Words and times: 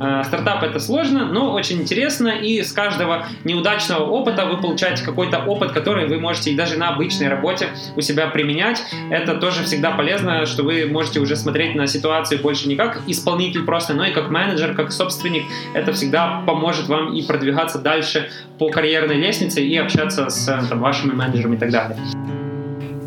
Э, 0.00 0.22
стартап 0.24 0.62
это 0.62 0.78
сложно, 0.78 1.26
но 1.26 1.52
очень 1.52 1.80
интересно, 1.80 2.28
и 2.28 2.62
с 2.62 2.72
каждого 2.72 3.26
неудачного 3.44 4.04
опыта 4.04 4.46
вы 4.46 4.58
получаете 4.58 5.04
какой-то 5.04 5.38
опыт, 5.44 5.72
который 5.72 6.06
вы 6.06 6.20
можете 6.20 6.54
даже 6.54 6.76
на 6.78 6.90
обычной 6.90 7.28
работе 7.28 7.68
у 7.96 8.00
себя 8.00 8.28
применять. 8.28 8.82
Это 9.10 9.34
тоже 9.34 9.64
всегда 9.64 9.90
полезно, 9.90 10.46
что 10.46 10.62
вы 10.62 10.86
можете 10.86 11.20
уже 11.20 11.36
смотреть 11.36 11.74
на 11.74 11.86
ситуацию 11.86 12.40
больше 12.40 12.68
не 12.68 12.76
как 12.76 13.02
исполнитель 13.06 13.64
просто, 13.64 13.94
но 13.94 14.04
и 14.04 14.12
как 14.12 14.30
менеджер, 14.30 14.74
как 14.74 14.92
собственник. 14.92 15.44
Это 15.74 15.92
всегда 15.92 16.42
поможет 16.46 16.88
вам 16.88 17.14
и 17.14 17.26
продвигаться 17.26 17.78
дальше 17.78 18.30
по 18.58 18.70
карьерной 18.70 19.16
лестнице 19.16 19.62
и 19.64 19.76
общаться 19.76 20.28
с 20.28 20.46
там, 20.68 20.80
вашими 20.80 21.12
менеджерами 21.12 21.56
и 21.56 21.58
так 21.58 21.70
далее. 21.70 21.98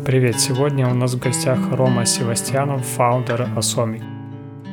Привет, 0.04 0.40
сегодня 0.40 0.88
у 0.88 0.94
нас 0.94 1.14
в 1.14 1.18
гостях 1.20 1.58
Рома 1.70 2.04
Севастьянов, 2.04 2.84
фаундер 2.84 3.48
Asomik. 3.56 4.11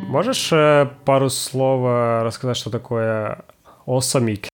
Можешь 0.10 0.50
э, 0.52 0.88
пару 1.06 1.30
слов 1.30 1.82
э, 1.86 2.24
рассказать, 2.24 2.58
что 2.58 2.72
такое 2.72 3.46
Osamic? 3.86 4.48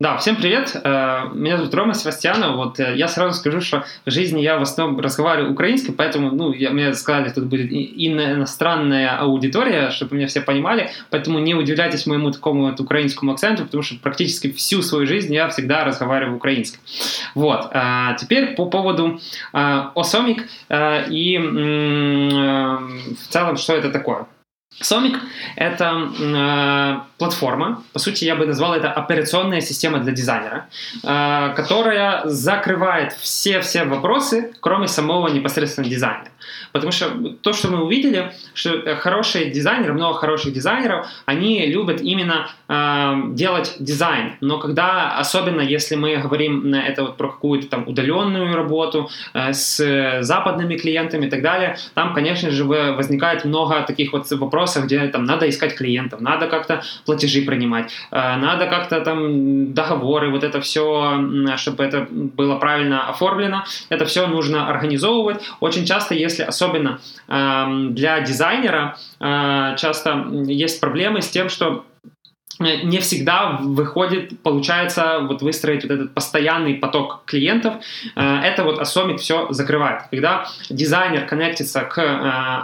Да, 0.00 0.16
всем 0.16 0.36
привет. 0.36 0.74
Э, 0.74 1.28
меня 1.34 1.58
зовут 1.58 1.74
Рома 1.74 1.92
Севастьянов. 1.92 2.56
Вот 2.56 2.78
я 2.78 3.06
сразу 3.06 3.38
скажу, 3.38 3.60
что 3.60 3.84
в 4.06 4.10
жизни 4.10 4.40
я 4.40 4.58
в 4.58 4.62
основном 4.62 4.98
разговариваю 4.98 5.52
украинским, 5.52 5.92
поэтому, 5.92 6.30
ну, 6.30 6.50
я, 6.50 6.70
мне 6.70 6.94
сказали, 6.94 7.28
тут 7.28 7.44
будет 7.44 7.70
иностранная 7.70 9.18
аудитория, 9.18 9.90
чтобы 9.90 10.16
меня 10.16 10.28
все 10.28 10.40
понимали, 10.40 10.88
поэтому 11.10 11.40
не 11.40 11.54
удивляйтесь 11.54 12.06
моему 12.06 12.30
такому 12.30 12.70
вот 12.70 12.80
украинскому 12.80 13.32
акценту, 13.32 13.66
потому 13.66 13.82
что 13.82 13.96
практически 13.96 14.50
всю 14.50 14.80
свою 14.80 15.06
жизнь 15.06 15.34
я 15.34 15.50
всегда 15.50 15.84
разговариваю 15.84 16.38
украинским. 16.38 16.80
Вот. 17.34 17.70
Теперь 18.18 18.54
по 18.54 18.64
поводу 18.64 19.20
Осомик 19.52 20.48
и 20.70 21.38
в 21.38 23.28
целом, 23.28 23.58
что 23.58 23.74
это 23.74 23.90
такое. 23.90 24.26
Somik— 24.82 25.16
это 25.56 26.10
э, 26.20 27.00
платформа, 27.18 27.82
по 27.92 27.98
сути, 27.98 28.24
я 28.24 28.36
бы 28.36 28.46
назвал 28.46 28.74
это 28.74 28.92
операционная 28.92 29.62
система 29.62 30.00
для 30.00 30.12
дизайнера, 30.12 30.66
э, 31.02 31.54
которая 31.56 32.26
закрывает 32.26 33.14
все-все 33.14 33.84
вопросы, 33.84 34.52
кроме 34.60 34.86
самого 34.86 35.28
непосредственно 35.28 35.88
дизайна. 35.88 36.28
Потому 36.72 36.92
что 36.92 37.10
то, 37.42 37.52
что 37.52 37.68
мы 37.68 37.84
увидели, 37.84 38.32
что 38.54 38.96
хорошие 38.96 39.50
дизайнеры, 39.50 39.92
много 39.92 40.18
хороших 40.18 40.52
дизайнеров, 40.52 41.06
они 41.26 41.66
любят 41.66 42.00
именно 42.00 42.48
э, 42.68 43.34
делать 43.34 43.76
дизайн. 43.78 44.36
Но 44.40 44.58
когда, 44.58 45.16
особенно 45.18 45.60
если 45.60 45.96
мы 45.96 46.16
говорим 46.16 46.70
на 46.70 46.86
это 46.86 47.02
вот 47.02 47.16
про 47.16 47.28
какую-то 47.28 47.68
там 47.68 47.88
удаленную 47.88 48.54
работу 48.54 49.10
э, 49.34 49.52
с 49.52 50.22
западными 50.22 50.76
клиентами 50.76 51.26
и 51.26 51.30
так 51.30 51.42
далее, 51.42 51.76
там, 51.94 52.14
конечно 52.14 52.50
же, 52.50 52.64
возникает 52.64 53.44
много 53.44 53.82
таких 53.82 54.12
вот 54.12 54.30
вопросов, 54.30 54.84
где 54.84 55.06
там 55.08 55.24
надо 55.24 55.48
искать 55.48 55.74
клиентов, 55.74 56.20
надо 56.20 56.46
как-то 56.46 56.82
платежи 57.04 57.42
принимать, 57.42 57.92
э, 58.10 58.36
надо 58.36 58.66
как-то 58.66 59.00
там 59.00 59.72
договоры, 59.72 60.30
вот 60.30 60.44
это 60.44 60.60
все, 60.60 61.18
чтобы 61.56 61.84
это 61.84 62.06
было 62.10 62.56
правильно 62.56 63.08
оформлено, 63.08 63.64
это 63.88 64.04
все 64.04 64.26
нужно 64.26 64.68
организовывать. 64.68 65.42
Очень 65.60 65.84
часто, 65.84 66.14
если 66.14 66.35
особенно 66.42 67.00
э, 67.28 67.66
для 67.90 68.20
дизайнера, 68.20 68.96
э, 69.20 69.76
часто 69.76 70.26
есть 70.46 70.80
проблемы 70.80 71.22
с 71.22 71.28
тем, 71.28 71.48
что 71.48 71.84
не 72.58 72.98
всегда 73.00 73.58
выходит, 73.60 74.40
получается 74.40 75.18
вот 75.20 75.42
выстроить 75.42 75.82
вот 75.82 75.92
этот 75.92 76.14
постоянный 76.14 76.74
поток 76.74 77.22
клиентов. 77.26 77.74
Э, 78.14 78.40
это 78.40 78.64
вот 78.64 78.80
Awesomic 78.80 79.18
все 79.18 79.48
закрывает. 79.50 80.02
Когда 80.10 80.46
дизайнер 80.70 81.26
коннектится 81.26 81.82
к 81.82 81.98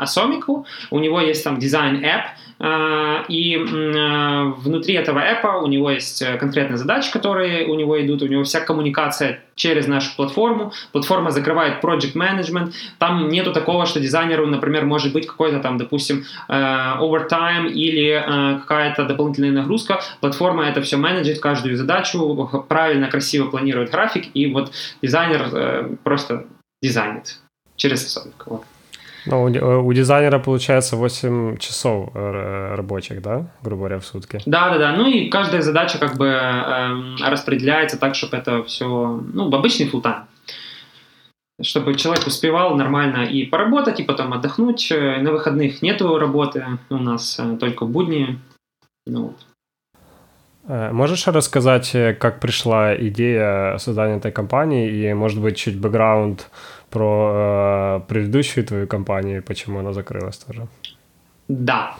Awesomic, 0.02 0.64
у 0.90 0.98
него 0.98 1.20
есть 1.20 1.44
там 1.44 1.58
дизайн- 1.58 1.99
app, 1.99 2.22
а, 2.64 3.24
и 3.28 3.56
внутри 3.56 4.94
этого 4.94 5.18
app 5.18 5.48
а 5.48 5.58
у 5.58 5.66
него 5.66 5.90
есть 5.90 6.22
э, 6.22 6.36
конкретные 6.36 6.76
задачи, 6.76 7.10
которые 7.10 7.66
у 7.66 7.74
него 7.74 8.00
идут, 8.00 8.22
у 8.22 8.28
него 8.28 8.44
вся 8.44 8.60
коммуникация 8.60 9.40
через 9.56 9.88
нашу 9.88 10.14
платформу. 10.14 10.72
Платформа 10.92 11.32
закрывает 11.32 11.82
project 11.82 12.14
management. 12.14 12.72
Там 12.98 13.28
нету 13.28 13.52
такого, 13.52 13.84
что 13.86 13.98
дизайнеру, 13.98 14.46
например, 14.46 14.84
может 14.84 15.12
быть 15.12 15.26
какой-то 15.26 15.58
там, 15.58 15.76
допустим, 15.76 16.24
э, 16.48 16.54
overtime 16.54 17.68
или 17.68 18.12
э, 18.12 18.58
какая-то 18.60 19.06
дополнительная 19.06 19.50
нагрузка. 19.50 19.71
Платформа 20.20 20.68
это 20.68 20.82
все 20.82 20.96
менеджит, 20.96 21.40
каждую 21.40 21.76
задачу, 21.76 22.64
правильно, 22.68 23.08
красиво 23.08 23.50
планирует 23.50 23.90
график, 23.90 24.26
и 24.34 24.52
вот 24.52 24.72
дизайнер 25.02 25.98
просто 26.04 26.46
дизайнит 26.82 27.38
через 27.76 28.04
особенно. 28.04 28.62
Ну, 29.26 29.44
у, 29.44 29.48
э, 29.48 29.76
у 29.78 29.92
дизайнера 29.92 30.38
получается 30.38 30.96
8 30.96 31.58
часов 31.58 32.10
э, 32.14 32.74
рабочих, 32.74 33.22
да, 33.22 33.46
грубо 33.62 33.82
говоря, 33.82 33.98
в 34.00 34.04
сутки? 34.04 34.40
Да, 34.46 34.70
да, 34.70 34.78
да. 34.78 34.92
Ну 34.96 35.08
и 35.08 35.28
каждая 35.28 35.62
задача 35.62 35.98
как 35.98 36.16
бы 36.16 36.26
э, 36.26 37.16
распределяется 37.24 37.98
так, 37.98 38.14
чтобы 38.14 38.36
это 38.36 38.64
все, 38.64 39.20
ну, 39.32 39.50
в 39.50 39.54
обычный 39.54 39.88
time 39.88 40.24
чтобы 41.60 41.94
человек 41.94 42.26
успевал 42.26 42.74
нормально 42.74 43.24
и 43.24 43.44
поработать, 43.44 44.00
и 44.00 44.02
потом 44.02 44.32
отдохнуть. 44.32 44.90
На 44.90 45.30
выходных 45.30 45.80
нету 45.80 46.18
работы 46.18 46.66
у 46.90 46.96
нас, 46.96 47.40
только 47.60 47.84
будни. 47.84 48.40
Ну. 49.06 49.36
Можешь 50.68 51.26
рассказать, 51.26 51.90
как 52.20 52.38
пришла 52.38 52.94
идея 52.94 53.78
создания 53.78 54.16
этой 54.16 54.30
компании 54.30 54.88
и, 54.90 55.12
может 55.12 55.40
быть, 55.40 55.56
чуть 55.56 55.76
бэкграунд 55.76 56.48
про 56.92 57.32
э, 57.34 58.00
предыдущую 58.06 58.64
твою 58.64 58.86
компанию, 58.86 59.42
почему 59.42 59.80
она 59.80 59.92
закрылась 59.92 60.36
тоже. 60.36 60.68
Да. 61.48 61.96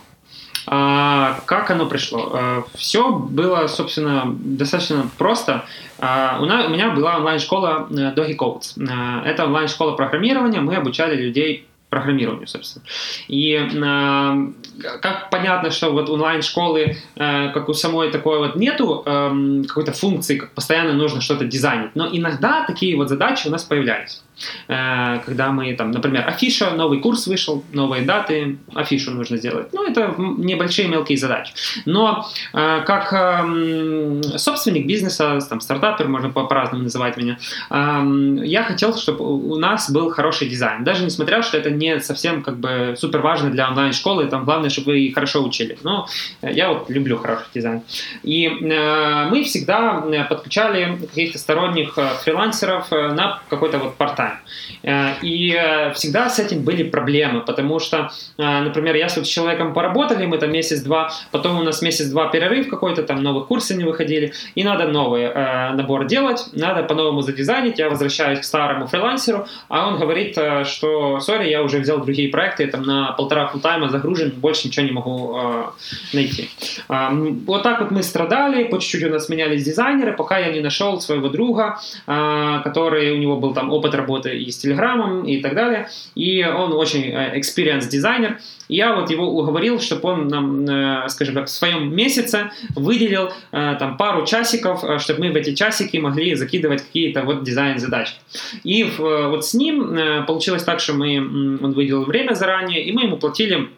А, 0.67 1.39
как 1.45 1.71
оно 1.71 1.87
пришло? 1.87 2.31
А, 2.33 2.63
все 2.75 3.11
было, 3.11 3.67
собственно, 3.67 4.23
достаточно 4.27 5.09
просто. 5.17 5.65
А, 5.99 6.37
у, 6.39 6.45
нас, 6.45 6.67
у 6.67 6.69
меня 6.69 6.91
была 6.91 7.17
онлайн-школа 7.17 7.87
э, 7.89 7.93
Doggy 8.15 8.37
Codes. 8.37 8.79
А, 8.89 9.23
это 9.25 9.45
онлайн-школа 9.45 9.95
программирования. 9.95 10.61
Мы 10.61 10.75
обучали 10.75 11.15
людей 11.15 11.67
программированию, 11.93 12.47
собственно. 12.47 12.83
И 13.27 13.53
э, 13.53 14.87
как 15.01 15.29
понятно, 15.29 15.69
что 15.71 15.91
вот 15.91 16.09
онлайн-школы, 16.09 16.97
э, 17.15 17.51
как 17.53 17.69
у 17.69 17.73
самой 17.73 18.11
такой 18.11 18.39
вот 18.39 18.55
нету 18.55 19.03
э, 19.05 19.63
какой-то 19.67 19.91
функции, 19.91 20.37
как 20.37 20.51
постоянно 20.51 20.93
нужно 20.93 21.21
что-то 21.21 21.45
дизайнить, 21.45 21.95
но 21.95 22.07
иногда 22.11 22.65
такие 22.65 22.95
вот 22.97 23.09
задачи 23.09 23.47
у 23.47 23.51
нас 23.51 23.63
появлялись. 23.63 24.23
Э, 24.67 25.19
когда 25.25 25.51
мы 25.51 25.73
там, 25.73 25.91
например, 25.91 26.27
афиша, 26.27 26.71
новый 26.71 26.99
курс 26.99 27.27
вышел, 27.27 27.63
новые 27.71 28.03
даты, 28.03 28.57
афишу 28.73 29.11
нужно 29.11 29.37
сделать. 29.37 29.67
Ну, 29.73 29.85
это 29.87 30.15
небольшие 30.17 30.87
мелкие 30.87 31.17
задачи. 31.17 31.53
Но 31.85 32.27
э, 32.53 32.83
как 32.85 33.13
эм, 33.13 34.23
собственник 34.37 34.85
бизнеса, 34.85 35.39
там, 35.49 35.61
стартапер, 35.61 36.07
можно 36.07 36.29
по-разному 36.29 36.83
называть 36.83 37.17
меня, 37.17 37.37
эм, 37.69 38.41
я 38.43 38.63
хотел, 38.63 38.95
чтобы 38.97 39.25
у 39.25 39.55
нас 39.57 39.91
был 39.91 40.09
хороший 40.09 40.49
дизайн. 40.49 40.83
Даже 40.83 41.03
несмотря, 41.03 41.41
что 41.41 41.57
это 41.57 41.69
не 41.69 41.99
совсем 41.99 42.41
как 42.41 42.57
бы 42.57 42.95
супер 42.97 43.21
важно 43.21 43.49
для 43.49 43.69
онлайн-школы, 43.69 44.27
там 44.27 44.45
главное, 44.45 44.69
чтобы 44.69 44.91
вы 44.91 45.11
хорошо 45.13 45.43
учили. 45.43 45.77
Но 45.83 46.07
я 46.41 46.69
вот 46.69 46.89
люблю 46.89 47.17
хороший 47.17 47.45
дизайн. 47.53 47.81
И 48.23 48.47
э, 48.47 49.27
мы 49.29 49.43
всегда 49.43 50.03
подключали 50.29 50.97
каких-то 51.01 51.37
сторонних 51.37 51.97
фрилансеров 52.23 52.91
на 52.91 53.41
какой-то 53.49 53.77
вот 53.77 53.95
портал 53.95 54.22
time. 54.23 54.43
Э, 54.83 55.13
и 55.21 55.55
э, 55.57 55.93
всегда 55.93 56.29
с 56.29 56.39
этим 56.39 56.63
были 56.63 56.83
проблемы, 56.83 57.41
потому 57.41 57.79
что, 57.79 58.11
э, 58.37 58.61
например, 58.61 58.95
если 58.95 59.23
с 59.23 59.27
человеком 59.27 59.73
поработали, 59.73 60.25
мы 60.25 60.37
там 60.37 60.51
месяц-два, 60.51 61.11
потом 61.31 61.59
у 61.59 61.63
нас 61.63 61.81
месяц-два 61.81 62.27
перерыв 62.27 62.69
какой-то, 62.69 63.03
там 63.03 63.23
новые 63.23 63.45
курсы 63.45 63.75
не 63.75 63.83
выходили, 63.83 64.33
и 64.55 64.63
надо 64.63 64.87
новый 64.87 65.33
набор 65.73 66.05
делать, 66.05 66.49
надо 66.53 66.83
по-новому 66.83 67.21
задизайнить, 67.21 67.79
я 67.79 67.89
возвращаюсь 67.89 68.39
к 68.39 68.43
старому 68.43 68.87
фрилансеру, 68.87 69.47
а 69.69 69.87
он 69.87 69.99
говорит, 69.99 70.37
что, 70.65 71.19
сори, 71.19 71.49
я 71.49 71.63
уже 71.63 71.79
взял 71.79 71.99
другие 72.03 72.29
проекты, 72.29 72.67
там 72.67 72.83
на 72.83 73.11
полтора 73.13 73.47
фултайма 73.47 73.89
загружен, 73.89 74.31
больше 74.35 74.67
ничего 74.67 74.85
не 74.85 74.91
могу 74.91 75.39
найти. 76.13 76.49
Вот 76.89 77.63
так 77.63 77.81
вот 77.81 77.91
мы 77.91 78.03
страдали, 78.03 78.63
по 78.65 78.79
чуть-чуть 78.79 79.03
у 79.03 79.09
нас 79.09 79.29
менялись 79.29 79.63
дизайнеры, 79.63 80.13
пока 80.13 80.37
я 80.37 80.51
не 80.51 80.61
нашел 80.61 80.99
своего 81.01 81.29
друга, 81.29 81.79
который, 82.05 83.11
у 83.11 83.17
него 83.17 83.37
был 83.37 83.53
там 83.53 83.71
опыт 83.71 83.95
работы 83.95 84.12
работы 84.13 84.37
и 84.37 84.51
с 84.51 84.57
Телеграмом 84.57 85.25
и 85.25 85.41
так 85.41 85.55
далее. 85.55 85.89
И 86.15 86.43
он 86.43 86.73
очень 86.73 87.03
э, 87.03 87.37
experienced 87.37 87.89
дизайнер. 87.89 88.39
И 88.67 88.75
я 88.75 88.95
вот 88.95 89.09
его 89.09 89.27
уговорил, 89.27 89.79
чтобы 89.79 90.09
он 90.09 90.27
нам, 90.27 90.65
э, 90.65 91.09
скажем 91.09 91.35
так, 91.35 91.45
в 91.45 91.49
своем 91.49 91.95
месяце 91.95 92.51
выделил 92.75 93.31
э, 93.51 93.75
там 93.79 93.97
пару 93.97 94.25
часиков, 94.25 94.83
чтобы 95.01 95.21
мы 95.21 95.31
в 95.31 95.35
эти 95.35 95.53
часики 95.55 95.97
могли 95.97 96.35
закидывать 96.35 96.81
какие-то 96.81 97.23
вот 97.23 97.43
дизайн-задачи. 97.43 98.13
И 98.63 98.83
вот 98.83 99.45
с 99.45 99.53
ним 99.53 100.25
получилось 100.25 100.63
так, 100.63 100.79
что 100.79 100.93
мы, 100.93 101.17
он 101.17 101.73
выделил 101.73 102.05
время 102.05 102.33
заранее, 102.33 102.83
и 102.83 102.91
мы 102.91 103.03
ему 103.03 103.17
платили 103.17 103.69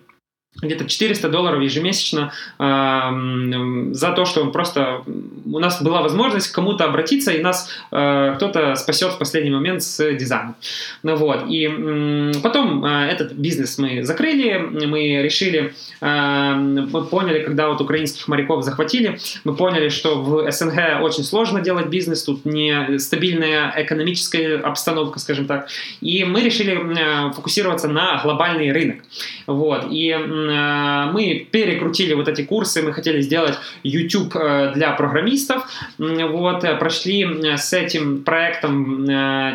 где-то 0.62 0.86
400 0.86 1.30
долларов 1.30 1.62
ежемесячно 1.62 2.31
э, 2.60 3.94
за 3.94 4.12
то, 4.12 4.25
что 4.25 4.46
просто 4.52 5.04
у 5.46 5.60
нас 5.60 5.81
была 5.81 6.02
возможность 6.02 6.48
к 6.48 6.56
кому-то 6.56 6.86
обратиться, 6.86 7.31
и 7.31 7.42
нас 7.42 7.69
э, 7.92 8.34
кто-то 8.38 8.75
спасет 8.75 9.13
в 9.13 9.18
последний 9.18 9.52
момент 9.52 9.84
с 9.84 10.13
дизайном. 10.13 10.56
Ну 11.04 11.16
вот, 11.18 11.46
и 11.50 11.68
э, 11.68 12.31
потом 12.42 12.86
э, 12.86 13.07
этот 13.07 13.34
бизнес 13.34 13.78
мы 13.78 14.04
закрыли, 14.04 14.57
мы 14.57 15.22
решили, 15.22 15.74
э, 16.02 16.54
мы 16.56 17.04
поняли, 17.06 17.44
когда 17.44 17.68
вот 17.68 17.81
украинских 17.81 18.28
моряков 18.28 18.63
захватили, 18.63 19.19
мы 19.44 19.56
поняли, 19.56 19.90
что 19.90 20.22
в 20.22 20.50
СНГ 20.50 21.02
очень 21.02 21.24
сложно 21.24 21.60
делать 21.60 21.88
бизнес, 21.88 22.24
тут 22.24 22.46
не 22.46 22.98
стабильная 23.00 23.74
экономическая 23.75 24.57
обстановка, 24.57 25.19
скажем 25.19 25.48
так, 25.48 25.68
и 26.00 26.24
мы 26.24 26.42
решили 26.42 27.30
э, 27.30 27.34
фокусироваться 27.34 27.90
на 27.90 28.22
глобальный 28.24 28.72
рынок. 28.72 29.04
Вот, 29.48 29.88
и 29.92 30.16
Э, 30.44 30.44
мы 30.47 31.47
перекрутили 31.51 32.13
вот 32.13 32.27
эти 32.27 32.44
курсы, 32.44 32.81
мы 32.81 32.94
хотели 32.94 33.21
сделать 33.21 33.56
YouTube 33.83 34.36
э, 34.36 34.71
для 34.75 34.92
программистов, 34.92 35.68
вот, 35.97 36.63
э, 36.63 36.75
прошли 36.75 37.56
с 37.57 37.74
этим 37.74 38.24
проектом 38.24 39.06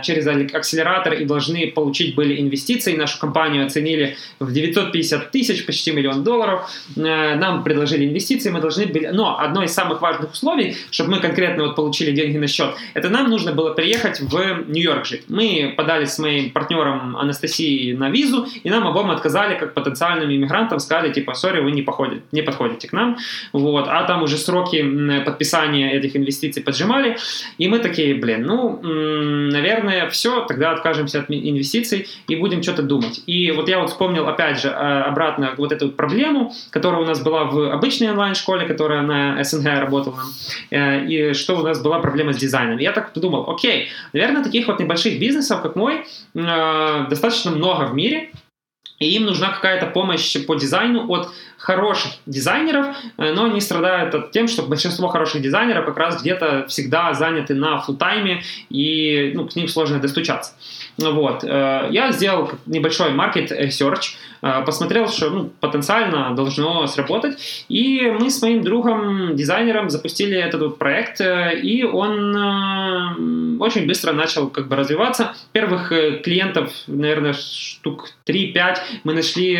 через 0.02 0.26
акселератор 0.26 1.14
и 1.14 1.24
должны 1.24 1.70
получить 1.70 2.14
были 2.14 2.40
инвестиции, 2.40 2.96
нашу 2.96 3.18
компанию 3.18 3.66
оценили 3.66 4.16
в 4.38 4.52
950 4.52 5.30
тысяч, 5.30 5.64
почти 5.66 5.92
миллион 5.92 6.24
долларов, 6.24 6.70
нам 6.96 7.62
предложили 7.62 8.06
инвестиции, 8.06 8.50
мы 8.50 8.60
должны 8.60 8.86
были, 8.86 9.08
но 9.08 9.38
одно 9.38 9.62
из 9.62 9.72
самых 9.72 10.00
важных 10.00 10.32
условий, 10.32 10.76
чтобы 10.90 11.12
мы 11.12 11.20
конкретно 11.20 11.64
вот 11.64 11.76
получили 11.76 12.12
деньги 12.12 12.38
на 12.38 12.46
счет, 12.46 12.74
это 12.94 13.08
нам 13.08 13.28
нужно 13.30 13.52
было 13.52 13.72
приехать 13.72 14.20
в 14.20 14.64
Нью-Йорк 14.68 15.06
жить. 15.06 15.24
Мы 15.28 15.74
подали 15.76 16.04
с 16.04 16.18
моим 16.18 16.50
партнером 16.50 17.16
Анастасией 17.16 17.96
на 17.96 18.10
визу, 18.10 18.46
и 18.62 18.70
нам 18.70 18.86
обоим 18.86 19.10
отказали 19.10 19.58
как 19.58 19.74
потенциальным 19.74 20.30
иммигрантам, 20.30 20.79
сказали, 20.80 21.12
типа, 21.12 21.34
сори, 21.34 21.60
вы 21.60 21.72
не, 21.72 21.82
походите, 21.82 22.22
не 22.32 22.42
подходите 22.42 22.88
к 22.88 22.92
нам, 22.92 23.16
вот, 23.52 23.86
а 23.88 24.04
там 24.04 24.22
уже 24.22 24.36
сроки 24.36 24.84
подписания 25.24 25.92
этих 25.92 26.16
инвестиций 26.16 26.62
поджимали, 26.62 27.16
и 27.58 27.68
мы 27.68 27.78
такие, 27.78 28.14
блин, 28.14 28.42
ну, 28.42 28.80
наверное, 28.82 30.08
все, 30.10 30.44
тогда 30.46 30.72
откажемся 30.72 31.20
от 31.20 31.30
инвестиций 31.30 32.06
и 32.28 32.36
будем 32.36 32.62
что-то 32.62 32.82
думать. 32.82 33.22
И 33.26 33.50
вот 33.50 33.68
я 33.68 33.80
вот 33.80 33.90
вспомнил, 33.90 34.26
опять 34.28 34.60
же, 34.60 34.68
а, 34.68 35.04
обратно 35.04 35.54
вот 35.56 35.72
эту 35.72 35.90
проблему, 35.90 36.52
которая 36.70 37.00
у 37.00 37.04
нас 37.04 37.22
была 37.22 37.44
в 37.44 37.72
обычной 37.72 38.10
онлайн-школе, 38.10 38.66
которая 38.66 39.02
на 39.02 39.42
СНГ 39.42 39.66
работала, 39.66 40.20
э, 40.70 41.04
и 41.06 41.34
что 41.34 41.56
у 41.56 41.62
нас 41.62 41.82
была 41.82 41.98
проблема 41.98 42.32
с 42.32 42.36
дизайном. 42.36 42.78
Я 42.78 42.92
так 42.92 43.12
подумал, 43.12 43.50
окей, 43.50 43.88
наверное, 44.12 44.42
таких 44.42 44.66
вот 44.66 44.80
небольших 44.80 45.18
бизнесов, 45.18 45.62
как 45.62 45.76
мой, 45.76 46.04
э, 46.34 47.06
достаточно 47.08 47.50
много 47.50 47.84
в 47.86 47.94
мире, 47.94 48.30
и 49.00 49.08
им 49.16 49.24
нужна 49.24 49.48
какая-то 49.50 49.86
помощь 49.86 50.36
по 50.46 50.54
дизайну 50.54 51.10
от 51.10 51.30
хороших 51.56 52.12
дизайнеров, 52.26 52.96
э, 53.16 53.32
но 53.32 53.46
они 53.46 53.60
страдают 53.60 54.14
от 54.14 54.30
тем, 54.30 54.46
что 54.46 54.62
большинство 54.62 55.08
хороших 55.08 55.42
дизайнеров 55.42 55.86
как 55.86 55.96
раз 55.96 56.20
где-то 56.20 56.66
всегда 56.68 57.14
заняты 57.14 57.54
на 57.54 57.78
фултайме, 57.80 58.42
и 58.68 59.32
ну, 59.34 59.48
к 59.48 59.56
ним 59.56 59.68
сложно 59.68 59.98
достучаться. 59.98 60.52
Вот. 60.98 61.44
Э, 61.44 61.88
я 61.90 62.12
сделал 62.12 62.50
небольшой 62.66 63.12
market 63.12 63.50
research, 63.50 64.16
э, 64.42 64.62
посмотрел, 64.64 65.08
что 65.08 65.30
ну, 65.30 65.50
потенциально 65.60 66.34
должно 66.34 66.86
сработать, 66.86 67.64
и 67.68 68.02
мы 68.20 68.30
с 68.30 68.42
моим 68.42 68.62
другом, 68.62 69.36
дизайнером, 69.36 69.90
запустили 69.90 70.36
этот 70.38 70.60
вот 70.62 70.78
проект, 70.78 71.20
и 71.20 71.84
он 71.84 73.60
очень 73.60 73.86
быстро 73.86 74.12
начал 74.12 74.48
как 74.48 74.68
бы 74.68 74.76
развиваться. 74.76 75.34
Первых 75.52 75.88
клиентов, 76.22 76.72
наверное, 76.86 77.32
штук 77.32 78.10
3-5 78.26 78.78
мы 79.04 79.14
нашли 79.14 79.56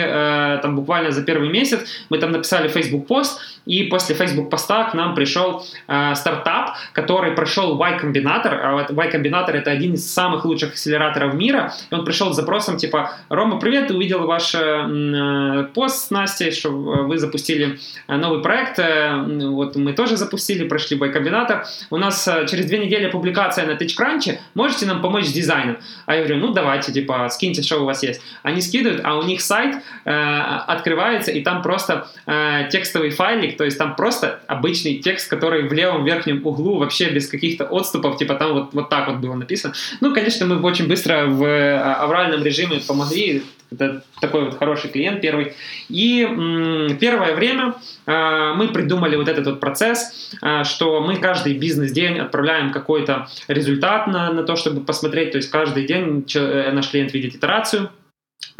там 0.63 0.77
буквально 0.77 1.11
за 1.11 1.23
первый 1.23 1.49
месяц, 1.49 1.81
мы 2.09 2.19
там 2.19 2.33
написали 2.33 2.69
Facebook 2.69 3.07
пост, 3.07 3.41
и 3.67 3.85
после 3.85 4.15
Facebook 4.15 4.51
поста 4.51 4.85
к 4.85 4.95
нам 4.95 5.15
пришел 5.15 5.65
э, 5.89 6.15
стартап, 6.15 6.77
который 6.93 7.33
прошел 7.33 7.77
Y-комбинатор. 7.77 8.55
А 8.55 8.87
Y-комбинатор 8.89 9.57
это 9.57 9.71
один 9.71 9.95
из 9.95 10.13
самых 10.13 10.45
лучших 10.45 10.71
акселераторов 10.71 11.35
мира. 11.35 11.73
И 11.91 11.95
он 11.95 12.05
пришел 12.05 12.33
с 12.33 12.37
запросом 12.37 12.77
типа, 12.77 13.13
Рома, 13.29 13.59
привет, 13.59 13.91
увидел 13.91 14.27
ваш 14.27 14.55
э, 14.55 15.67
пост 15.75 16.07
с 16.07 16.11
Настей, 16.11 16.53
что 16.53 16.71
вы 16.71 17.19
запустили 17.19 17.79
э, 18.09 18.17
новый 18.17 18.43
проект. 18.43 18.79
Э, 18.79 19.25
вот 19.27 19.77
мы 19.77 19.93
тоже 19.93 20.17
запустили, 20.17 20.67
прошли 20.67 20.97
Y-комбинатор. 20.97 21.65
У 21.91 21.97
нас 21.97 22.27
э, 22.27 22.47
через 22.49 22.67
две 22.67 22.79
недели 22.79 23.11
публикация 23.11 23.67
на 23.67 23.73
TechCrunch. 23.73 24.39
Можете 24.55 24.87
нам 24.87 25.01
помочь 25.01 25.27
с 25.27 25.33
дизайном? 25.33 25.79
А 26.07 26.15
я 26.15 26.25
говорю, 26.25 26.41
ну 26.41 26.53
давайте, 26.53 26.93
типа, 26.93 27.29
скиньте, 27.29 27.63
что 27.63 27.81
у 27.81 27.85
вас 27.85 28.03
есть. 28.03 28.21
Они 28.43 28.61
скидывают, 28.61 29.03
а 29.05 29.17
у 29.17 29.23
них 29.23 29.41
сайт 29.41 29.77
э, 30.05 30.11
открывается, 30.11 31.31
и 31.31 31.43
там 31.43 31.63
просто 31.63 32.09
э, 32.27 32.69
текстовый 32.71 33.11
файлик, 33.11 33.50
то 33.57 33.65
есть 33.65 33.79
там 33.79 33.97
просто 33.97 34.41
обычный 34.47 34.99
текст, 34.99 35.29
который 35.29 35.69
в 35.69 35.73
левом 35.73 36.05
верхнем 36.05 36.47
углу 36.47 36.79
вообще 36.79 37.11
без 37.11 37.29
каких-то 37.29 37.65
отступов, 37.65 38.19
типа 38.19 38.35
там 38.35 38.53
вот, 38.53 38.73
вот 38.73 38.89
так 38.89 39.09
вот 39.09 39.19
было 39.19 39.35
написано. 39.35 39.75
Ну, 40.01 40.15
конечно, 40.15 40.47
мы 40.47 40.61
очень 40.61 40.89
быстро 40.89 41.27
в 41.27 41.45
э, 41.45 41.79
авральном 41.79 42.43
режиме 42.43 42.81
помогли, 42.87 43.43
это 43.73 44.03
такой 44.21 44.47
вот 44.47 44.59
хороший 44.59 44.91
клиент 44.91 45.21
первый. 45.21 45.55
И 45.89 46.23
м, 46.23 46.97
первое 46.99 47.35
время 47.35 47.75
э, 48.07 48.53
мы 48.57 48.69
придумали 48.69 49.17
вот 49.17 49.29
этот 49.29 49.47
вот 49.47 49.61
процесс, 49.61 50.31
э, 50.43 50.65
что 50.65 51.01
мы 51.01 51.17
каждый 51.17 51.57
бизнес-день 51.57 52.19
отправляем 52.19 52.73
какой-то 52.73 53.29
результат 53.49 54.07
на, 54.09 54.33
на 54.33 54.43
то, 54.43 54.57
чтобы 54.57 54.81
посмотреть. 54.81 55.33
То 55.33 55.39
есть 55.39 55.51
каждый 55.51 55.87
день 55.87 56.27
э, 56.35 56.73
наш 56.73 56.91
клиент 56.91 57.13
видит 57.13 57.37
итерацию, 57.37 57.91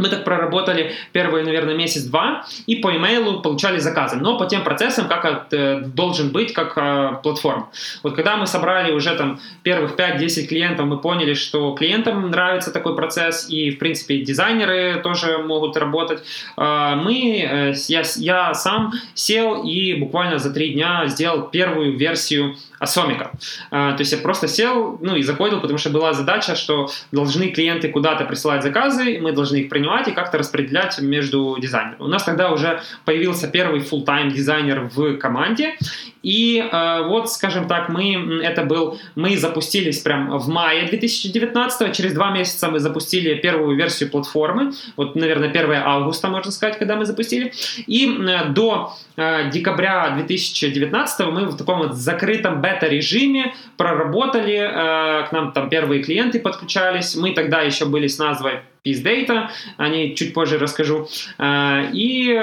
мы 0.01 0.09
так 0.09 0.25
проработали 0.25 0.95
первые, 1.13 1.45
наверное, 1.45 1.75
месяц-два 1.75 2.45
и 2.67 2.77
по 2.77 2.95
имейлу 2.97 3.41
получали 3.41 3.79
заказы, 3.79 4.17
но 4.17 4.39
по 4.39 4.47
тем 4.47 4.65
процессам, 4.65 5.09
как 5.09 5.25
это 5.25 5.83
должен 5.87 6.31
быть, 6.31 6.53
как 6.53 6.77
э, 6.77 7.21
платформа. 7.23 7.71
Вот 8.03 8.15
когда 8.15 8.37
мы 8.37 8.47
собрали 8.47 8.93
уже 8.93 9.15
там 9.15 9.41
первых 9.63 9.97
5-10 9.97 10.47
клиентов, 10.47 10.87
мы 10.87 10.99
поняли, 10.99 11.35
что 11.35 11.73
клиентам 11.75 12.31
нравится 12.31 12.73
такой 12.73 12.97
процесс, 12.97 13.49
и, 13.49 13.71
в 13.71 13.79
принципе, 13.79 14.19
дизайнеры 14.19 15.01
тоже 15.03 15.39
могут 15.39 15.77
работать. 15.77 16.23
Э, 16.57 16.95
мы, 16.97 17.41
э, 17.41 17.75
я, 17.89 18.03
я 18.17 18.55
сам 18.55 18.93
сел 19.15 19.63
и 19.63 19.95
буквально 19.95 20.39
за 20.39 20.53
три 20.53 20.73
дня 20.73 21.05
сделал 21.07 21.43
первую 21.43 21.97
версию 21.97 22.57
Асомика. 22.81 23.31
Э, 23.71 23.93
то 23.93 23.97
есть 23.99 24.13
я 24.13 24.19
просто 24.19 24.49
сел, 24.49 24.99
ну 25.03 25.15
и 25.15 25.23
закодил, 25.23 25.61
потому 25.61 25.79
что 25.79 25.91
была 25.91 26.15
задача, 26.15 26.57
что 26.57 26.89
должны 27.13 27.49
клиенты 27.49 27.89
куда-то 27.89 28.25
присылать 28.25 28.63
заказы, 28.63 29.19
мы 29.21 29.33
должны 29.33 29.59
их 29.59 29.69
принимать 29.69 30.09
и 30.09 30.13
как-то 30.13 30.39
распределять 30.39 30.99
между 31.01 31.57
дизайнерами. 31.61 32.03
У 32.03 32.09
нас 32.09 32.25
тогда 32.25 32.51
уже 32.51 32.81
появился 33.05 33.49
первый 33.49 33.81
full-time 33.81 34.31
дизайнер 34.31 34.91
в 34.95 35.19
команде, 35.19 35.77
и 36.23 36.59
э, 36.59 37.03
вот, 37.07 37.31
скажем 37.31 37.69
так, 37.69 37.91
мы 37.91 38.41
это 38.43 38.65
был, 38.65 38.99
мы 39.15 39.37
запустились 39.37 40.01
прям 40.01 40.39
в 40.39 40.49
мае 40.49 40.87
2019, 40.87 41.95
через 41.95 42.15
два 42.15 42.31
месяца 42.31 42.71
мы 42.71 42.79
запустили 42.79 43.35
первую 43.35 43.77
версию 43.77 44.11
платформы, 44.11 44.73
вот, 44.97 45.17
наверное, 45.17 45.51
1 45.51 45.73
августа, 45.85 46.29
можно 46.29 46.51
сказать, 46.51 46.79
когда 46.79 46.97
мы 46.97 47.05
запустили, 47.05 47.53
и 47.87 48.19
до 48.49 48.95
э, 49.17 49.51
декабря 49.51 50.11
2019 50.17 51.27
мы 51.27 51.47
в 51.47 51.57
таком 51.57 51.79
вот 51.81 51.95
закрытом 51.95 52.63
бета-режиме 52.71 53.55
проработали, 53.77 54.57
э, 54.57 55.27
к 55.29 55.33
нам 55.33 55.53
там 55.53 55.69
первые 55.69 56.03
клиенты 56.03 56.41
подключались, 56.41 57.15
мы 57.15 57.33
тогда 57.33 57.63
еще 57.63 57.85
были 57.85 58.07
с 58.07 58.19
назвой 58.19 58.61
Peace 58.85 59.03
Data, 59.03 59.49
о 59.77 59.89
ней 59.89 60.15
чуть 60.15 60.33
позже 60.33 60.59
расскажу. 60.59 61.09
А, 61.39 61.89
и 61.93 62.35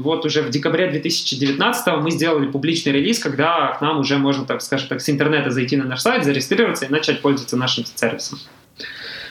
вот 0.00 0.26
уже 0.26 0.42
в 0.42 0.50
декабре 0.50 0.90
2019 0.90 1.86
мы 2.02 2.10
сделали 2.10 2.46
публичный 2.46 2.92
релиз, 2.92 3.18
когда 3.18 3.68
к 3.68 3.80
нам 3.80 3.98
уже 3.98 4.18
можно, 4.18 4.44
так 4.44 4.60
скажем 4.60 4.88
так, 4.88 5.00
с 5.00 5.08
интернета 5.08 5.50
зайти 5.50 5.76
на 5.76 5.84
наш 5.84 6.00
сайт, 6.00 6.24
зарегистрироваться 6.24 6.84
и 6.84 6.88
начать 6.88 7.22
пользоваться 7.22 7.56
нашим 7.56 7.84
сервисом. 7.86 8.38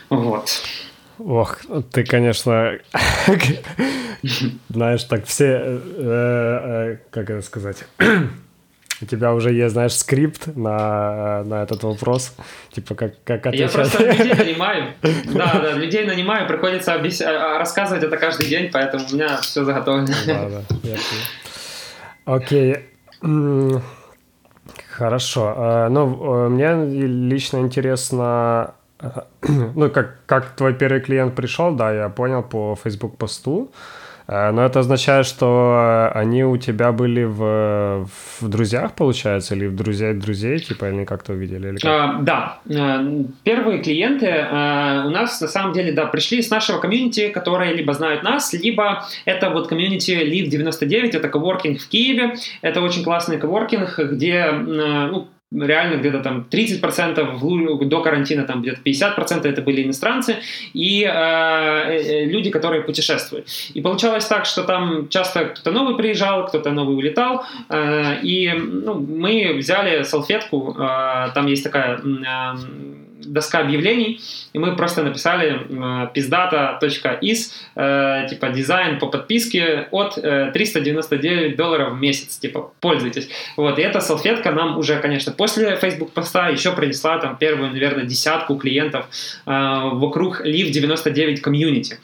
Вот. 0.10 0.50
Ох, 1.20 1.60
ты, 1.92 2.04
конечно, 2.04 2.80
знаешь, 4.70 5.04
так 5.04 5.26
все, 5.26 5.46
э, 5.46 5.80
э, 5.98 6.98
как 7.12 7.30
это 7.30 7.42
сказать, 7.42 7.86
у 9.04 9.06
тебя 9.06 9.34
уже 9.34 9.52
есть, 9.52 9.74
знаешь, 9.74 9.96
скрипт 9.96 10.48
на, 10.56 11.44
на 11.44 11.64
этот 11.64 11.84
вопрос, 11.84 12.36
типа 12.72 12.96
как, 12.96 13.24
как 13.24 13.46
отвечать. 13.46 13.74
Я 13.74 13.78
просто 13.78 14.04
людей 14.12 14.34
нанимаю, 14.34 14.94
да, 15.02 15.60
да, 15.62 15.72
людей 15.74 16.06
нанимаю, 16.06 16.48
приходится 16.48 16.94
объяс... 16.94 17.22
А, 17.22 17.58
рассказывать 17.60 18.04
это 18.04 18.18
каждый 18.18 18.48
день, 18.48 18.70
поэтому 18.72 19.06
у 19.10 19.14
меня 19.14 19.38
все 19.38 19.64
заготовлено. 19.64 20.14
Да, 20.26 20.50
да. 20.50 20.96
Окей. 22.26 22.78
Хорошо. 24.90 25.54
А, 25.56 25.90
ну, 25.90 26.50
мне 26.50 26.74
лично 27.08 27.58
интересно, 27.58 28.76
ну, 29.42 29.90
как, 29.90 30.26
как 30.26 30.56
твой 30.56 30.74
первый 30.74 31.02
клиент 31.02 31.36
пришел, 31.36 31.76
да, 31.76 31.92
я 31.94 32.10
понял 32.10 32.44
по 32.44 32.78
Facebook 32.82 33.18
посту, 33.18 33.72
Э, 33.72 33.76
но 34.28 34.66
это 34.66 34.80
означает, 34.80 35.26
что 35.26 36.12
они 36.14 36.44
у 36.44 36.58
тебя 36.58 36.92
были 36.92 37.24
в, 37.24 38.08
в 38.40 38.48
друзьях, 38.48 38.94
получается, 38.94 39.56
или 39.56 39.68
в 39.68 39.76
друзей 39.76 40.14
друзей, 40.14 40.60
типа, 40.60 40.90
или 40.90 41.06
как-то 41.06 41.34
увидели? 41.34 41.70
Или 41.70 41.78
как? 41.78 41.92
а, 41.92 42.20
да, 42.22 42.60
э, 42.68 43.24
первые 43.44 43.82
клиенты 43.82 44.28
у 44.28 45.10
нас 45.10 45.42
на 45.42 45.48
самом 45.48 45.74
деле, 45.74 45.92
да, 45.92 46.06
пришли 46.06 46.42
с 46.42 46.50
нашего 46.50 46.80
комьюнити, 46.80 47.30
которые 47.30 47.74
либо 47.74 47.94
знают 47.94 48.24
нас, 48.24 48.54
либо 48.54 49.06
это 49.26 49.50
вот 49.50 49.68
комьюнити 49.68 50.12
Live 50.12 50.48
99, 50.48 51.16
это 51.16 51.30
коворкинг 51.30 51.80
в 51.80 51.88
Киеве, 51.90 52.36
это 52.62 52.82
очень 52.82 53.04
классный 53.04 53.38
коворкинг, 53.38 54.00
где 54.00 54.52
ну, 54.52 55.28
реально 55.54 56.00
где-то 56.00 56.20
там 56.20 56.48
30% 56.50 57.86
до 57.86 58.02
карантина, 58.02 58.44
там 58.44 58.62
где-то 58.62 58.82
50% 58.82 59.48
это 59.48 59.62
были 59.62 59.84
иностранцы 59.84 60.38
и 60.74 61.04
э, 61.04 61.10
э, 61.10 62.26
люди, 62.26 62.50
которые 62.50 62.82
путешествуют. 62.82 63.48
И 63.74 63.82
получалось 63.82 64.26
так, 64.26 64.46
что 64.46 64.64
там 64.64 65.08
часто 65.10 65.46
кто-то 65.46 65.72
новый 65.72 65.96
приезжал, 65.96 66.48
кто-то 66.48 66.72
новый 66.72 66.96
улетал, 66.96 67.46
э, 67.70 68.22
и 68.24 68.52
ну, 68.54 68.96
мы 68.96 69.54
взяли 69.58 70.04
салфетку, 70.04 70.76
э, 70.78 71.32
там 71.34 71.48
есть 71.48 71.64
такая 71.64 71.98
э, 71.98 72.58
доска 73.26 73.60
объявлений, 73.60 74.22
и 74.54 74.60
мы 74.60 74.76
просто 74.76 75.04
написали 75.04 75.60
э, 75.70 76.08
пиздата.is, 76.14 77.52
э, 77.76 78.28
типа 78.30 78.50
дизайн 78.50 79.00
по 79.00 79.08
подписке 79.08 79.88
от 79.92 80.18
э, 80.18 80.52
399 80.54 81.56
долларов 81.56 81.94
в 81.94 82.00
месяц, 82.00 82.38
типа 82.38 82.72
пользуйтесь. 82.80 83.30
Вот, 83.58 83.80
и 83.80 83.82
эта 83.82 84.00
салфетка 84.00 84.52
нам 84.52 84.78
уже, 84.78 85.00
конечно, 85.00 85.32
после 85.32 85.76
Facebook 85.76 86.12
поста 86.12 86.50
еще 86.50 86.72
принесла 86.74 87.18
там 87.18 87.38
первую, 87.38 87.72
наверное, 87.72 88.06
десятку 88.06 88.56
клиентов 88.56 89.08
э, 89.46 89.52
вокруг 89.94 90.46
Live 90.46 90.70
99 90.70 91.42
комьюнити. 91.42 91.98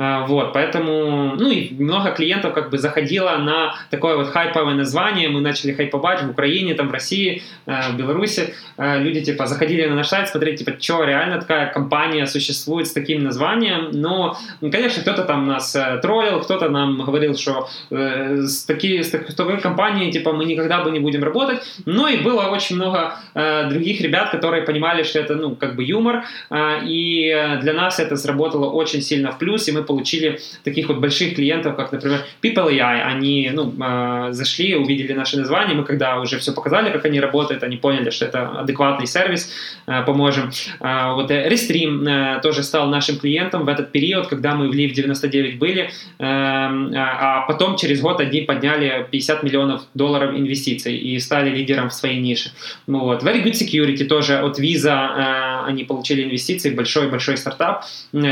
Э, 0.00 0.24
вот, 0.26 0.52
поэтому, 0.52 1.34
ну 1.36 1.50
и 1.50 1.74
много 1.74 2.12
клиентов 2.12 2.54
как 2.54 2.70
бы 2.70 2.78
заходило 2.78 3.36
на 3.36 3.74
такое 3.90 4.16
вот 4.16 4.28
хайповое 4.28 4.74
название, 4.74 5.28
мы 5.28 5.40
начали 5.40 5.72
хайповать 5.72 6.22
в 6.22 6.30
Украине, 6.30 6.74
там 6.74 6.88
в 6.88 6.92
России, 6.92 7.42
э, 7.66 7.92
в 7.92 7.96
Беларуси, 7.96 8.54
э, 8.78 8.98
люди 8.98 9.20
типа 9.20 9.46
заходили 9.46 9.86
на 9.86 9.96
наш 9.96 10.08
сайт, 10.08 10.28
смотреть, 10.28 10.59
типа, 10.64 10.76
что, 10.78 11.04
реально 11.04 11.40
такая 11.40 11.72
компания 11.72 12.26
существует 12.26 12.86
с 12.86 12.92
таким 12.92 13.24
названием, 13.24 13.90
но, 13.92 14.36
ну, 14.60 14.70
конечно, 14.70 15.02
кто-то 15.02 15.24
там 15.24 15.46
нас 15.46 15.76
троллил, 16.02 16.40
кто-то 16.40 16.68
нам 16.68 17.02
говорил, 17.02 17.34
что 17.36 17.68
э, 17.90 18.42
с, 18.42 18.64
таки, 18.64 19.02
с 19.02 19.10
такой 19.10 19.60
компанией, 19.60 20.12
типа, 20.12 20.32
мы 20.32 20.44
никогда 20.44 20.84
бы 20.84 20.90
не 20.90 21.00
будем 21.00 21.24
работать, 21.24 21.60
но 21.86 22.08
и 22.08 22.18
было 22.18 22.42
очень 22.42 22.76
много 22.76 23.14
э, 23.34 23.68
других 23.70 24.00
ребят, 24.00 24.30
которые 24.30 24.62
понимали, 24.62 25.02
что 25.02 25.18
это, 25.18 25.34
ну, 25.34 25.56
как 25.56 25.76
бы 25.76 25.84
юмор, 25.84 26.24
э, 26.50 26.80
и 26.84 27.58
для 27.62 27.72
нас 27.72 27.98
это 27.98 28.16
сработало 28.16 28.70
очень 28.70 29.02
сильно 29.02 29.32
в 29.32 29.38
плюс, 29.38 29.68
и 29.68 29.72
мы 29.72 29.82
получили 29.82 30.40
таких 30.64 30.88
вот 30.88 30.98
больших 30.98 31.34
клиентов, 31.36 31.76
как, 31.76 31.92
например, 31.92 32.20
People 32.42 32.70
AI. 32.70 33.00
Они 33.02 33.50
ну, 33.52 33.72
э, 33.80 34.32
зашли, 34.32 34.76
увидели 34.76 35.12
наше 35.12 35.38
название, 35.38 35.74
мы 35.74 35.84
когда 35.84 36.20
уже 36.20 36.38
все 36.38 36.52
показали, 36.52 36.90
как 36.90 37.04
они 37.04 37.20
работают, 37.20 37.62
они 37.62 37.76
поняли, 37.76 38.10
что 38.10 38.26
это 38.26 38.60
адекватный 38.60 39.06
сервис, 39.06 39.50
э, 39.86 40.02
поможем. 40.04 40.49
Э, 40.80 41.12
вот 41.14 41.30
Restream 41.30 42.40
тоже 42.42 42.62
стал 42.62 42.88
нашим 42.88 43.18
клиентом 43.18 43.64
в 43.64 43.68
этот 43.68 43.92
период, 43.92 44.28
когда 44.28 44.54
мы 44.54 44.68
в 44.68 44.74
Live 44.74 44.92
99 44.92 45.58
были, 45.58 45.90
а 46.18 47.44
потом 47.46 47.76
через 47.76 48.00
год 48.00 48.20
они 48.20 48.42
подняли 48.42 49.06
50 49.10 49.42
миллионов 49.42 49.82
долларов 49.94 50.34
инвестиций 50.36 50.96
и 50.96 51.18
стали 51.18 51.50
лидером 51.50 51.88
в 51.88 51.94
своей 51.94 52.20
нише. 52.20 52.52
Ну 52.86 53.00
вот. 53.00 53.22
Very 53.22 53.42
Good 53.42 53.52
Security 53.52 54.04
тоже 54.04 54.38
от 54.38 54.58
Visa 54.58 55.64
они 55.66 55.84
получили 55.84 56.24
инвестиции, 56.24 56.70
большой-большой 56.70 57.36
стартап, 57.36 57.84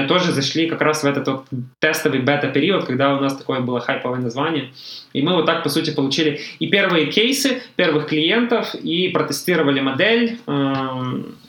тоже 0.09 0.33
зашли 0.33 0.69
как 0.69 0.81
раз 0.81 1.03
в 1.03 1.07
этот 1.07 1.29
вот 1.29 1.47
тестовый 1.79 2.21
бета-период, 2.21 2.85
когда 2.85 3.17
у 3.17 3.21
нас 3.21 3.37
такое 3.37 3.61
было 3.61 3.81
хайповое 3.81 4.21
название. 4.21 4.71
И 5.13 5.23
мы 5.23 5.35
вот 5.35 5.47
так, 5.47 5.63
по 5.63 5.69
сути, 5.69 5.91
получили 5.91 6.41
и 6.59 6.69
первые 6.69 7.07
кейсы 7.07 7.63
первых 7.77 8.09
клиентов, 8.09 8.75
и 8.75 9.09
протестировали 9.09 9.81
модель. 9.81 10.39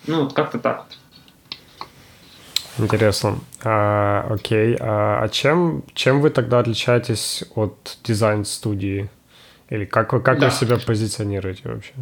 Ну, 0.09 0.23
вот 0.23 0.33
как-то 0.33 0.57
так 0.57 0.85
вот. 0.85 0.97
Интересно. 2.83 3.39
А, 3.63 4.25
окей. 4.27 4.75
А, 4.79 5.21
а 5.21 5.29
чем, 5.29 5.83
чем 5.93 6.19
вы 6.21 6.31
тогда 6.31 6.59
отличаетесь 6.59 7.43
от 7.53 7.97
дизайн-студии? 8.03 9.07
Или 9.69 9.85
как, 9.85 10.13
вы, 10.13 10.21
как 10.21 10.39
да. 10.39 10.47
вы 10.47 10.51
себя 10.51 10.77
позиционируете 10.79 11.69
вообще? 11.69 11.93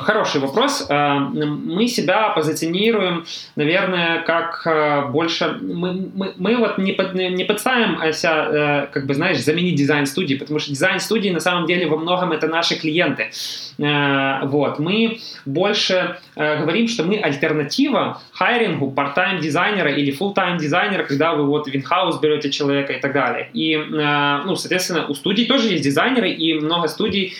Хороший 0.00 0.40
вопрос. 0.40 0.86
Э, 0.88 1.14
мы 1.18 1.86
себя 1.86 2.30
позиционируем, 2.30 3.24
наверное, 3.56 4.22
как 4.22 4.66
э, 4.66 5.06
больше... 5.10 5.58
Мы, 5.60 6.10
мы, 6.14 6.34
мы 6.36 6.56
вот 6.56 6.78
не, 6.78 6.92
под, 6.92 7.14
не 7.14 7.44
подставим 7.44 8.12
себя, 8.12 8.48
э, 8.50 8.86
как 8.92 9.06
бы, 9.06 9.14
знаешь, 9.14 9.38
заменить 9.38 9.76
дизайн-студии, 9.76 10.34
потому 10.34 10.58
что 10.58 10.70
дизайн-студии 10.70 11.30
на 11.30 11.40
самом 11.40 11.66
деле 11.66 11.86
во 11.86 11.96
многом 11.96 12.32
это 12.32 12.48
наши 12.48 12.74
клиенты. 12.78 13.30
Вот. 13.78 14.78
Мы 14.78 15.20
больше 15.46 16.18
говорим, 16.36 16.88
что 16.88 17.04
мы 17.04 17.16
альтернатива 17.16 18.20
хайрингу 18.32 18.92
part-time 18.94 19.40
дизайнера 19.40 19.90
или 19.90 20.12
full-time 20.12 20.58
дизайнера, 20.58 21.04
когда 21.04 21.34
вы 21.34 21.46
вот 21.46 21.66
в 21.66 21.74
инхаус 21.74 22.20
берете 22.20 22.50
человека 22.50 22.92
и 22.92 23.00
так 23.00 23.12
далее. 23.12 23.48
И, 23.54 23.76
ну, 23.76 24.54
соответственно, 24.56 25.06
у 25.06 25.14
студий 25.14 25.46
тоже 25.46 25.68
есть 25.68 25.84
дизайнеры, 25.84 26.30
и 26.30 26.54
много 26.54 26.88
студий 26.88 27.34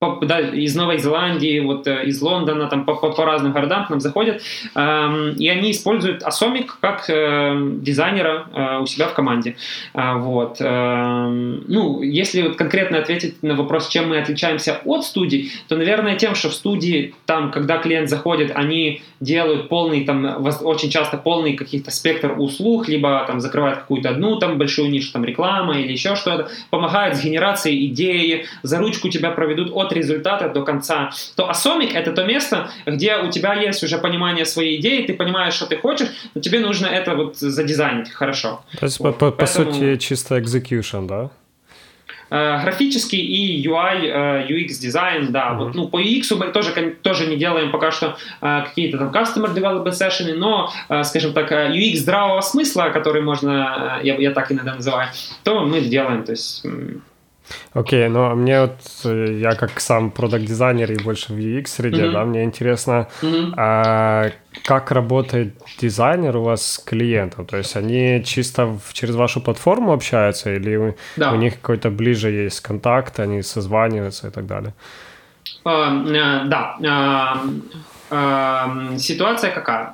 да, 0.00 0.40
из 0.40 0.74
Новой 0.74 0.96
Зеландии, 0.96 1.60
вот 1.60 1.86
э, 1.86 2.06
из 2.06 2.22
Лондона, 2.22 2.68
там 2.68 2.86
по, 2.86 2.94
по, 2.94 3.10
по 3.10 3.26
разным 3.26 3.52
городам 3.52 3.84
к 3.84 3.90
нам 3.90 4.00
заходят, 4.00 4.40
э, 4.74 5.32
и 5.36 5.46
они 5.46 5.72
используют 5.72 6.22
Асомик 6.22 6.78
как 6.80 7.10
э, 7.10 7.54
дизайнера 7.82 8.46
э, 8.50 8.78
у 8.78 8.86
себя 8.86 9.08
в 9.08 9.14
команде. 9.14 9.56
Э, 9.92 10.14
вот. 10.14 10.56
Э, 10.58 11.28
ну, 11.28 12.00
если 12.00 12.40
вот 12.40 12.56
конкретно 12.56 12.96
ответить 12.96 13.42
на 13.42 13.54
вопрос, 13.54 13.88
чем 13.88 14.08
мы 14.08 14.18
отличаемся 14.18 14.80
от 14.86 15.04
студий, 15.04 15.52
то, 15.68 15.76
наверное, 15.76 16.16
тем, 16.16 16.34
что 16.34 16.48
в 16.48 16.54
студии, 16.54 17.14
там, 17.26 17.50
когда 17.50 17.76
клиент 17.76 18.08
заходит, 18.08 18.52
они 18.54 19.02
делают 19.20 19.68
полный, 19.68 20.06
там, 20.06 20.42
очень 20.62 20.88
часто 20.88 21.18
полный 21.18 21.56
каких-то 21.56 21.90
спектр 21.90 22.34
услуг, 22.38 22.88
либо 22.88 23.22
там 23.26 23.40
закрывают 23.40 23.80
какую-то 23.80 24.08
одну 24.08 24.38
там 24.38 24.56
большую 24.56 24.88
нишу, 24.88 25.12
там 25.12 25.26
реклама 25.26 25.78
или 25.78 25.92
еще 25.92 26.16
что-то, 26.16 26.48
помогают 26.70 27.16
с 27.16 27.22
генерацией 27.22 27.88
идеи, 27.88 28.46
за 28.62 28.78
ручку 28.78 29.10
тебя 29.10 29.30
проведут 29.30 29.70
от 29.74 29.89
результата 29.92 30.48
до 30.48 30.62
конца, 30.64 31.10
то 31.36 31.48
Асомик— 31.48 31.94
это 31.94 32.12
то 32.12 32.24
место, 32.24 32.70
где 32.86 33.16
у 33.16 33.30
тебя 33.30 33.54
есть 33.54 33.82
уже 33.82 33.98
понимание 33.98 34.44
своей 34.44 34.80
идеи, 34.80 35.06
ты 35.06 35.14
понимаешь, 35.14 35.54
что 35.54 35.66
ты 35.66 35.76
хочешь, 35.76 36.08
но 36.34 36.40
тебе 36.40 36.60
нужно 36.60 36.86
это 36.86 37.14
вот 37.14 37.36
задизайнить 37.36 38.10
хорошо. 38.10 38.62
То 38.78 38.86
есть, 38.86 39.00
вот. 39.00 39.18
по, 39.18 39.30
по, 39.30 39.36
Поэтому... 39.36 39.66
по 39.66 39.72
сути, 39.72 39.96
чисто 39.96 40.38
execution, 40.38 41.06
да? 41.06 41.30
Э, 42.30 42.62
графический 42.62 43.18
и 43.18 43.66
UI, 43.66 44.06
э, 44.06 44.46
UX 44.48 44.80
дизайн, 44.80 45.32
да. 45.32 45.50
Mm-hmm. 45.50 45.56
Вот, 45.56 45.74
ну, 45.74 45.88
по 45.88 46.00
UX 46.00 46.36
мы 46.36 46.52
тоже, 46.52 46.70
тоже 47.02 47.26
не 47.26 47.36
делаем 47.36 47.72
пока 47.72 47.90
что 47.90 48.16
э, 48.40 48.62
какие-то 48.66 48.98
там 48.98 49.10
customer 49.10 49.52
development 49.52 49.92
sessions, 49.92 50.34
но, 50.34 50.72
скажем 51.02 51.32
так, 51.32 51.50
UX 51.50 51.96
здравого 51.96 52.40
смысла, 52.40 52.90
который 52.92 53.22
можно, 53.22 53.98
я, 54.02 54.16
я 54.16 54.30
так 54.30 54.52
иногда 54.52 54.74
называю, 54.74 55.08
то 55.42 55.66
мы 55.66 55.80
делаем. 55.80 56.22
То 56.22 56.32
есть 56.32 56.64
Окей, 57.72 58.06
okay, 58.06 58.08
ну 58.08 58.34
мне 58.34 58.60
вот, 58.60 58.78
я 59.04 59.54
как 59.54 59.80
сам 59.80 60.10
продакт-дизайнер 60.10 60.92
и 60.92 61.02
больше 61.02 61.32
в 61.32 61.38
UX 61.38 61.66
среде, 61.66 62.02
mm-hmm. 62.02 62.12
да, 62.12 62.24
мне 62.24 62.44
интересно, 62.44 63.08
mm-hmm. 63.22 63.54
а, 63.56 64.30
как 64.64 64.90
работает 64.90 65.54
дизайнер 65.78 66.36
у 66.36 66.42
вас 66.42 66.66
с 66.66 66.78
клиентом? 66.78 67.46
То 67.46 67.56
есть 67.56 67.76
они 67.76 68.22
чисто 68.24 68.66
в, 68.66 68.92
через 68.92 69.14
вашу 69.14 69.40
платформу 69.40 69.92
общаются 69.92 70.54
или 70.54 70.96
да. 71.16 71.32
у 71.32 71.36
них 71.36 71.60
какой-то 71.60 71.90
ближе 71.90 72.30
есть 72.30 72.60
контакт, 72.60 73.20
они 73.20 73.42
созваниваются 73.42 74.28
и 74.28 74.30
так 74.30 74.46
далее? 74.46 74.74
Uh, 75.64 76.04
uh, 76.04 76.44
да. 76.46 76.76
Uh, 78.10 78.98
ситуация 78.98 79.52
какая? 79.52 79.92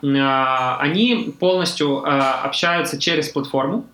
Они 0.81 1.35
полностью 1.39 2.03
общаются 2.45 2.99
через 2.99 3.29
платформу, 3.29 3.85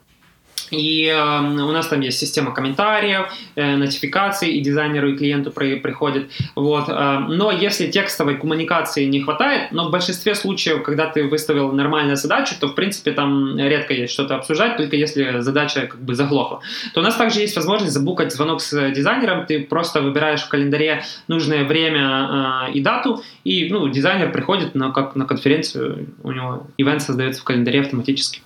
и 0.73 1.07
э, 1.07 1.39
у 1.41 1.71
нас 1.71 1.87
там 1.89 2.01
есть 2.01 2.19
система 2.19 2.53
комментариев, 2.53 3.27
э, 3.55 3.77
нотификаций, 3.77 4.53
и 4.53 4.61
дизайнеру, 4.61 5.11
и 5.11 5.17
клиенту 5.17 5.51
при, 5.51 5.77
приходит. 5.77 6.31
Вот. 6.57 6.89
Э, 6.89 7.19
но 7.29 7.53
если 7.53 7.91
текстовой 7.91 8.37
коммуникации 8.39 9.05
не 9.05 9.21
хватает, 9.21 9.71
но 9.73 9.89
в 9.89 9.91
большинстве 9.91 10.35
случаев, 10.35 10.83
когда 10.83 11.07
ты 11.07 11.25
выставил 11.25 11.73
нормальную 11.73 12.17
задачу, 12.17 12.55
то 12.59 12.69
в 12.69 12.75
принципе 12.75 13.13
там 13.13 13.59
редко 13.59 13.93
есть 13.93 14.13
что-то 14.13 14.37
обсуждать, 14.37 14.77
только 14.77 14.97
если 14.97 15.41
задача 15.41 15.87
как 15.87 16.01
бы 16.01 16.15
заглохла. 16.15 16.61
То 16.95 17.01
у 17.01 17.03
нас 17.03 17.17
также 17.17 17.41
есть 17.41 17.55
возможность 17.57 17.93
забукать 17.93 18.33
звонок 18.33 18.63
с 18.63 18.91
дизайнером, 18.93 19.47
ты 19.47 19.61
просто 19.61 20.01
выбираешь 20.01 20.43
в 20.43 20.49
календаре 20.49 21.03
нужное 21.29 21.65
время 21.65 22.69
э, 22.69 22.73
и 22.73 22.81
дату, 22.81 23.23
и 23.45 23.69
ну, 23.71 23.89
дизайнер 23.89 24.33
приходит 24.33 24.75
на, 24.75 24.91
как 24.91 25.17
на 25.17 25.27
конференцию, 25.27 26.09
у 26.23 26.33
него 26.33 26.67
ивент 26.79 27.03
создается 27.03 27.43
в 27.43 27.45
календаре 27.45 27.81
автоматически. 27.81 28.41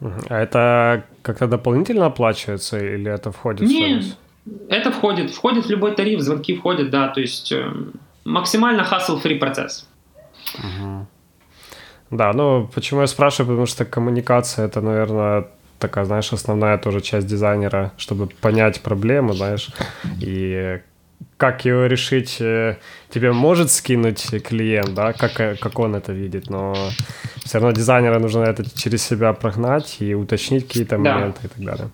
А 0.00 0.38
это 0.38 1.04
как-то 1.22 1.46
дополнительно 1.46 2.06
оплачивается 2.06 2.78
или 2.78 3.10
это 3.10 3.32
входит 3.32 3.68
в 3.68 3.72
сервис? 3.72 4.18
Это 4.68 4.90
входит, 4.92 5.30
входит 5.30 5.66
в 5.66 5.70
любой 5.70 5.94
тариф, 5.94 6.20
звонки 6.20 6.54
входят, 6.54 6.90
да, 6.90 7.08
то 7.08 7.20
есть 7.20 7.50
э, 7.50 7.72
максимально 8.24 8.82
hassle-free 8.82 9.38
процесс. 9.38 9.88
Угу. 10.58 11.06
Да, 12.10 12.32
ну 12.32 12.68
почему 12.72 13.00
я 13.00 13.06
спрашиваю, 13.06 13.48
потому 13.48 13.66
что 13.66 13.84
коммуникация 13.84 14.66
это, 14.66 14.80
наверное, 14.80 15.48
такая, 15.78 16.04
знаешь, 16.04 16.32
основная 16.32 16.78
тоже 16.78 17.00
часть 17.00 17.26
дизайнера, 17.26 17.92
чтобы 17.96 18.26
понять 18.26 18.80
проблему, 18.82 19.32
знаешь, 19.32 19.70
и 20.20 20.80
как 21.36 21.64
его 21.64 21.86
решить, 21.86 22.36
э, 22.40 22.76
тебе 23.10 23.32
может 23.32 23.70
скинуть 23.70 24.26
клиент, 24.42 24.94
да, 24.94 25.12
как, 25.12 25.40
э, 25.40 25.56
как 25.60 25.78
он 25.78 25.94
это 25.94 26.12
видит, 26.12 26.50
но 26.50 26.74
все 27.44 27.58
равно 27.58 27.72
дизайнера 27.72 28.18
нужно 28.18 28.40
это 28.40 28.64
через 28.74 29.02
себя 29.02 29.32
прогнать 29.32 29.96
и 30.00 30.14
уточнить 30.14 30.66
какие-то 30.66 30.98
да. 30.98 31.14
моменты 31.14 31.40
и 31.44 31.48
так 31.48 31.64
далее. 31.64 31.90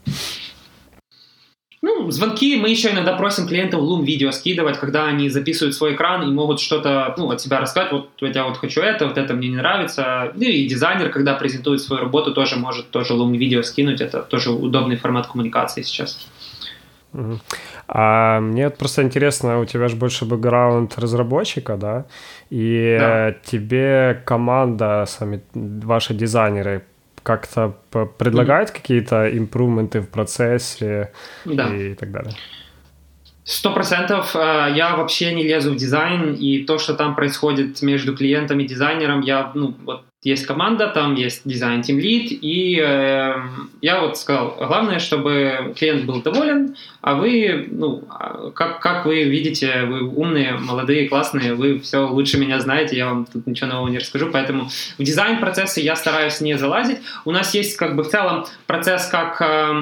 Ну, 1.85 2.13
звонки 2.13 2.55
мы 2.57 2.69
еще 2.69 2.93
иногда 2.93 3.15
просим 3.15 3.49
клиентов 3.49 3.81
Loom 3.81 4.05
видео 4.05 4.31
скидывать, 4.31 4.79
когда 4.79 5.07
они 5.07 5.29
записывают 5.29 5.75
свой 5.75 5.95
экран 5.95 6.23
и 6.23 6.33
могут 6.33 6.61
что-то 6.61 7.13
ну, 7.19 7.29
от 7.29 7.41
себя 7.41 7.59
рассказать. 7.59 7.91
Вот 7.91 8.11
я 8.21 8.45
вот 8.45 8.57
хочу 8.59 8.81
это, 8.81 9.09
вот 9.09 9.19
это 9.19 9.35
мне 9.35 9.49
не 9.49 9.57
нравится. 9.57 10.31
Ну 10.37 10.43
и 10.43 10.69
дизайнер, 10.69 11.11
когда 11.11 11.35
презентует 11.35 11.81
свою 11.81 12.03
работу, 12.03 12.33
тоже 12.33 12.55
может 12.55 12.91
тоже 12.91 13.15
Loom 13.15 13.37
видео 13.37 13.63
скинуть. 13.63 14.01
Это 14.01 14.23
тоже 14.23 14.53
удобный 14.53 14.97
формат 14.97 15.27
коммуникации 15.27 15.83
сейчас. 15.83 16.25
А 17.89 18.41
мне 18.41 18.71
просто 18.71 19.03
интересно, 19.03 19.61
у 19.61 19.65
тебя 19.65 19.89
же 19.89 19.97
больше 19.97 20.25
бэкграунд 20.25 20.99
разработчика, 20.99 21.77
да? 21.77 22.07
И 22.51 22.97
да. 22.99 23.33
тебе 23.45 24.23
команда, 24.25 25.05
сами 25.07 25.43
ваши 25.55 26.15
дизайнеры 26.15 26.83
как-то 27.23 27.77
предлагает 28.19 28.71
mm-hmm. 28.71 28.75
какие-то 28.75 29.39
импрувменты 29.39 30.01
в 30.01 30.09
процессе 30.09 31.12
да. 31.45 31.69
и 31.75 31.95
так 31.95 32.11
далее? 32.11 32.33
Сто 33.45 33.73
процентов. 33.73 34.37
Э, 34.37 34.69
я 34.75 34.97
вообще 34.97 35.35
не 35.35 35.43
лезу 35.43 35.73
в 35.73 35.77
дизайн, 35.77 36.35
и 36.35 36.65
то, 36.65 36.79
что 36.79 36.95
там 36.95 37.15
происходит 37.15 37.83
между 37.83 38.17
клиентом 38.17 38.61
и 38.61 38.67
дизайнером, 38.67 39.21
я, 39.21 39.51
ну, 39.55 39.75
вот 39.85 40.05
есть 40.23 40.47
команда, 40.47 40.87
там 40.87 41.17
есть 41.17 41.43
дизайн 41.45 41.81
Team 41.81 41.99
Lead, 41.99 42.29
и 42.29 42.79
э, 42.81 43.35
я 43.81 44.00
вот 44.00 44.17
сказал, 44.17 44.55
главное, 44.57 45.00
чтобы 45.00 45.75
клиент 45.76 46.05
был 46.05 46.23
доволен, 46.23 46.76
а 47.00 47.14
вы, 47.14 47.67
ну, 47.69 48.05
а 48.09 48.50
как, 48.50 48.79
как 48.79 49.05
вы 49.05 49.25
видите, 49.25 49.83
вы 49.83 50.09
умные, 50.09 50.52
молодые, 50.52 51.09
классные, 51.09 51.55
вы 51.55 51.81
все 51.81 52.07
лучше 52.07 52.38
меня 52.38 52.61
знаете, 52.61 52.97
я 52.97 53.07
вам 53.07 53.25
тут 53.25 53.49
ничего 53.49 53.71
нового 53.71 53.88
не 53.88 53.99
расскажу, 53.99 54.31
поэтому 54.33 54.69
в 54.97 55.02
дизайн-процессы 55.02 55.81
я 55.81 55.97
стараюсь 55.97 56.41
не 56.41 56.57
залазить. 56.57 56.99
У 57.25 57.33
нас 57.33 57.52
есть 57.55 57.76
как 57.76 57.97
бы 57.97 58.05
в 58.05 58.09
целом 58.09 58.47
процесс, 58.69 59.07
как 59.07 59.41
э, 59.41 59.73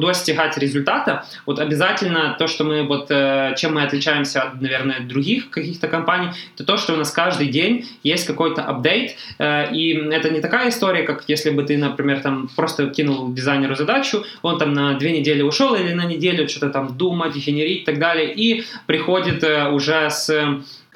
достигать 0.00 0.56
результата. 0.56 1.26
Вот 1.44 1.58
обязательно 1.58 2.34
то, 2.38 2.46
что 2.46 2.64
мы 2.64 2.84
вот, 2.84 3.08
э, 3.10 3.54
чем 3.58 3.74
мы 3.74 3.82
отличаемся 3.82 4.40
от, 4.42 4.62
наверное, 4.62 5.00
других 5.00 5.50
каких-то 5.50 5.86
компаний, 5.88 6.30
это 6.54 6.64
то, 6.64 6.78
что 6.78 6.94
у 6.94 6.96
нас 6.96 7.10
каждый 7.10 7.48
день 7.48 7.86
есть 8.02 8.26
какой-то 8.26 8.62
апдейт, 8.62 9.16
э, 9.38 9.49
и 9.72 9.94
это 10.10 10.30
не 10.30 10.40
такая 10.40 10.68
история, 10.68 11.02
как 11.02 11.24
если 11.28 11.50
бы 11.50 11.62
ты, 11.62 11.78
например, 11.78 12.20
там 12.20 12.48
просто 12.56 12.88
кинул 12.88 13.32
дизайнеру 13.32 13.74
задачу, 13.74 14.24
он 14.42 14.58
там 14.58 14.72
на 14.72 14.94
две 14.94 15.12
недели 15.12 15.42
ушел 15.42 15.74
или 15.74 15.92
на 15.92 16.04
неделю 16.04 16.48
что-то 16.48 16.70
там 16.70 16.96
думать, 16.96 17.36
генерить 17.36 17.82
и 17.82 17.84
так 17.84 17.98
далее, 17.98 18.32
и 18.34 18.64
приходит 18.86 19.44
э, 19.44 19.68
уже 19.70 20.10
с 20.10 20.30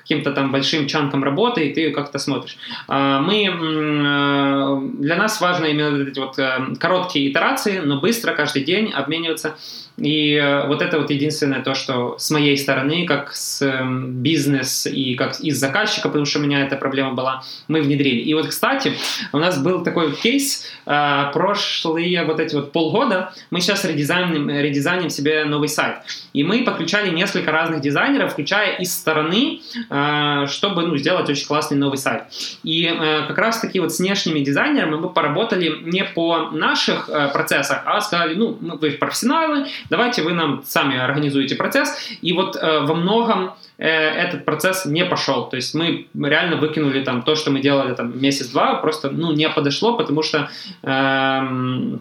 каким-то 0.04 0.32
там 0.32 0.52
большим 0.52 0.86
чанком 0.86 1.24
работы, 1.24 1.66
и 1.66 1.72
ты 1.72 1.90
как-то 1.90 2.18
смотришь. 2.18 2.58
А, 2.88 3.20
мы, 3.20 3.46
э, 3.46 4.98
для 4.98 5.16
нас 5.16 5.40
важно 5.40 5.64
именно 5.64 6.06
эти 6.06 6.18
вот 6.18 6.38
э, 6.38 6.74
короткие 6.78 7.30
итерации, 7.30 7.78
но 7.78 8.00
быстро, 8.00 8.34
каждый 8.34 8.64
день 8.64 8.92
обмениваться 8.92 9.56
и 9.96 10.34
э, 10.34 10.66
вот 10.66 10.82
это 10.82 10.98
вот 10.98 11.10
единственное 11.10 11.62
то, 11.62 11.74
что 11.74 12.16
с 12.18 12.30
моей 12.30 12.56
стороны, 12.56 13.06
как 13.06 13.32
с 13.32 13.62
эм, 13.62 14.10
бизнес 14.22 14.86
и 14.86 15.14
как 15.14 15.38
из 15.40 15.58
заказчика, 15.58 16.08
потому 16.08 16.24
что 16.24 16.40
у 16.40 16.42
меня 16.42 16.64
эта 16.64 16.76
проблема 16.76 17.12
была, 17.12 17.44
мы 17.68 17.80
внедрили. 17.80 18.20
И 18.20 18.34
вот, 18.34 18.48
кстати, 18.48 18.94
у 19.32 19.38
нас 19.38 19.62
был 19.62 19.84
такой 19.84 20.12
кейс, 20.12 20.66
э, 20.86 21.30
прошлые 21.32 22.24
вот 22.24 22.40
эти 22.40 22.56
вот 22.56 22.72
полгода 22.72 23.32
мы 23.50 23.60
сейчас 23.60 23.84
редизайним, 23.84 24.50
редизайним 24.50 25.10
себе 25.10 25.44
новый 25.44 25.68
сайт. 25.68 25.98
И 26.32 26.42
мы 26.42 26.64
подключали 26.64 27.10
несколько 27.10 27.52
разных 27.52 27.80
дизайнеров, 27.80 28.32
включая 28.32 28.76
из 28.78 28.92
стороны, 28.92 29.60
э, 29.90 30.46
чтобы 30.48 30.82
ну, 30.82 30.96
сделать 30.96 31.30
очень 31.30 31.46
классный 31.46 31.76
новый 31.76 31.98
сайт. 31.98 32.24
И 32.64 32.84
как 33.28 33.38
раз 33.38 33.60
таки 33.60 33.78
вот 33.78 33.92
с 33.92 34.00
внешними 34.00 34.40
дизайнерами 34.40 34.96
мы 34.96 35.08
поработали 35.10 35.72
не 35.82 36.04
по 36.04 36.50
наших 36.50 37.08
процессах, 37.32 37.82
а 37.84 38.00
сказали, 38.00 38.34
ну, 38.34 38.58
вы 38.60 38.90
профессионалы, 38.92 39.66
давайте 39.90 40.22
вы 40.22 40.32
нам 40.32 40.62
сами 40.64 40.96
организуете 40.96 41.54
процесс. 41.54 41.96
И 42.22 42.32
вот 42.32 42.56
э, 42.56 42.80
во 42.80 42.94
многом 42.94 43.54
э, 43.78 43.88
этот 43.88 44.44
процесс 44.44 44.86
не 44.86 45.04
пошел. 45.04 45.48
То 45.48 45.56
есть 45.56 45.74
мы 45.74 46.06
реально 46.14 46.56
выкинули 46.56 47.02
там 47.02 47.22
то, 47.22 47.34
что 47.34 47.50
мы 47.50 47.60
делали 47.60 47.94
там 47.94 48.20
месяц-два, 48.20 48.76
просто 48.76 49.10
ну, 49.10 49.32
не 49.32 49.48
подошло, 49.48 49.96
потому 49.96 50.22
что 50.22 50.48
э, 50.82 51.98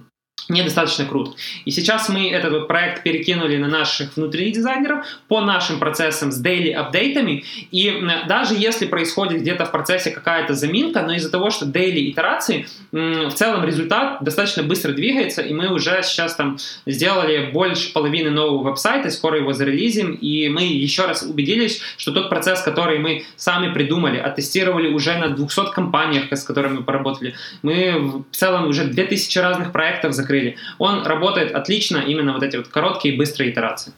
недостаточно 0.50 1.06
круто. 1.06 1.32
И 1.66 1.72
сейчас 1.72 2.10
мы 2.10 2.30
этот 2.30 2.52
вот 2.52 2.68
проект 2.68 3.04
перекинули 3.04 3.58
на 3.58 3.68
наших 3.68 4.16
внутренних 4.18 4.54
дизайнеров 4.54 5.06
по 5.28 5.42
нашим 5.42 5.80
процессам 5.80 6.32
с 6.32 6.44
daily 6.44 6.72
апдейтами. 6.72 7.44
И 7.72 8.04
даже 8.28 8.56
если 8.56 8.86
происходит 8.86 9.42
где-то 9.42 9.66
в 9.66 9.72
процессе 9.72 10.12
какая-то 10.12 10.54
заминка, 10.54 11.02
но 11.02 11.14
из-за 11.14 11.32
того, 11.32 11.50
что 11.50 11.66
daily 11.66 12.10
итерации, 12.10 12.68
в 12.92 13.32
целом 13.32 13.64
результат 13.64 14.18
достаточно 14.22 14.64
быстро 14.64 14.92
двигается, 14.92 15.42
и 15.42 15.54
мы 15.54 15.74
уже 15.74 16.02
сейчас 16.04 16.36
там 16.36 16.58
сделали 16.86 17.52
больше 17.52 17.94
половины 17.94 18.30
нового 18.30 18.64
веб-сайта, 18.64 19.10
скоро 19.10 19.38
его 19.38 19.54
зарелизим, 19.54 20.14
и 20.14 20.50
мы 20.50 20.64
еще 20.64 21.06
раз 21.06 21.24
убедились, 21.24 21.82
что 21.98 22.12
тот 22.12 22.30
процесс, 22.30 22.62
который 22.62 23.00
мы 23.00 23.24
сами 23.36 23.74
придумали, 23.74 24.18
оттестировали 24.18 24.90
уже 24.90 25.16
на 25.18 25.30
200 25.30 25.72
компаниях, 25.74 26.32
с 26.32 26.44
которыми 26.44 26.80
мы 26.80 26.84
поработали, 26.84 27.36
мы 27.62 28.24
в 28.30 28.36
целом 28.36 28.68
уже 28.68 28.86
2000 28.86 29.38
разных 29.40 29.72
проектов 29.72 30.14
закрыли. 30.24 30.56
Он 30.80 31.06
работает 31.06 31.56
отлично, 31.56 31.98
именно 31.98 32.34
вот 32.34 32.44
эти 32.44 32.58
вот 32.58 32.68
короткие 32.68 33.18
быстрые 33.18 33.52
итерации. 33.52 33.94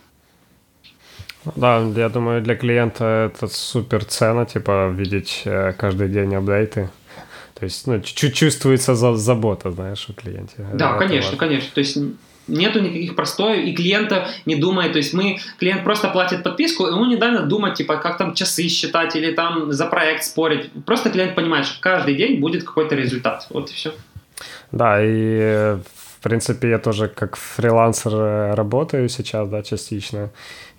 Да, 1.55 1.79
я 1.95 2.09
думаю, 2.09 2.41
для 2.41 2.55
клиента 2.55 3.31
это 3.31 3.47
супер 3.47 4.03
ценно, 4.03 4.45
типа, 4.45 4.89
видеть 4.89 5.43
э, 5.45 5.73
каждый 5.77 6.09
день 6.09 6.35
апдейты. 6.35 6.89
То 7.59 7.65
есть, 7.65 7.87
ну, 7.87 8.01
чуть-чуть 8.01 8.35
чувствуется 8.35 8.95
за 8.95 9.15
забота, 9.15 9.71
знаешь, 9.71 10.09
у 10.09 10.13
клиента. 10.13 10.53
Да, 10.73 10.89
это 10.89 10.99
конечно, 10.99 11.31
важно. 11.31 11.37
конечно. 11.37 11.69
То 11.73 11.79
есть 11.79 11.97
нету 12.47 12.79
никаких 12.79 13.15
простоев, 13.15 13.65
и 13.65 13.73
клиента 13.73 14.27
не 14.45 14.55
думает, 14.55 14.91
то 14.91 14.97
есть 14.97 15.13
мы, 15.13 15.39
клиент 15.59 15.83
просто 15.83 16.09
платит 16.09 16.43
подписку, 16.43 16.87
и 16.87 16.91
ему 16.91 17.05
не 17.05 17.15
надо 17.15 17.43
думать, 17.43 17.75
типа, 17.75 17.97
как 17.97 18.17
там 18.17 18.33
часы 18.33 18.67
считать 18.67 19.15
или 19.15 19.31
там 19.31 19.71
за 19.71 19.85
проект 19.85 20.23
спорить. 20.23 20.69
Просто 20.85 21.09
клиент 21.09 21.35
понимает, 21.35 21.65
что 21.65 21.79
каждый 21.79 22.15
день 22.15 22.39
будет 22.39 22.63
какой-то 22.63 22.95
результат. 22.95 23.47
Вот 23.49 23.69
и 23.69 23.73
все. 23.73 23.93
Да, 24.71 24.97
и 25.01 25.77
принципе, 26.25 26.69
я 26.69 26.79
тоже 26.79 27.07
как 27.07 27.35
фрилансер 27.35 28.11
э, 28.13 28.55
работаю 28.55 29.09
сейчас, 29.09 29.47
да, 29.47 29.61
частично. 29.61 30.29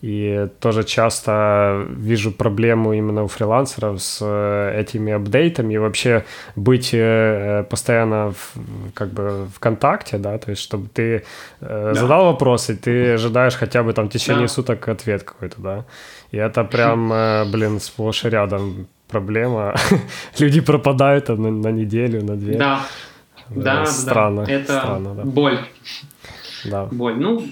И 0.02 0.48
тоже 0.60 0.82
часто 0.82 1.86
вижу 1.88 2.32
проблему 2.32 2.92
именно 2.92 3.22
у 3.22 3.28
фрилансеров 3.28 4.02
с 4.02 4.18
э, 4.22 4.80
этими 4.80 5.12
апдейтами 5.12 5.74
и 5.74 5.78
вообще 5.78 6.24
быть 6.56 6.90
э, 6.92 7.64
постоянно 7.70 8.32
в, 8.32 8.92
как 8.92 9.08
бы 9.08 9.46
в 9.54 9.60
контакте, 9.60 10.18
да, 10.18 10.36
то 10.38 10.50
есть 10.50 10.62
чтобы 10.62 10.88
ты 10.88 11.22
да. 11.60 11.94
задал 11.94 12.24
вопрос, 12.24 12.70
и 12.70 12.74
ты 12.74 13.14
ожидаешь 13.14 13.54
хотя 13.54 13.82
бы 13.82 13.92
там 13.92 14.08
в 14.08 14.12
течение 14.12 14.46
да. 14.46 14.52
суток 14.52 14.88
ответ 14.88 15.22
какой-то, 15.22 15.62
да. 15.62 15.84
И 16.32 16.36
это 16.38 16.64
прям, 16.64 17.12
блин, 17.52 17.78
сплошь 17.80 18.24
и 18.24 18.28
рядом 18.28 18.88
проблема. 19.08 19.74
Люди 20.38 20.60
пропадают 20.60 21.28
на, 21.28 21.50
на 21.50 21.70
неделю, 21.72 22.24
на 22.24 22.36
две. 22.36 22.58
Да, 22.58 22.80
да, 23.50 23.86
странно. 23.86 24.44
Да, 24.44 24.52
это 24.52 24.78
странно, 24.78 25.14
да. 25.14 25.22
боль. 25.24 25.58
Да. 26.64 26.86
Боль. 26.90 27.16
Ну, 27.16 27.46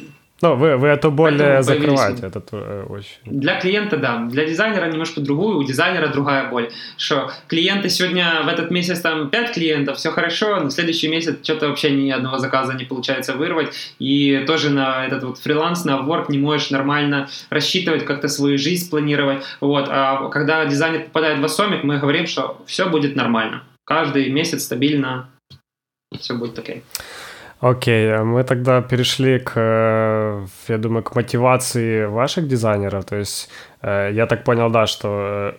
ну, 0.44 0.56
вы, 0.56 0.76
вы 0.76 0.88
эту 0.88 1.10
боль 1.10 1.38
Поэтому 1.38 1.62
закрываете, 1.62 2.26
это 2.26 2.42
э, 2.52 2.84
очень... 2.88 3.16
Для 3.24 3.58
клиента, 3.58 3.96
да. 3.96 4.26
Для 4.30 4.44
дизайнера 4.44 4.90
немножко 4.90 5.22
другую, 5.22 5.56
у 5.58 5.64
дизайнера 5.64 6.08
другая 6.08 6.50
боль. 6.50 6.70
Что 6.98 7.30
клиенты 7.46 7.88
сегодня 7.88 8.42
в 8.44 8.48
этот 8.48 8.70
месяц 8.70 9.00
там 9.00 9.30
5 9.30 9.52
клиентов, 9.54 9.96
все 9.96 10.10
хорошо, 10.10 10.60
но 10.60 10.66
в 10.66 10.70
следующий 10.72 11.08
месяц 11.08 11.36
что-то 11.42 11.68
вообще 11.68 11.92
ни 11.92 12.10
одного 12.10 12.36
заказа 12.36 12.74
не 12.74 12.84
получается 12.84 13.32
вырвать, 13.34 13.74
и 13.98 14.44
тоже 14.46 14.68
на 14.68 15.06
этот 15.06 15.22
вот 15.22 15.38
фриланс, 15.38 15.86
на 15.86 15.92
work 15.92 16.26
не 16.28 16.38
можешь 16.38 16.70
нормально 16.70 17.28
рассчитывать, 17.48 18.04
как-то 18.04 18.28
свою 18.28 18.58
жизнь 18.58 18.90
планировать. 18.90 19.42
Вот. 19.60 19.86
А 19.88 20.28
когда 20.28 20.66
дизайнер 20.66 21.04
попадает 21.04 21.38
в 21.38 21.44
Асомик, 21.44 21.84
мы 21.84 21.98
говорим, 21.98 22.26
что 22.26 22.60
все 22.66 22.90
будет 22.90 23.16
нормально. 23.16 23.62
Каждый 23.86 24.30
месяц 24.30 24.64
стабильно 24.64 25.28
все 26.18 26.34
будет 26.34 26.58
окей. 26.58 26.82
Окей, 27.64 28.08
okay, 28.08 28.24
мы 28.24 28.44
тогда 28.44 28.82
перешли 28.82 29.38
к, 29.38 29.52
э, 29.56 30.46
я 30.68 30.78
думаю, 30.78 31.02
к 31.02 31.14
мотивации 31.14 32.04
ваших 32.04 32.46
дизайнеров. 32.46 33.04
То 33.04 33.16
есть 33.16 33.48
э, 33.80 34.10
я 34.12 34.26
так 34.26 34.44
понял, 34.44 34.70
да, 34.70 34.86
что 34.86 35.08
э, 35.08 35.52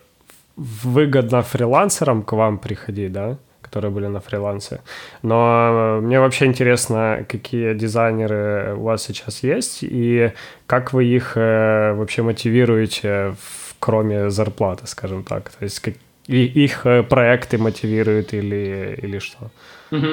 выгодно 0.55 1.41
фрилансерам 1.41 2.21
к 2.21 2.33
вам 2.33 2.59
приходить, 2.59 3.11
да, 3.11 3.37
которые 3.61 3.91
были 3.91 4.07
на 4.07 4.19
фрилансе. 4.19 4.81
Но 5.23 5.99
мне 6.01 6.19
вообще 6.19 6.45
интересно, 6.45 7.25
какие 7.27 7.73
дизайнеры 7.73 8.75
у 8.75 8.83
вас 8.83 9.03
сейчас 9.03 9.43
есть 9.43 9.79
и 9.81 10.31
как 10.67 10.93
вы 10.93 11.05
их 11.05 11.35
вообще 11.35 12.21
мотивируете, 12.21 13.35
кроме 13.79 14.29
зарплаты, 14.29 14.85
скажем 14.85 15.23
так. 15.23 15.49
То 15.49 15.63
есть 15.63 15.79
как, 15.79 15.95
их 16.27 16.85
проекты 17.09 17.57
мотивируют 17.57 18.33
или, 18.33 18.99
или 19.01 19.17
что? 19.19 19.49
Угу. 19.91 20.07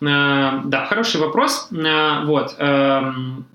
Да, 0.00 0.86
хороший 0.88 1.20
вопрос. 1.20 1.68
Вот. 1.70 2.54
Эм, 2.58 3.46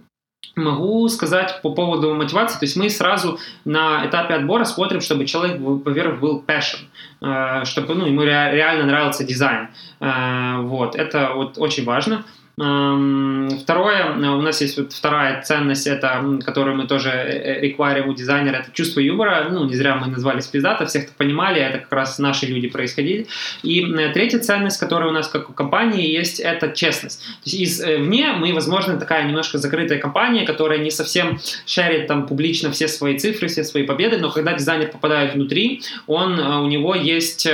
могу 0.55 1.07
сказать 1.07 1.61
по 1.61 1.73
поводу 1.73 2.13
мотивации. 2.13 2.59
То 2.59 2.65
есть 2.65 2.75
мы 2.75 2.89
сразу 2.89 3.39
на 3.65 4.05
этапе 4.05 4.33
отбора 4.33 4.65
смотрим, 4.65 5.01
чтобы 5.01 5.25
человек, 5.25 5.59
во-первых, 5.59 6.19
был 6.19 6.43
passion, 6.45 7.65
чтобы 7.65 7.95
ну, 7.95 8.05
ему 8.05 8.23
реально 8.23 8.85
нравился 8.85 9.23
дизайн. 9.23 9.69
Вот. 9.99 10.95
Это 10.95 11.31
вот 11.33 11.57
очень 11.57 11.85
важно. 11.85 12.23
Второе, 12.55 14.13
у 14.15 14.41
нас 14.41 14.61
есть 14.61 14.77
вот 14.77 14.93
вторая 14.93 15.41
ценность, 15.41 15.87
это, 15.87 16.23
которую 16.45 16.77
мы 16.77 16.85
тоже 16.85 17.09
э, 17.09 17.55
э, 17.55 17.61
рекварим 17.61 18.09
у 18.09 18.13
дизайнера, 18.13 18.57
это 18.57 18.71
чувство 18.71 18.99
юмора. 18.99 19.47
Ну, 19.49 19.65
не 19.65 19.73
зря 19.73 19.95
мы 19.95 20.05
назвали 20.05 20.39
спиздата, 20.39 20.85
всех 20.85 21.05
кто 21.05 21.13
понимали, 21.17 21.59
это 21.59 21.79
как 21.79 21.91
раз 21.91 22.19
наши 22.19 22.45
люди 22.45 22.67
происходили. 22.67 23.25
И 23.63 23.83
третья 24.13 24.37
ценность, 24.37 24.79
которая 24.79 25.09
у 25.09 25.11
нас 25.11 25.29
как 25.29 25.49
у 25.49 25.53
компании 25.53 26.07
есть, 26.07 26.39
это 26.39 26.71
честность. 26.71 27.21
То 27.43 27.49
есть 27.49 27.81
извне 27.81 28.27
э, 28.27 28.33
мы, 28.33 28.53
возможно, 28.53 28.97
такая 28.97 29.25
немножко 29.25 29.57
закрытая 29.57 29.97
компания, 29.97 30.45
которая 30.45 30.77
не 30.77 30.91
совсем 30.91 31.39
шарит 31.65 32.05
там 32.05 32.27
публично 32.27 32.69
все 32.69 32.87
свои 32.87 33.17
цифры, 33.17 33.47
все 33.47 33.63
свои 33.63 33.81
победы, 33.81 34.17
но 34.17 34.29
когда 34.29 34.53
дизайнер 34.53 34.89
попадает 34.89 35.33
внутри, 35.33 35.81
он, 36.05 36.39
у 36.39 36.67
него 36.67 36.93
есть 36.93 37.47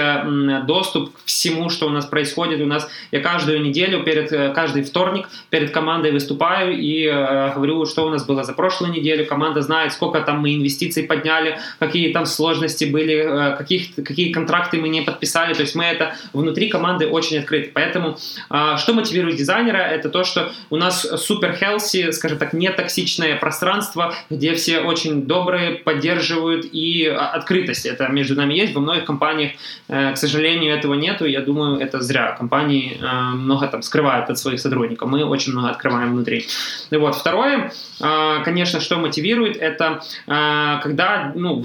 доступ 0.66 1.16
к 1.16 1.20
всему, 1.24 1.70
что 1.70 1.88
у 1.88 1.90
нас 1.90 2.06
происходит. 2.06 2.60
У 2.60 2.66
нас 2.66 2.90
я 3.12 3.22
каждую 3.22 3.62
неделю 3.62 4.04
перед 4.04 4.30
каждой 4.54 4.89
вторник 4.90 5.28
перед 5.50 5.72
командой 5.72 6.12
выступаю 6.12 6.78
и 6.78 7.06
э, 7.06 7.54
говорю, 7.54 7.86
что 7.86 8.06
у 8.06 8.10
нас 8.10 8.26
было 8.26 8.44
за 8.44 8.54
прошлую 8.54 8.92
неделю. 8.92 9.26
Команда 9.26 9.62
знает, 9.62 9.94
сколько 9.94 10.22
там 10.22 10.40
мы 10.40 10.56
инвестиций 10.56 11.04
подняли, 11.04 11.60
какие 11.80 12.12
там 12.12 12.26
сложности 12.26 12.86
были, 12.86 13.54
э, 13.54 13.58
каких, 13.58 13.96
какие 13.96 14.32
контракты 14.32 14.80
мы 14.80 14.90
не 14.90 15.02
подписали. 15.02 15.54
То 15.54 15.62
есть 15.62 15.76
мы 15.76 15.86
это 15.86 16.16
внутри 16.34 16.70
команды 16.70 17.08
очень 17.08 17.38
открыты. 17.38 17.72
Поэтому 17.74 18.18
э, 18.50 18.78
что 18.78 18.94
мотивирует 18.94 19.36
дизайнера, 19.36 19.78
это 19.78 20.10
то, 20.10 20.24
что 20.24 20.52
у 20.70 20.78
нас 20.78 21.02
супер 21.02 21.56
healthy, 21.62 22.12
скажем 22.12 22.38
так, 22.38 22.54
не 22.54 22.70
токсичное 22.70 23.36
пространство, 23.36 24.14
где 24.30 24.54
все 24.54 24.80
очень 24.80 25.24
добрые, 25.24 25.76
поддерживают 25.76 26.66
и 26.72 27.06
а, 27.06 27.30
открытость. 27.30 27.86
Это 27.86 28.08
между 28.08 28.36
нами 28.36 28.54
есть. 28.54 28.74
Во 28.74 28.82
многих 28.82 29.06
компаниях, 29.06 29.52
э, 29.88 30.14
к 30.14 30.18
сожалению, 30.18 30.74
этого 30.74 30.96
нету. 30.96 31.26
Я 31.26 31.42
думаю, 31.42 31.80
это 31.80 32.02
зря. 32.02 32.36
Компании 32.38 32.98
э, 33.00 33.36
много 33.36 33.68
там 33.68 33.82
скрывают 33.82 34.30
от 34.30 34.38
своих 34.38 34.60
сотрудников 34.60 34.79
сотрудников. 34.80 35.10
Мы 35.10 35.24
очень 35.24 35.52
много 35.52 35.70
открываем 35.70 36.14
внутри. 36.14 36.46
И 36.90 36.96
вот. 36.96 37.16
Второе, 37.16 37.72
а, 38.02 38.42
конечно, 38.44 38.80
что 38.80 38.98
мотивирует, 38.98 39.58
это 39.58 40.02
а, 40.28 40.80
когда 40.82 41.32
ну, 41.36 41.62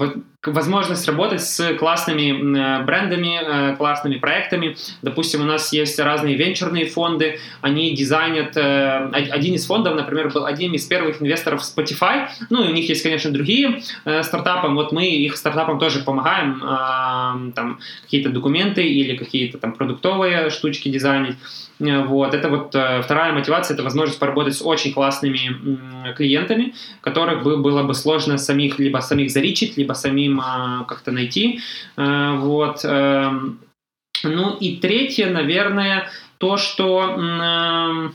возможность 0.47 1.07
работать 1.07 1.41
с 1.41 1.73
классными 1.75 2.79
э, 2.79 2.83
брендами, 2.83 3.71
э, 3.71 3.75
классными 3.75 4.17
проектами. 4.17 4.75
Допустим, 5.01 5.41
у 5.41 5.45
нас 5.45 5.73
есть 5.73 5.99
разные 5.99 6.35
венчурные 6.35 6.85
фонды, 6.85 7.39
они 7.61 7.95
дизайнят... 7.95 8.55
Э, 8.57 9.09
один 9.11 9.55
из 9.55 9.65
фондов, 9.65 9.95
например, 9.95 10.31
был 10.31 10.45
одним 10.45 10.73
из 10.73 10.85
первых 10.85 11.21
инвесторов 11.21 11.61
Spotify. 11.61 12.27
Ну, 12.49 12.63
и 12.63 12.69
у 12.69 12.73
них 12.73 12.87
есть, 12.89 13.03
конечно, 13.03 13.31
другие 13.31 13.81
стартапы. 14.21 14.67
Вот 14.69 14.91
мы 14.91 15.07
их 15.07 15.37
стартапам 15.37 15.79
тоже 15.79 15.99
помогаем 15.99 17.51
там 17.53 17.79
какие-то 18.03 18.29
документы 18.29 18.83
или 18.83 19.15
какие-то 19.15 19.57
там 19.57 19.73
продуктовые 19.73 20.49
штучки 20.49 20.89
дизайнить. 20.89 21.35
Вот, 21.79 22.33
это 22.33 22.49
вот 22.49 22.67
вторая 22.69 23.33
мотивация, 23.33 23.73
это 23.73 23.83
возможность 23.83 24.19
поработать 24.19 24.55
с 24.55 24.61
очень 24.61 24.93
классными 24.93 26.13
клиентами, 26.13 26.73
которых 27.01 27.43
бы 27.43 27.57
было 27.57 27.83
бы 27.83 27.93
сложно 27.93 28.37
самих, 28.37 28.79
либо 28.79 28.99
самих 28.99 29.29
заричить, 29.29 29.77
либо 29.77 29.93
самим 29.93 30.25
им 30.25 30.85
как-то 30.85 31.11
найти. 31.11 31.59
Э, 31.97 32.35
вот. 32.37 32.81
Эм, 32.83 33.59
ну 34.23 34.55
и 34.55 34.77
третье, 34.77 35.29
наверное, 35.29 36.09
то, 36.37 36.57
что 36.57 38.11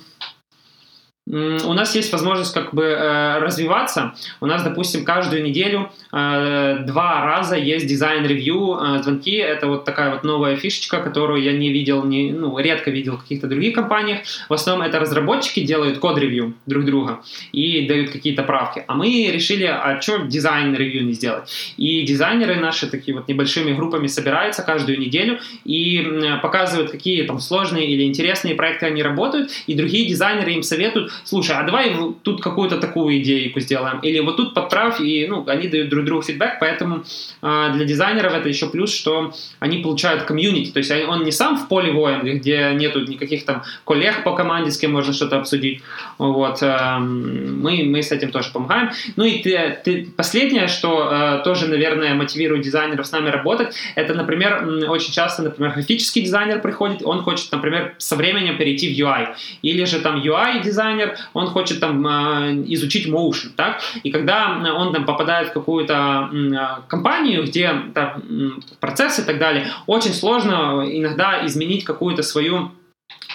у 1.30 1.72
нас 1.74 1.94
есть 1.94 2.12
возможность 2.12 2.52
как 2.52 2.74
бы 2.74 2.82
э, 2.82 3.38
развиваться. 3.38 4.14
У 4.40 4.46
нас, 4.46 4.64
допустим, 4.64 5.04
каждую 5.04 5.44
неделю 5.44 5.90
э, 6.12 6.78
два 6.86 7.24
раза 7.24 7.56
есть 7.56 7.86
дизайн-ревью, 7.86 8.78
э, 8.80 9.02
звонки. 9.02 9.36
Это 9.36 9.68
вот 9.68 9.84
такая 9.84 10.10
вот 10.10 10.24
новая 10.24 10.56
фишечка, 10.56 11.00
которую 11.00 11.42
я 11.42 11.52
не 11.52 11.70
видел, 11.70 12.04
не, 12.04 12.32
ну, 12.32 12.58
редко 12.58 12.90
видел 12.90 13.16
в 13.16 13.22
каких-то 13.22 13.46
других 13.46 13.74
компаниях. 13.74 14.20
В 14.48 14.54
основном 14.54 14.84
это 14.86 14.98
разработчики 14.98 15.60
делают 15.60 15.98
код-ревью 15.98 16.54
друг 16.66 16.84
друга 16.84 17.20
и 17.52 17.86
дают 17.86 18.10
какие-то 18.10 18.42
правки. 18.42 18.84
А 18.88 18.94
мы 18.94 19.30
решили, 19.32 19.64
а 19.64 20.00
что 20.00 20.18
дизайн-ревью 20.18 21.04
не 21.04 21.12
сделать? 21.12 21.74
И 21.76 22.02
дизайнеры 22.02 22.56
наши 22.56 22.90
такие 22.90 23.16
вот 23.16 23.28
небольшими 23.28 23.72
группами 23.72 24.08
собираются 24.08 24.62
каждую 24.62 24.98
неделю 24.98 25.38
и 25.64 26.38
показывают, 26.42 26.90
какие 26.90 27.22
там 27.22 27.38
сложные 27.38 27.86
или 27.86 28.02
интересные 28.02 28.56
проекты 28.56 28.86
они 28.86 29.02
работают, 29.02 29.50
и 29.68 29.74
другие 29.74 30.08
дизайнеры 30.08 30.52
им 30.52 30.64
советуют, 30.64 31.12
слушай, 31.24 31.56
а 31.56 31.62
давай 31.62 31.94
тут 32.22 32.42
какую-то 32.42 32.78
такую 32.78 33.18
идейку 33.18 33.60
сделаем, 33.60 34.00
или 34.00 34.20
вот 34.20 34.36
тут 34.36 34.54
подправь, 34.54 35.00
и 35.00 35.26
ну, 35.28 35.44
они 35.46 35.68
дают 35.68 35.88
друг 35.88 36.04
другу 36.04 36.22
фидбэк, 36.22 36.58
поэтому 36.60 37.04
э, 37.42 37.70
для 37.74 37.84
дизайнеров 37.84 38.32
это 38.32 38.48
еще 38.48 38.68
плюс, 38.68 38.94
что 38.94 39.32
они 39.58 39.78
получают 39.78 40.24
комьюнити, 40.24 40.70
то 40.70 40.78
есть 40.78 40.90
он 41.08 41.24
не 41.24 41.32
сам 41.32 41.56
в 41.56 41.68
поле 41.68 41.92
воин, 41.92 42.20
где 42.38 42.72
нету 42.74 43.00
никаких 43.00 43.44
там 43.44 43.62
коллег 43.84 44.24
по 44.24 44.34
команде, 44.34 44.70
с 44.70 44.78
кем 44.78 44.92
можно 44.92 45.12
что-то 45.12 45.38
обсудить, 45.38 45.82
вот, 46.18 46.62
э, 46.62 46.98
мы, 46.98 47.84
мы 47.84 48.02
с 48.02 48.12
этим 48.12 48.30
тоже 48.30 48.50
помогаем. 48.52 48.90
Ну 49.16 49.24
и 49.24 49.42
ты, 49.42 49.78
ты, 49.84 50.06
последнее, 50.16 50.68
что 50.68 51.08
э, 51.10 51.44
тоже, 51.44 51.68
наверное, 51.68 52.14
мотивирует 52.14 52.62
дизайнеров 52.62 53.06
с 53.06 53.12
нами 53.12 53.28
работать, 53.30 53.74
это, 53.94 54.14
например, 54.14 54.66
очень 54.88 55.12
часто, 55.12 55.42
например, 55.42 55.72
графический 55.72 56.22
дизайнер 56.22 56.60
приходит, 56.60 57.02
он 57.04 57.22
хочет, 57.22 57.50
например, 57.52 57.94
со 57.98 58.16
временем 58.16 58.56
перейти 58.56 58.92
в 58.94 58.98
UI, 58.98 59.34
или 59.62 59.84
же 59.84 60.00
там 60.00 60.20
UI-дизайнер, 60.20 60.99
он 61.32 61.46
хочет 61.48 61.80
там 61.80 62.06
а, 62.06 62.50
изучить 62.66 63.08
motion, 63.08 63.50
так? 63.56 63.80
И 64.02 64.10
когда 64.10 64.74
он 64.76 64.92
там 64.92 65.04
попадает 65.04 65.48
в 65.48 65.52
какую-то 65.52 65.94
а, 65.96 66.82
компанию, 66.88 67.44
где 67.44 67.72
там, 67.94 68.62
процессы 68.80 69.22
и 69.22 69.24
так 69.24 69.38
далее, 69.38 69.66
очень 69.86 70.14
сложно 70.14 70.84
иногда 70.86 71.44
изменить 71.46 71.84
какую-то 71.84 72.22
свою 72.22 72.72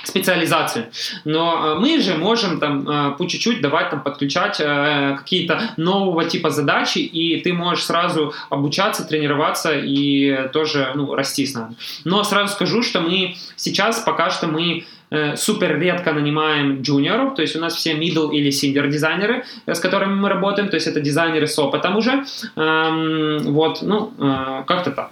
специализацию. 0.08 0.86
Но 1.24 1.56
а, 1.58 1.76
мы 1.76 2.00
же 2.00 2.16
можем 2.16 2.60
там 2.60 3.16
по 3.18 3.26
чуть-чуть 3.26 3.62
давать 3.62 3.90
там 3.90 4.02
подключать 4.02 4.58
какие-то 4.58 5.62
нового 5.78 6.26
типа 6.26 6.50
задачи, 6.50 7.00
и 7.00 7.42
ты 7.42 7.54
можешь 7.54 7.86
сразу 7.86 8.34
обучаться, 8.50 9.04
тренироваться 9.04 9.72
и 9.74 10.50
тоже 10.52 10.92
ну, 10.96 11.16
расти 11.16 11.46
с 11.46 11.54
нами. 11.54 11.76
Но 12.04 12.24
сразу 12.24 12.54
скажу, 12.54 12.82
что 12.84 13.02
мы 13.02 13.36
сейчас 13.56 14.00
пока 14.00 14.30
что 14.30 14.48
мы 14.48 14.86
Э, 15.12 15.36
супер 15.36 15.80
редко 15.80 16.14
нанимаем 16.14 16.82
джуниоров, 16.82 17.36
то 17.36 17.42
есть 17.42 17.56
у 17.56 17.60
нас 17.60 17.76
все 17.76 17.94
middle 17.94 18.32
или 18.32 18.50
senior 18.50 18.88
дизайнеры, 18.88 19.46
э, 19.66 19.74
с 19.74 19.80
которыми 19.80 20.16
мы 20.16 20.30
работаем, 20.30 20.70
то 20.70 20.76
есть 20.76 20.88
это 20.88 21.00
дизайнеры 21.00 21.48
с 21.48 21.60
опытом 21.60 21.96
уже. 21.96 22.26
Эм, 22.56 23.54
вот, 23.54 23.82
ну, 23.82 24.12
э, 24.18 24.64
как-то 24.68 24.92
так. 24.92 25.12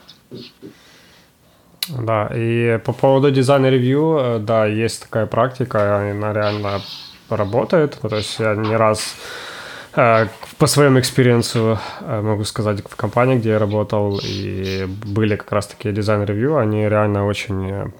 Да, 1.89 2.30
и 2.34 2.80
по 2.86 2.93
поводу 2.93 3.32
дизайн-ревью, 3.32 4.39
да, 4.39 4.65
есть 4.65 5.04
такая 5.04 5.26
практика, 5.26 5.98
она 6.12 6.34
реально 6.34 6.82
работает, 7.30 7.98
то 8.02 8.15
есть 8.15 8.39
я 8.39 8.56
не 8.56 8.76
раз 8.76 9.15
по 9.93 10.67
своему 10.67 11.00
experience 11.00 11.70
у 11.70 11.78
могу 12.02 12.46
сказать, 12.46 12.82
в 12.89 12.96
компании, 12.96 13.38
где 13.38 13.50
я 13.50 13.60
работал, 13.60 14.19
и 14.24 14.86
были 14.88 15.36
как 15.36 15.52
раз 15.52 15.67
такие 15.67 15.93
дизайн-ревью, 15.93 16.58
они 16.58 16.88
реально 16.88 17.26
очень 17.26 17.91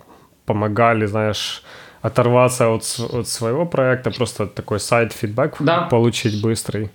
помогали, 0.46 1.06
знаешь, 1.06 1.64
оторваться 2.02 2.70
от, 2.70 2.84
от 3.14 3.28
своего 3.28 3.66
проекта, 3.66 4.12
просто 4.12 4.46
такой 4.48 4.80
сайт-фидбэк 4.80 5.56
да. 5.60 5.82
получить 5.84 6.42
быстрый. 6.42 6.92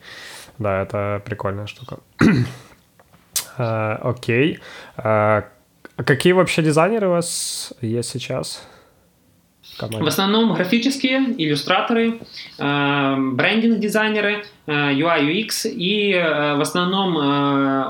Да, 0.59 0.83
это 0.83 1.23
прикольная 1.25 1.67
штука. 1.67 1.99
окей. 3.57 4.61
Uh, 5.99 6.05
какие 6.05 6.33
вообще 6.33 6.63
дизайнеры 6.63 7.09
у 7.09 7.13
вас 7.13 7.73
есть 7.81 8.11
сейчас? 8.11 8.63
Команде? 9.79 10.05
В 10.05 10.07
основном 10.07 10.55
графические, 10.55 11.35
иллюстраторы, 11.39 12.21
э, 12.59 13.17
брендинг-дизайнеры, 13.33 14.45
э, 14.67 14.73
UI, 14.73 15.21
UX 15.31 15.69
и 15.71 16.13
э, 16.13 16.57
в 16.57 16.61
основном 16.61 17.15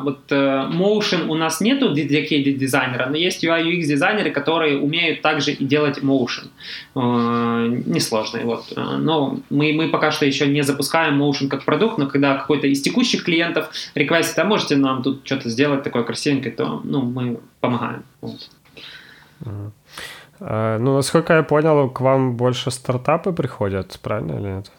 вот 0.04 0.30
motion 0.30 1.26
у 1.28 1.34
нас 1.34 1.60
нету 1.60 1.92
dedicated 1.92 2.52
дизайнера, 2.52 3.06
но 3.06 3.16
есть 3.16 3.44
UI, 3.44 3.64
UX 3.64 3.82
дизайнеры, 3.82 4.30
которые 4.30 4.78
умеют 4.78 5.22
также 5.22 5.52
и 5.52 5.64
делать 5.64 5.98
motion. 5.98 6.48
Несложно. 6.94 8.40
Вот. 8.44 8.72
Но 8.76 9.40
мы, 9.50 9.72
мы 9.72 9.88
пока 9.88 10.10
что 10.10 10.26
еще 10.26 10.46
не 10.46 10.62
запускаем 10.62 11.20
motion 11.20 11.48
как 11.48 11.64
продукт, 11.64 11.98
но 11.98 12.06
когда 12.06 12.36
какой-то 12.36 12.66
из 12.66 12.82
текущих 12.82 13.24
клиентов 13.24 13.70
реквестит, 13.94 14.38
а 14.38 14.44
можете 14.44 14.76
нам 14.76 15.02
тут 15.02 15.22
что-то 15.24 15.48
сделать 15.48 15.82
такое 15.82 16.04
красивенькое, 16.04 16.54
то 16.54 16.80
ну, 16.84 17.02
мы 17.02 17.40
помогаем. 17.60 18.04
Вот. 18.20 18.48
Э, 20.40 20.78
ну, 20.78 20.96
насколько 20.96 21.34
я 21.34 21.42
понял, 21.42 21.90
к 21.90 22.00
вам 22.00 22.36
больше 22.36 22.70
стартапы 22.70 23.32
приходят, 23.32 23.98
правильно 24.02 24.32
или 24.32 24.56
нет? 24.56 24.70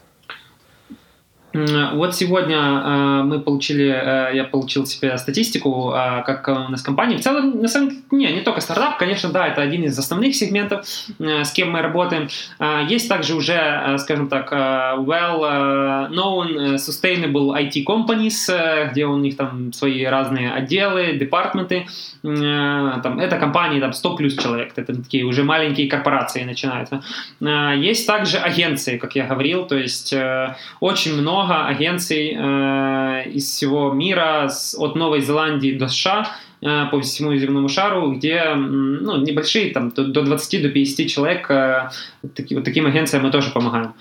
Вот 1.51 2.15
сегодня 2.15 2.57
э, 2.57 3.23
мы 3.23 3.39
получили, 3.39 3.87
э, 3.87 4.35
я 4.35 4.43
получил 4.43 4.85
себе 4.85 5.17
статистику, 5.17 5.91
э, 5.95 6.21
как 6.23 6.47
у 6.47 6.69
нас 6.71 6.83
компания. 6.83 7.17
В 7.17 7.21
целом, 7.21 7.59
на 7.59 7.67
самом 7.67 7.89
деле, 7.89 8.01
не, 8.11 8.33
не 8.33 8.41
только 8.41 8.61
стартап, 8.61 8.99
конечно, 8.99 9.29
да, 9.29 9.47
это 9.47 9.61
один 9.63 9.83
из 9.83 9.97
основных 9.97 10.35
сегментов, 10.35 10.85
э, 11.19 11.43
с 11.43 11.51
кем 11.51 11.71
мы 11.71 11.81
работаем. 11.81 12.27
Э, 12.59 12.85
есть 12.87 13.09
также 13.09 13.33
уже, 13.33 13.53
э, 13.53 13.97
скажем 13.97 14.27
так, 14.27 14.53
э, 14.53 14.55
well-known 14.99 16.75
sustainable 16.75 17.55
IT 17.57 17.83
companies, 17.83 18.47
э, 18.49 18.91
где 18.91 19.05
у 19.05 19.17
них 19.17 19.35
там 19.35 19.73
свои 19.73 20.05
разные 20.05 20.51
отделы, 20.51 21.13
департменты. 21.13 21.87
Э, 22.23 22.99
там, 23.01 23.19
это 23.19 23.39
компании 23.39 23.79
там 23.79 23.93
100 23.93 24.15
плюс 24.15 24.37
человек, 24.37 24.73
это 24.75 24.93
такие 24.93 25.23
уже 25.23 25.43
маленькие 25.43 25.89
корпорации 25.89 26.43
начинаются. 26.43 27.01
Э, 27.41 27.73
есть 27.75 28.05
также 28.05 28.37
агенции, 28.37 28.97
как 28.97 29.15
я 29.15 29.25
говорил, 29.25 29.65
то 29.65 29.75
есть 29.75 30.13
э, 30.13 30.55
очень 30.79 31.19
много 31.19 31.38
много 31.39 31.65
агенций 31.67 32.35
э, 32.35 33.29
из 33.29 33.45
всего 33.45 33.91
мира, 33.91 34.47
с, 34.49 34.75
от 34.77 34.95
Новой 34.95 35.21
Зеландии 35.21 35.77
до 35.77 35.87
США, 35.87 36.27
э, 36.61 36.85
по 36.91 36.99
всему 37.01 37.35
земному 37.35 37.69
шару, 37.69 38.11
где 38.13 38.53
ну, 38.55 39.17
небольшие, 39.17 39.71
там, 39.71 39.89
до, 39.89 40.05
до 40.05 40.21
20 40.23 40.61
до 40.61 40.69
50 40.69 41.07
человек, 41.07 41.49
э, 41.49 41.89
таки, 42.35 42.55
вот 42.55 42.63
таким 42.63 42.85
агенциям 42.85 43.23
мы 43.23 43.31
тоже 43.31 43.51
помогаем. 43.51 43.93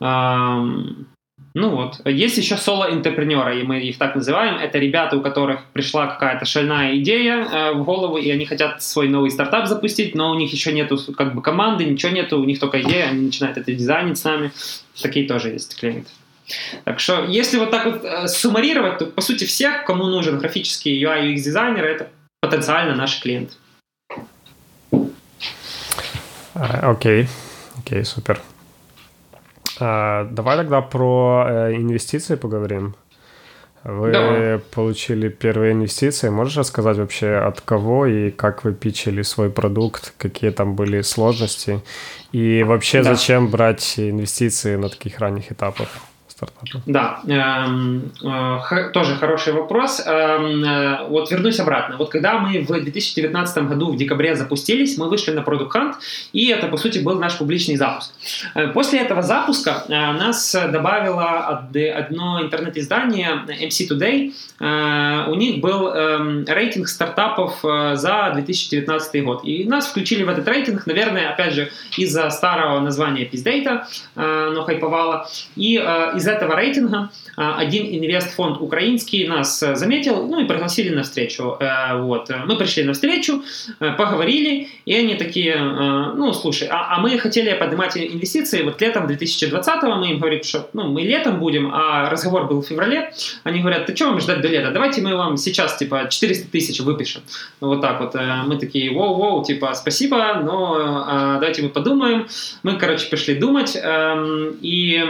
Э, 0.00 1.04
ну 1.58 1.70
вот. 1.70 2.02
Есть 2.04 2.36
еще 2.36 2.56
соло-интерпренеры, 2.58 3.60
и 3.60 3.62
мы 3.62 3.80
их 3.80 3.96
так 3.96 4.14
называем. 4.14 4.56
Это 4.56 4.78
ребята, 4.78 5.16
у 5.16 5.22
которых 5.22 5.64
пришла 5.72 6.06
какая-то 6.06 6.44
шальная 6.44 6.98
идея 6.98 7.48
э, 7.50 7.72
в 7.72 7.82
голову, 7.82 8.18
и 8.18 8.30
они 8.30 8.44
хотят 8.44 8.82
свой 8.82 9.08
новый 9.08 9.30
стартап 9.30 9.66
запустить, 9.66 10.14
но 10.14 10.32
у 10.32 10.34
них 10.34 10.52
еще 10.52 10.72
нету 10.72 10.98
как 11.16 11.34
бы 11.34 11.40
команды, 11.40 11.86
ничего 11.86 12.12
нету, 12.12 12.38
у 12.38 12.44
них 12.44 12.60
только 12.60 12.82
идея, 12.82 13.06
они 13.06 13.26
начинают 13.26 13.56
это 13.56 13.72
дизайнить 13.72 14.18
с 14.18 14.24
нами. 14.24 14.52
Такие 15.00 15.26
тоже 15.26 15.48
есть 15.48 15.80
клиенты. 15.80 16.10
Так 16.84 17.00
что, 17.00 17.24
если 17.24 17.58
вот 17.58 17.70
так 17.70 17.86
вот 17.86 18.04
э, 18.04 18.28
суммарировать, 18.28 18.98
то, 18.98 19.06
по 19.06 19.20
сути, 19.20 19.44
всех, 19.44 19.84
кому 19.84 20.06
нужен 20.06 20.38
графический 20.38 21.02
UI 21.02 21.32
UX 21.32 21.36
дизайнер, 21.36 21.84
это 21.84 22.08
потенциально 22.40 22.94
наш 22.94 23.20
клиент. 23.20 23.58
Окей, 26.54 27.28
окей, 27.78 28.04
супер. 28.04 28.40
А, 29.78 30.24
давай 30.30 30.56
тогда 30.56 30.80
про 30.80 31.46
э, 31.48 31.74
инвестиции 31.74 32.36
поговорим. 32.36 32.94
Вы 33.88 34.10
Давай. 34.10 34.58
получили 34.58 35.28
первые 35.28 35.72
инвестиции. 35.72 36.28
Можешь 36.28 36.56
рассказать 36.56 36.96
вообще 36.96 37.36
от 37.36 37.60
кого 37.60 38.06
и 38.06 38.32
как 38.32 38.64
вы 38.64 38.72
пичили 38.72 39.22
свой 39.22 39.48
продукт, 39.48 40.12
какие 40.18 40.50
там 40.50 40.74
были 40.74 41.02
сложности 41.02 41.80
и 42.32 42.64
вообще 42.64 43.04
да. 43.04 43.14
зачем 43.14 43.48
брать 43.48 43.94
инвестиции 43.96 44.74
на 44.74 44.88
таких 44.88 45.20
ранних 45.20 45.52
этапах? 45.52 45.88
Стартапа? 46.36 46.82
Да, 46.86 47.20
эм, 47.26 48.12
э, 48.22 48.90
тоже 48.92 49.16
хороший 49.16 49.52
вопрос. 49.52 50.02
Эм, 50.06 50.64
э, 50.64 51.08
вот 51.08 51.30
вернусь 51.30 51.60
обратно. 51.60 51.96
Вот 51.96 52.10
когда 52.10 52.38
мы 52.38 52.60
в 52.60 52.66
2019 52.66 53.68
году 53.68 53.92
в 53.92 53.96
декабре 53.96 54.36
запустились, 54.36 54.98
мы 54.98 55.08
вышли 55.08 55.32
на 55.32 55.40
Product 55.40 55.70
Hunt, 55.74 55.94
и 56.32 56.48
это, 56.48 56.68
по 56.68 56.76
сути, 56.76 56.98
был 56.98 57.18
наш 57.18 57.38
публичный 57.38 57.76
запуск. 57.76 58.12
Э, 58.54 58.68
после 58.68 59.00
этого 59.00 59.22
запуска 59.22 59.84
нас 59.88 60.54
добавило 60.72 61.62
одно 61.96 62.42
интернет-издание 62.42 63.44
MC 63.48 63.88
Today. 63.90 64.32
У 65.28 65.34
них 65.34 65.60
был 65.60 65.88
э, 65.88 66.44
рейтинг 66.46 66.88
стартапов 66.88 67.60
за 67.62 68.30
2019 68.34 69.24
год. 69.24 69.40
И 69.44 69.64
нас 69.64 69.86
включили 69.86 70.22
в 70.22 70.28
этот 70.28 70.46
рейтинг, 70.48 70.86
наверное, 70.86 71.30
опять 71.30 71.54
же, 71.54 71.70
из-за 71.96 72.28
старого 72.30 72.80
названия 72.80 73.24
PizData, 73.24 73.84
э, 74.16 74.50
но 74.54 74.64
хайповало, 74.64 75.28
и 75.56 75.76
из 75.76 76.25
из 76.26 76.28
этого 76.28 76.56
рейтинга 76.56 77.10
один 77.36 77.86
инвестфонд 77.86 78.60
украинский 78.60 79.28
нас 79.28 79.62
э, 79.62 79.76
заметил, 79.76 80.26
ну 80.26 80.40
и 80.40 80.46
пригласили 80.46 80.94
на 80.94 81.02
встречу. 81.02 81.56
Э, 81.60 82.00
вот. 82.00 82.30
Мы 82.46 82.56
пришли 82.56 82.82
на 82.82 82.94
встречу, 82.94 83.42
э, 83.78 83.92
поговорили, 83.92 84.68
и 84.86 84.94
они 84.94 85.16
такие, 85.16 85.56
ну, 85.56 86.32
слушай, 86.32 86.68
а, 86.70 86.96
а 86.96 87.00
мы 87.00 87.18
хотели 87.18 87.52
поднимать 87.52 87.96
инвестиции 87.96 88.62
вот 88.62 88.80
летом 88.80 89.06
2020-го, 89.06 89.94
мы 89.96 90.12
им 90.12 90.18
говорим, 90.18 90.42
что 90.42 90.68
ну, 90.72 90.88
мы 90.88 91.02
летом 91.02 91.38
будем, 91.38 91.70
а 91.74 92.08
разговор 92.08 92.46
был 92.46 92.62
в 92.62 92.66
феврале. 92.66 93.12
Они 93.44 93.60
говорят, 93.60 93.86
ты 93.86 93.94
что 93.94 94.06
вам 94.06 94.20
ждать 94.20 94.40
до 94.40 94.48
лета? 94.48 94.70
Давайте 94.70 95.02
мы 95.02 95.14
вам 95.14 95.36
сейчас, 95.36 95.76
типа, 95.76 96.06
400 96.08 96.50
тысяч 96.50 96.80
выпишем. 96.80 97.22
Вот 97.60 97.82
так 97.82 98.00
вот. 98.00 98.14
Мы 98.14 98.58
такие, 98.58 98.90
воу-воу, 98.92 99.44
типа, 99.44 99.74
спасибо, 99.74 100.40
но 100.42 101.36
давайте 101.38 101.62
мы 101.62 101.68
подумаем. 101.68 102.26
Мы, 102.62 102.76
короче, 102.78 103.08
пришли 103.08 103.34
думать, 103.34 103.76
эм, 103.76 104.56
и 104.62 105.02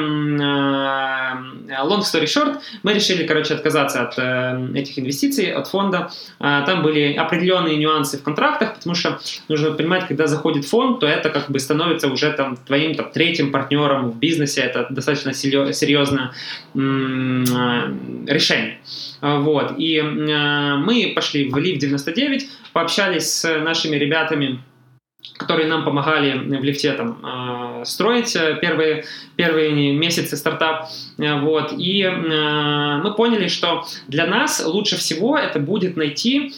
long 1.84 2.02
story 2.16 2.26
short, 2.26 2.58
мы 2.82 2.94
решили, 2.94 3.26
короче, 3.26 3.54
отказаться 3.54 4.02
от 4.02 4.18
э, 4.18 4.68
этих 4.74 4.98
инвестиций, 4.98 5.52
от 5.52 5.68
фонда. 5.68 6.10
Э, 6.40 6.62
там 6.66 6.82
были 6.82 7.14
определенные 7.14 7.76
нюансы 7.76 8.18
в 8.18 8.22
контрактах, 8.22 8.74
потому 8.74 8.94
что 8.94 9.18
нужно 9.48 9.72
понимать, 9.72 10.06
когда 10.08 10.26
заходит 10.26 10.64
фонд, 10.64 11.00
то 11.00 11.06
это 11.06 11.30
как 11.30 11.50
бы 11.50 11.58
становится 11.58 12.08
уже 12.08 12.32
там 12.32 12.56
твоим 12.56 12.94
там, 12.94 13.10
третьим 13.10 13.52
партнером 13.52 14.10
в 14.10 14.18
бизнесе. 14.18 14.62
Это 14.62 14.86
достаточно 14.90 15.32
серьезное 15.32 16.32
э, 16.74 16.78
решение. 18.26 18.78
Вот. 19.20 19.74
И 19.78 19.96
э, 19.96 20.76
мы 20.76 21.12
пошли 21.14 21.48
в 21.48 21.56
Лив 21.56 21.78
99, 21.78 22.48
пообщались 22.72 23.30
с 23.30 23.58
нашими 23.58 23.96
ребятами, 23.96 24.60
которые 25.36 25.68
нам 25.68 25.84
помогали 25.84 26.38
в 26.38 26.64
лифте 26.64 26.92
там, 26.92 27.18
э, 27.22 27.84
строить 27.84 28.34
э, 28.36 28.58
первые, 28.60 29.04
первые 29.36 29.92
месяцы 29.92 30.36
стартап. 30.36 30.88
Э, 31.18 31.40
вот. 31.40 31.72
И 31.76 32.06
мы 32.06 33.14
поняли, 33.14 33.48
что 33.48 33.84
для 34.08 34.26
нас 34.26 34.64
лучше 34.64 34.96
всего 34.96 35.36
это 35.36 35.58
будет 35.58 35.96
найти 35.96 36.52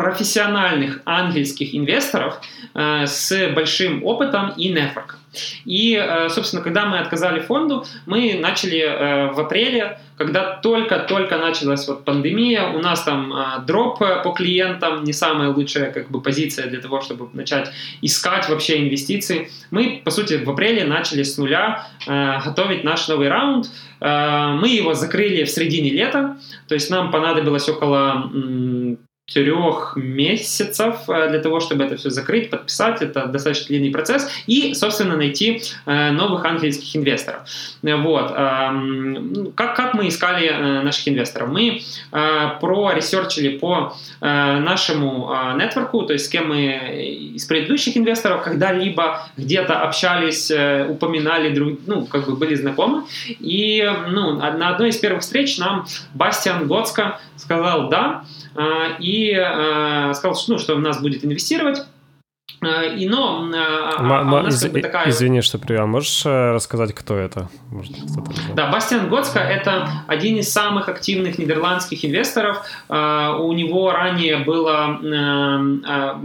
профессиональных 0.00 1.02
ангельских 1.04 1.74
инвесторов 1.74 2.40
с 2.74 3.52
большим 3.54 4.02
опытом 4.04 4.54
и 4.56 4.68
нетворком. 4.70 5.20
И, 5.64 5.94
э, 5.94 6.28
собственно, 6.28 6.62
когда 6.62 6.86
мы 6.86 6.98
отказали 6.98 7.40
фонду, 7.40 7.84
мы 8.06 8.38
начали 8.40 8.80
э, 8.80 9.32
в 9.32 9.38
апреле, 9.38 9.98
когда 10.16 10.58
только-только 10.62 11.38
началась 11.38 11.86
вот 11.88 12.04
пандемия, 12.04 12.68
у 12.68 12.80
нас 12.80 13.02
там 13.02 13.32
э, 13.32 13.66
дроп 13.66 13.98
по 13.98 14.32
клиентам, 14.32 15.04
не 15.04 15.12
самая 15.12 15.50
лучшая 15.50 15.92
как 15.92 16.10
бы 16.10 16.20
позиция 16.20 16.66
для 16.66 16.80
того, 16.80 17.00
чтобы 17.00 17.28
начать 17.32 17.70
искать 18.02 18.48
вообще 18.48 18.82
инвестиции. 18.82 19.50
Мы, 19.70 20.02
по 20.04 20.10
сути, 20.10 20.34
в 20.34 20.50
апреле 20.50 20.84
начали 20.84 21.22
с 21.22 21.38
нуля 21.38 21.86
готовить 22.06 22.84
наш 22.84 23.08
новый 23.08 23.28
раунд. 23.28 23.66
Мы 24.00 24.68
его 24.68 24.94
закрыли 24.94 25.44
в 25.44 25.50
середине 25.50 25.90
лета, 25.90 26.38
то 26.68 26.74
есть 26.74 26.90
нам 26.90 27.10
понадобилось 27.10 27.68
около 27.68 28.30
трех 29.32 29.92
месяцев 29.96 31.08
э, 31.08 31.28
для 31.30 31.38
того, 31.38 31.60
чтобы 31.60 31.84
это 31.84 31.96
все 31.96 32.10
закрыть, 32.10 32.50
подписать. 32.50 33.02
Это 33.02 33.26
достаточно 33.26 33.68
длинный 33.68 33.90
процесс. 33.90 34.28
И, 34.46 34.74
собственно, 34.74 35.16
найти 35.16 35.62
э, 35.86 36.10
новых 36.10 36.44
английских 36.44 36.96
инвесторов. 36.96 37.42
Вот. 37.82 38.32
Эм, 38.36 39.52
как, 39.54 39.76
как 39.76 39.94
мы 39.94 40.08
искали 40.08 40.46
э, 40.46 40.82
наших 40.82 41.08
инвесторов? 41.08 41.48
Мы 41.50 41.82
проресерчили 42.60 43.58
по 43.58 43.96
нашему 44.20 45.32
нетворку, 45.56 46.02
то 46.02 46.12
есть 46.12 46.26
с 46.26 46.28
кем 46.28 46.48
мы 46.48 47.32
из 47.34 47.44
предыдущих 47.46 47.96
инвесторов 47.96 48.42
когда-либо 48.42 49.26
где-то 49.36 49.80
общались, 49.80 50.50
упоминали, 50.88 51.54
друг, 51.54 51.78
ну, 51.86 52.06
как 52.06 52.26
бы 52.26 52.36
были 52.36 52.54
знакомы. 52.54 53.04
И 53.28 53.88
ну, 54.08 54.34
на 54.36 54.68
одной 54.68 54.90
из 54.90 54.96
первых 54.96 55.22
встреч 55.22 55.58
нам 55.58 55.86
Бастиан 56.14 56.66
Гоцко 56.66 57.18
сказал 57.36 57.88
«да», 57.88 58.24
а, 58.54 58.96
и 59.20 59.34
а, 59.34 60.12
сказал, 60.14 60.34
что, 60.36 60.52
ну, 60.52 60.58
что 60.58 60.76
в 60.76 60.80
нас 60.80 61.00
будет 61.00 61.24
инвестировать. 61.24 61.84
А, 62.62 62.84
и 62.84 63.08
но 63.08 63.44
м- 63.44 63.54
а 63.54 64.44
из- 64.48 64.62
как 64.62 64.72
бы 64.72 64.80
такая... 64.82 65.08
Извини, 65.08 65.40
что 65.40 65.58
привел. 65.58 65.86
Можешь 65.86 66.26
э, 66.26 66.52
рассказать, 66.52 66.94
кто 66.94 67.16
это? 67.16 67.48
Может, 67.70 67.92
да, 68.54 68.70
Бастиан 68.70 69.08
Готска– 69.08 69.38
это 69.40 69.88
один 70.06 70.36
из 70.36 70.52
самых 70.52 70.88
активных 70.88 71.38
нидерландских 71.38 72.04
инвесторов. 72.04 72.62
У 72.88 73.52
него 73.52 73.92
ранее 73.92 74.38
была 74.38 74.98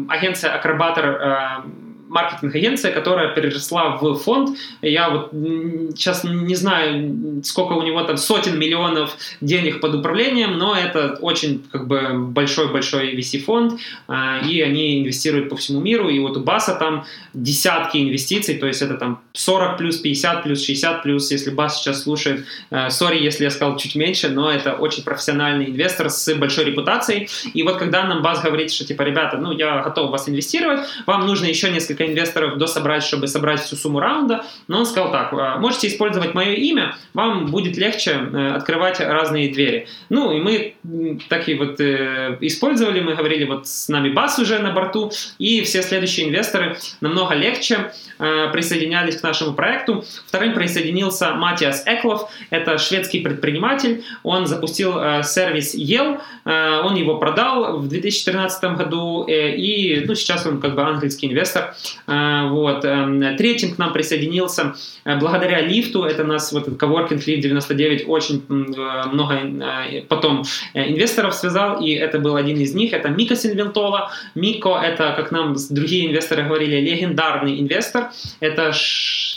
агенция 0.09 0.53
«Акробатор» 0.53 1.63
маркетинг-агенция, 2.07 2.91
которая 2.91 3.33
переросла 3.33 3.97
в 3.97 4.15
фонд. 4.15 4.57
Я 4.81 5.09
вот 5.09 5.31
сейчас 5.31 6.23
не 6.23 6.55
знаю, 6.55 7.41
сколько 7.43 7.73
у 7.73 7.81
него 7.81 8.03
там 8.03 8.17
сотен 8.17 8.57
миллионов 8.59 9.17
денег 9.41 9.81
под 9.81 9.95
управлением, 9.95 10.57
но 10.57 10.75
это 10.75 11.17
очень 11.21 11.63
как 11.71 11.87
бы 11.87 12.13
большой-большой 12.13 13.15
VC-фонд, 13.15 13.79
а, 14.07 14.39
и 14.39 14.61
они 14.61 15.01
инвестируют 15.01 15.49
по 15.49 15.55
всему 15.55 15.81
миру, 15.81 16.09
и 16.09 16.19
вот 16.19 16.37
у 16.37 16.41
Баса 16.41 16.75
там 16.75 17.05
десятки 17.33 17.97
инвестиций, 17.97 18.55
то 18.55 18.67
есть 18.67 18.81
это 18.81 18.95
там 18.95 19.21
40 19.33 19.77
плюс, 19.77 19.97
50 19.97 20.43
плюс, 20.43 20.63
60 20.63 21.03
плюс, 21.03 21.31
если 21.31 21.49
Бас 21.49 21.79
сейчас 21.79 22.03
слушает, 22.03 22.45
сори, 22.89 23.21
если 23.21 23.43
я 23.43 23.49
сказал 23.49 23.77
чуть 23.77 23.95
меньше, 23.95 24.29
но 24.29 24.51
это 24.51 24.73
очень 24.73 25.03
профессиональный 25.03 25.69
инвестор 25.69 26.09
с 26.09 26.33
большой 26.35 26.65
репутацией, 26.65 27.29
и 27.53 27.63
вот 27.63 27.77
когда 27.77 28.03
нам 28.03 28.21
Бас 28.21 28.41
говорит, 28.41 28.71
что 28.71 28.85
типа, 28.85 29.01
ребята, 29.01 29.37
ну 29.37 29.51
я 29.51 29.81
готов 29.81 30.11
вас 30.11 30.29
инвестировать, 30.29 30.81
вам 31.05 31.25
нужно 31.25 31.45
еще 31.45 31.69
несколько 31.69 32.04
несколько 32.05 32.25
инвесторов 32.25 32.57
дособрать, 32.57 33.03
чтобы 33.03 33.27
собрать 33.27 33.61
всю 33.61 33.75
сумму 33.75 33.99
раунда, 33.99 34.45
но 34.67 34.79
он 34.79 34.85
сказал 34.85 35.11
так, 35.11 35.33
«А, 35.33 35.57
можете 35.57 35.87
использовать 35.87 36.33
мое 36.33 36.53
имя, 36.53 36.95
вам 37.13 37.47
будет 37.47 37.77
легче 37.77 38.11
э, 38.11 38.51
открывать 38.55 38.99
разные 38.99 39.51
двери. 39.51 39.87
Ну, 40.09 40.31
и 40.31 40.41
мы 40.41 41.19
так 41.29 41.47
и 41.49 41.55
вот 41.55 41.79
э, 41.79 42.37
использовали, 42.41 43.01
мы 43.01 43.15
говорили, 43.15 43.45
вот 43.45 43.67
с 43.67 43.89
нами 43.89 44.09
бас 44.09 44.39
уже 44.39 44.59
на 44.59 44.71
борту, 44.71 45.11
и 45.39 45.61
все 45.61 45.81
следующие 45.81 46.27
инвесторы 46.27 46.77
намного 47.01 47.35
легче 47.35 47.91
э, 48.19 48.49
присоединялись 48.51 49.17
к 49.17 49.23
нашему 49.23 49.53
проекту. 49.53 50.03
Вторым 50.27 50.53
присоединился 50.53 51.33
Матиас 51.33 51.83
Эклов, 51.85 52.29
это 52.49 52.77
шведский 52.77 53.21
предприниматель, 53.21 54.03
он 54.23 54.45
запустил 54.45 55.23
сервис 55.23 55.75
Yell, 55.75 56.19
он 56.45 56.95
его 56.95 57.17
продал 57.17 57.77
в 57.77 57.87
2013 57.87 58.77
году, 58.77 59.25
и 59.27 60.03
ну, 60.05 60.15
сейчас 60.15 60.45
он 60.45 60.59
как 60.59 60.75
бы 60.75 60.83
английский 60.83 61.27
инвестор. 61.27 61.75
Вот. 62.07 62.85
Эм, 62.85 63.37
третьим 63.37 63.75
к 63.75 63.77
нам 63.77 63.93
присоединился 63.93 64.75
благодаря 65.05 65.61
лифту, 65.61 66.03
это 66.03 66.23
нас 66.23 66.51
вот 66.51 66.67
этот 66.67 66.81
Coworking 66.81 67.23
Lift 67.25 67.41
99 67.41 68.03
очень 68.07 68.43
много 68.47 70.03
потом 70.07 70.43
Э, 70.73 70.89
инвесторов 70.89 71.33
связал, 71.33 71.81
и 71.81 71.91
это 71.91 72.19
был 72.19 72.35
один 72.35 72.57
из 72.57 72.73
них, 72.73 72.93
это 72.93 73.09
Мика 73.09 73.35
Сильвентола. 73.35 74.11
Мико— 74.35 74.79
это, 74.83 75.13
как 75.15 75.31
нам 75.31 75.55
другие 75.69 76.07
инвесторы 76.07 76.43
говорили, 76.43 76.79
легендарный 76.79 77.59
инвестор. 77.59 78.11
Это 78.39 78.71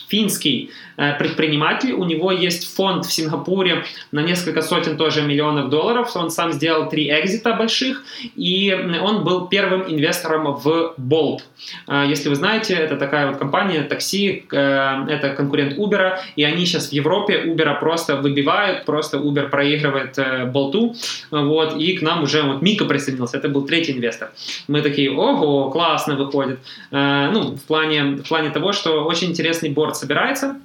финский 0.09 0.71
Э, 0.99 1.17
предприниматель, 1.17 1.93
у 1.93 2.05
него 2.05 2.33
есть 2.33 2.75
фонд 2.75 3.07
в 3.07 3.13
Сингапуре 3.13 3.85
на 4.11 4.21
несколько 4.21 4.63
сотен 4.63 4.97
тоже 4.97 5.23
миллионов 5.23 5.71
долларов, 5.71 6.17
он 6.17 6.29
сам 6.29 6.53
сделал 6.53 6.89
три 6.89 7.09
экзита 7.09 7.55
больших, 7.55 8.03
и 8.35 8.77
он 9.01 9.23
был 9.23 9.47
первым 9.47 9.83
инвестором 9.83 10.57
в 10.57 10.95
Bolt. 10.99 11.43
Э, 11.87 12.05
если 12.09 12.29
вы 12.29 12.35
знаете, 12.39 12.75
это 12.75 12.97
такая 12.97 13.27
вот 13.27 13.37
компания 13.37 13.83
такси, 13.83 14.45
э, 14.51 15.07
это 15.09 15.35
конкурент 15.37 15.79
Uber, 15.79 16.17
и 16.37 16.45
они 16.45 16.67
сейчас 16.67 16.89
в 16.89 16.93
Европе 16.93 17.45
Uber 17.47 17.79
просто 17.81 18.17
выбивают, 18.17 18.85
просто 18.85 19.19
Uber 19.19 19.49
проигрывает 19.49 20.19
Болту, 20.53 20.95
вот, 21.31 21.77
и 21.77 21.97
к 21.97 22.03
нам 22.03 22.23
уже 22.23 22.43
вот 22.43 22.63
Мика 22.63 22.85
присоединился, 22.85 23.39
это 23.39 23.49
был 23.49 23.67
третий 23.67 23.93
инвестор. 23.93 24.31
Мы 24.69 24.83
такие, 24.83 25.11
ого, 25.11 25.71
классно 25.71 26.17
выходит. 26.17 26.59
Ну, 26.91 27.57
в 27.57 27.63
плане, 27.67 28.03
в 28.25 28.29
плане 28.29 28.51
того, 28.51 28.73
что 28.73 29.05
очень 29.05 29.29
интересный 29.31 29.71
борт 29.71 29.97
собирается, 29.97 30.57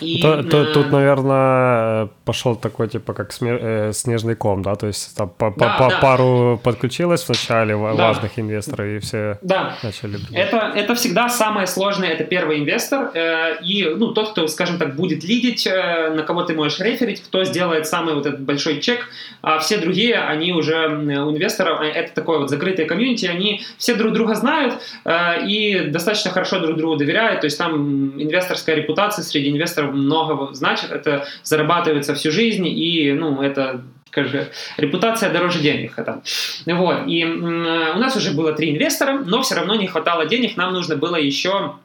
и, 0.00 0.20
то, 0.20 0.42
то, 0.42 0.72
Тут, 0.72 0.90
наверное, 0.90 2.08
пошел 2.24 2.56
такой, 2.56 2.88
типа, 2.88 3.12
как 3.14 3.32
э, 3.40 3.92
снежный 3.92 4.34
ком, 4.34 4.62
да? 4.62 4.74
То 4.74 4.86
есть 4.86 5.16
там 5.16 5.28
по, 5.28 5.52
да, 5.56 5.76
по, 5.78 5.88
да. 5.90 5.98
пару 6.00 6.60
подключилось 6.62 7.26
вначале 7.28 7.74
да. 7.74 7.92
важных 7.92 8.38
инвесторов, 8.38 8.86
и 8.86 8.98
все 8.98 9.38
да. 9.42 9.76
начали... 9.82 10.18
Это, 10.32 10.72
это 10.74 10.94
всегда 10.94 11.28
самое 11.28 11.66
сложное, 11.66 12.10
это 12.10 12.24
первый 12.24 12.58
инвестор, 12.60 13.10
э, 13.14 13.62
и, 13.62 13.84
ну, 13.96 14.12
тот, 14.12 14.30
кто, 14.30 14.46
скажем 14.46 14.78
так, 14.78 14.96
будет 14.96 15.24
лидить, 15.24 15.66
э, 15.66 16.10
на 16.14 16.22
кого 16.22 16.42
ты 16.42 16.54
можешь 16.54 16.80
реферить, 16.80 17.22
кто 17.22 17.44
сделает 17.44 17.86
самый 17.86 18.14
вот 18.14 18.26
этот 18.26 18.40
большой 18.40 18.80
чек, 18.80 19.08
а 19.42 19.58
все 19.58 19.78
другие, 19.78 20.16
они 20.16 20.52
уже 20.52 20.88
у 20.88 21.30
инвесторов, 21.30 21.80
э, 21.80 21.86
это 21.86 22.14
такое 22.14 22.38
вот 22.38 22.50
закрытое 22.50 22.86
комьюнити, 22.86 23.26
они 23.26 23.62
все 23.78 23.94
друг 23.94 24.12
друга 24.12 24.34
знают 24.34 24.74
э, 25.04 25.46
и 25.46 25.80
достаточно 25.90 26.30
хорошо 26.30 26.60
друг 26.60 26.76
другу 26.76 26.96
доверяют, 26.96 27.40
то 27.40 27.46
есть 27.46 27.58
там 27.58 28.20
инвесторская 28.20 28.76
репутация 28.76 29.22
среди 29.22 29.50
инвесторов 29.50 29.71
инвестор 29.72 29.92
много 29.92 30.52
значит, 30.54 30.90
это 30.90 31.26
зарабатывается 31.42 32.14
всю 32.14 32.30
жизнь, 32.30 32.66
и, 32.66 33.12
ну, 33.12 33.42
это 33.42 33.82
скажи, 34.06 34.50
репутация 34.76 35.32
дороже 35.32 35.60
денег. 35.60 35.98
Это. 35.98 36.22
Вот. 36.66 37.06
И 37.06 37.24
у 37.24 37.98
нас 37.98 38.16
уже 38.16 38.32
было 38.32 38.52
три 38.52 38.70
инвестора, 38.70 39.18
но 39.24 39.40
все 39.40 39.54
равно 39.54 39.74
не 39.74 39.86
хватало 39.86 40.26
денег, 40.26 40.56
нам 40.56 40.74
нужно 40.74 40.96
было 40.96 41.16
еще 41.16 41.76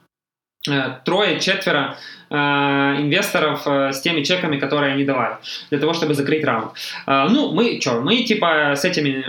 э, 0.69 0.99
трое-четверо 1.05 1.97
э, 2.26 2.26
инвесторов 2.35 3.61
э, 3.65 3.91
с 3.93 4.01
теми 4.01 4.23
чеками, 4.23 4.57
которые 4.57 4.93
они 4.93 5.03
давали, 5.03 5.37
для 5.69 5.79
того, 5.79 5.93
чтобы 5.93 6.13
закрыть 6.13 6.43
раунд. 6.43 6.71
Э, 7.05 7.27
ну, 7.29 7.53
мы 7.53 7.79
что, 7.81 8.01
мы 8.01 8.23
типа 8.23 8.73
с 8.75 8.85
этими 8.85 9.23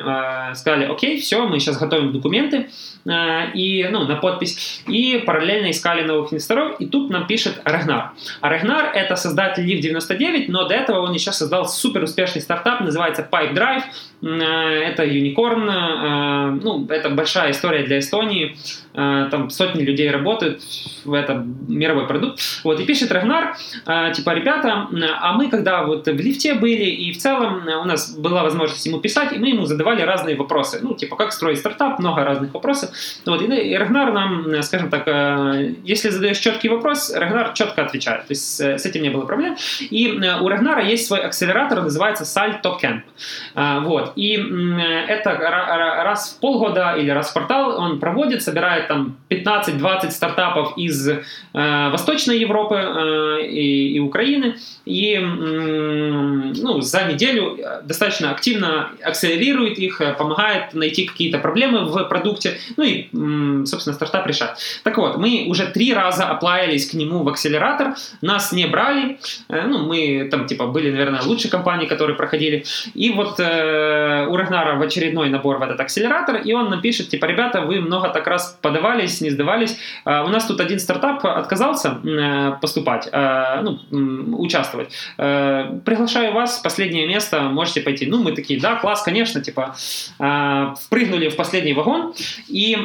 э, 0.50 0.54
сказали, 0.54 0.84
окей, 0.84 1.20
все, 1.20 1.46
мы 1.46 1.60
сейчас 1.60 1.78
готовим 1.78 2.12
документы, 2.12 2.68
Э, 3.08 3.50
и, 3.54 3.86
ну, 3.90 4.04
на 4.04 4.16
подпись, 4.16 4.82
и 4.86 5.22
параллельно 5.24 5.70
искали 5.70 6.02
новых 6.02 6.32
инвесторов, 6.32 6.76
и 6.78 6.86
тут 6.86 7.10
нам 7.10 7.26
пишет 7.26 7.60
Рагнар. 7.64 8.10
А 8.40 8.48
Рагнар 8.48 8.92
это 8.94 9.16
создатель 9.16 9.64
Live 9.64 9.80
99, 9.80 10.48
но 10.48 10.68
до 10.68 10.74
этого 10.74 11.00
он 11.00 11.12
еще 11.14 11.32
создал 11.32 11.66
супер 11.66 12.02
успешный 12.02 12.42
стартап, 12.42 12.80
называется 12.80 13.26
Pipe 13.30 13.54
Drive, 13.54 13.82
э, 14.22 14.26
это 14.28 15.04
юникорн, 15.04 15.70
э, 15.70 16.60
ну, 16.62 16.86
это 16.88 17.08
большая 17.10 17.52
история 17.52 17.84
для 17.84 17.98
Эстонии, 17.98 18.56
там 18.94 19.50
сотни 19.50 19.82
людей 19.84 20.10
работают, 20.10 20.60
в 21.04 21.12
этом 21.12 21.56
мировой 21.68 22.06
продукт. 22.08 22.40
Вот, 22.64 22.80
и 22.80 22.84
пишет 22.88 23.12
Рагнар, 23.12 23.56
типа, 24.14 24.30
ребята, 24.30 24.88
а 25.20 25.32
мы 25.34 25.50
когда 25.50 25.82
вот 25.82 26.06
в 26.06 26.20
лифте 26.20 26.54
были, 26.54 26.84
и 26.84 27.12
в 27.12 27.18
целом 27.18 27.68
у 27.82 27.84
нас 27.84 28.16
была 28.16 28.42
возможность 28.42 28.86
ему 28.86 28.98
писать, 28.98 29.32
и 29.32 29.38
мы 29.38 29.48
ему 29.48 29.66
задавали 29.66 30.02
разные 30.02 30.36
вопросы, 30.36 30.80
ну, 30.82 30.94
типа, 30.94 31.16
как 31.16 31.32
строить 31.32 31.58
стартап, 31.58 31.98
много 31.98 32.24
разных 32.24 32.54
вопросов, 32.54 32.90
вот, 33.26 33.42
и 33.42 33.76
Рагнар 33.76 34.12
нам, 34.12 34.62
скажем 34.62 34.90
так, 34.90 35.02
э, 35.06 35.74
если 35.84 36.10
задаешь 36.10 36.38
четкий 36.38 36.68
вопрос, 36.68 37.12
Рагнар 37.14 37.52
четко 37.54 37.82
отвечает. 37.82 38.26
То 38.26 38.32
есть 38.32 38.60
с 38.60 38.86
этим 38.86 39.02
не 39.02 39.10
было 39.10 39.24
проблем. 39.24 39.56
И 39.90 40.08
э, 40.08 40.40
у 40.40 40.48
Рагнара 40.48 40.82
есть 40.82 41.06
свой 41.06 41.20
акселератор, 41.20 41.82
называется 41.82 42.24
Salto 42.24 42.74
Camp. 42.80 43.02
Э, 43.54 43.80
вот. 43.80 44.12
И 44.16 44.34
это 45.08 45.30
раз 46.04 46.34
в 46.36 46.40
полгода 46.40 46.94
или 46.96 47.10
раз 47.10 47.30
в 47.30 47.32
квартал 47.32 47.78
он 47.78 48.00
проводит, 48.00 48.42
собирает 48.42 48.88
там 48.88 49.16
15-20 49.30 50.10
стартапов 50.10 50.76
из 50.76 51.08
Восточной 51.52 52.38
Европы 52.38 52.77
и, 53.42 53.96
и 53.96 54.00
Украины. 54.00 54.56
И 54.84 55.18
ну, 55.18 56.80
за 56.80 57.04
неделю 57.04 57.58
достаточно 57.82 58.30
активно 58.30 58.90
акселерирует 59.04 59.78
их, 59.78 60.00
помогает 60.18 60.74
найти 60.74 61.06
какие-то 61.06 61.38
проблемы 61.38 61.84
в 61.84 62.04
продукте, 62.04 62.58
ну 62.76 62.84
и, 62.84 63.08
собственно, 63.66 63.94
стартап 63.94 64.26
решает. 64.26 64.56
Так 64.82 64.96
вот, 64.98 65.18
мы 65.18 65.46
уже 65.48 65.66
три 65.66 65.92
раза 65.92 66.26
оплавились 66.26 66.90
к 66.90 66.94
нему 66.94 67.22
в 67.22 67.28
акселератор, 67.28 67.94
нас 68.22 68.52
не 68.52 68.66
брали, 68.66 69.18
э, 69.48 69.66
ну, 69.66 69.86
мы 69.86 70.28
там, 70.30 70.46
типа, 70.46 70.66
были, 70.66 70.90
наверное, 70.90 71.22
лучшие 71.22 71.50
компании, 71.50 71.86
которые 71.86 72.16
проходили, 72.16 72.64
и 72.94 73.10
вот 73.10 73.40
э, 73.40 74.26
у 74.28 74.36
Рагнара 74.36 74.76
в 74.76 74.82
очередной 74.82 75.28
набор 75.28 75.58
в 75.58 75.62
этот 75.62 75.80
акселератор, 75.80 76.36
и 76.36 76.52
он 76.52 76.70
напишет, 76.70 77.08
типа, 77.08 77.26
ребята, 77.26 77.60
вы 77.60 77.80
много 77.80 78.08
так 78.08 78.26
раз 78.26 78.58
подавались, 78.62 79.20
не 79.20 79.30
сдавались, 79.30 79.76
э, 80.04 80.22
у 80.22 80.28
нас 80.28 80.46
тут 80.46 80.60
один 80.60 80.78
стартап 80.78 81.24
отказался 81.24 81.98
э, 82.04 82.52
поступать, 82.68 83.08
э, 83.10 83.62
ну, 83.62 83.78
участвовать, 84.38 84.92
э, 85.18 85.80
приглашаю 85.84 86.32
вас, 86.32 86.58
последнее 86.58 87.06
место, 87.06 87.40
можете 87.40 87.80
пойти. 87.80 88.06
Ну, 88.06 88.22
мы 88.22 88.32
такие, 88.32 88.60
да, 88.60 88.76
класс, 88.76 89.02
конечно, 89.02 89.40
типа, 89.40 89.74
э, 90.20 90.74
впрыгнули 90.84 91.28
в 91.28 91.36
последний 91.36 91.72
вагон, 91.72 92.12
и 92.48 92.76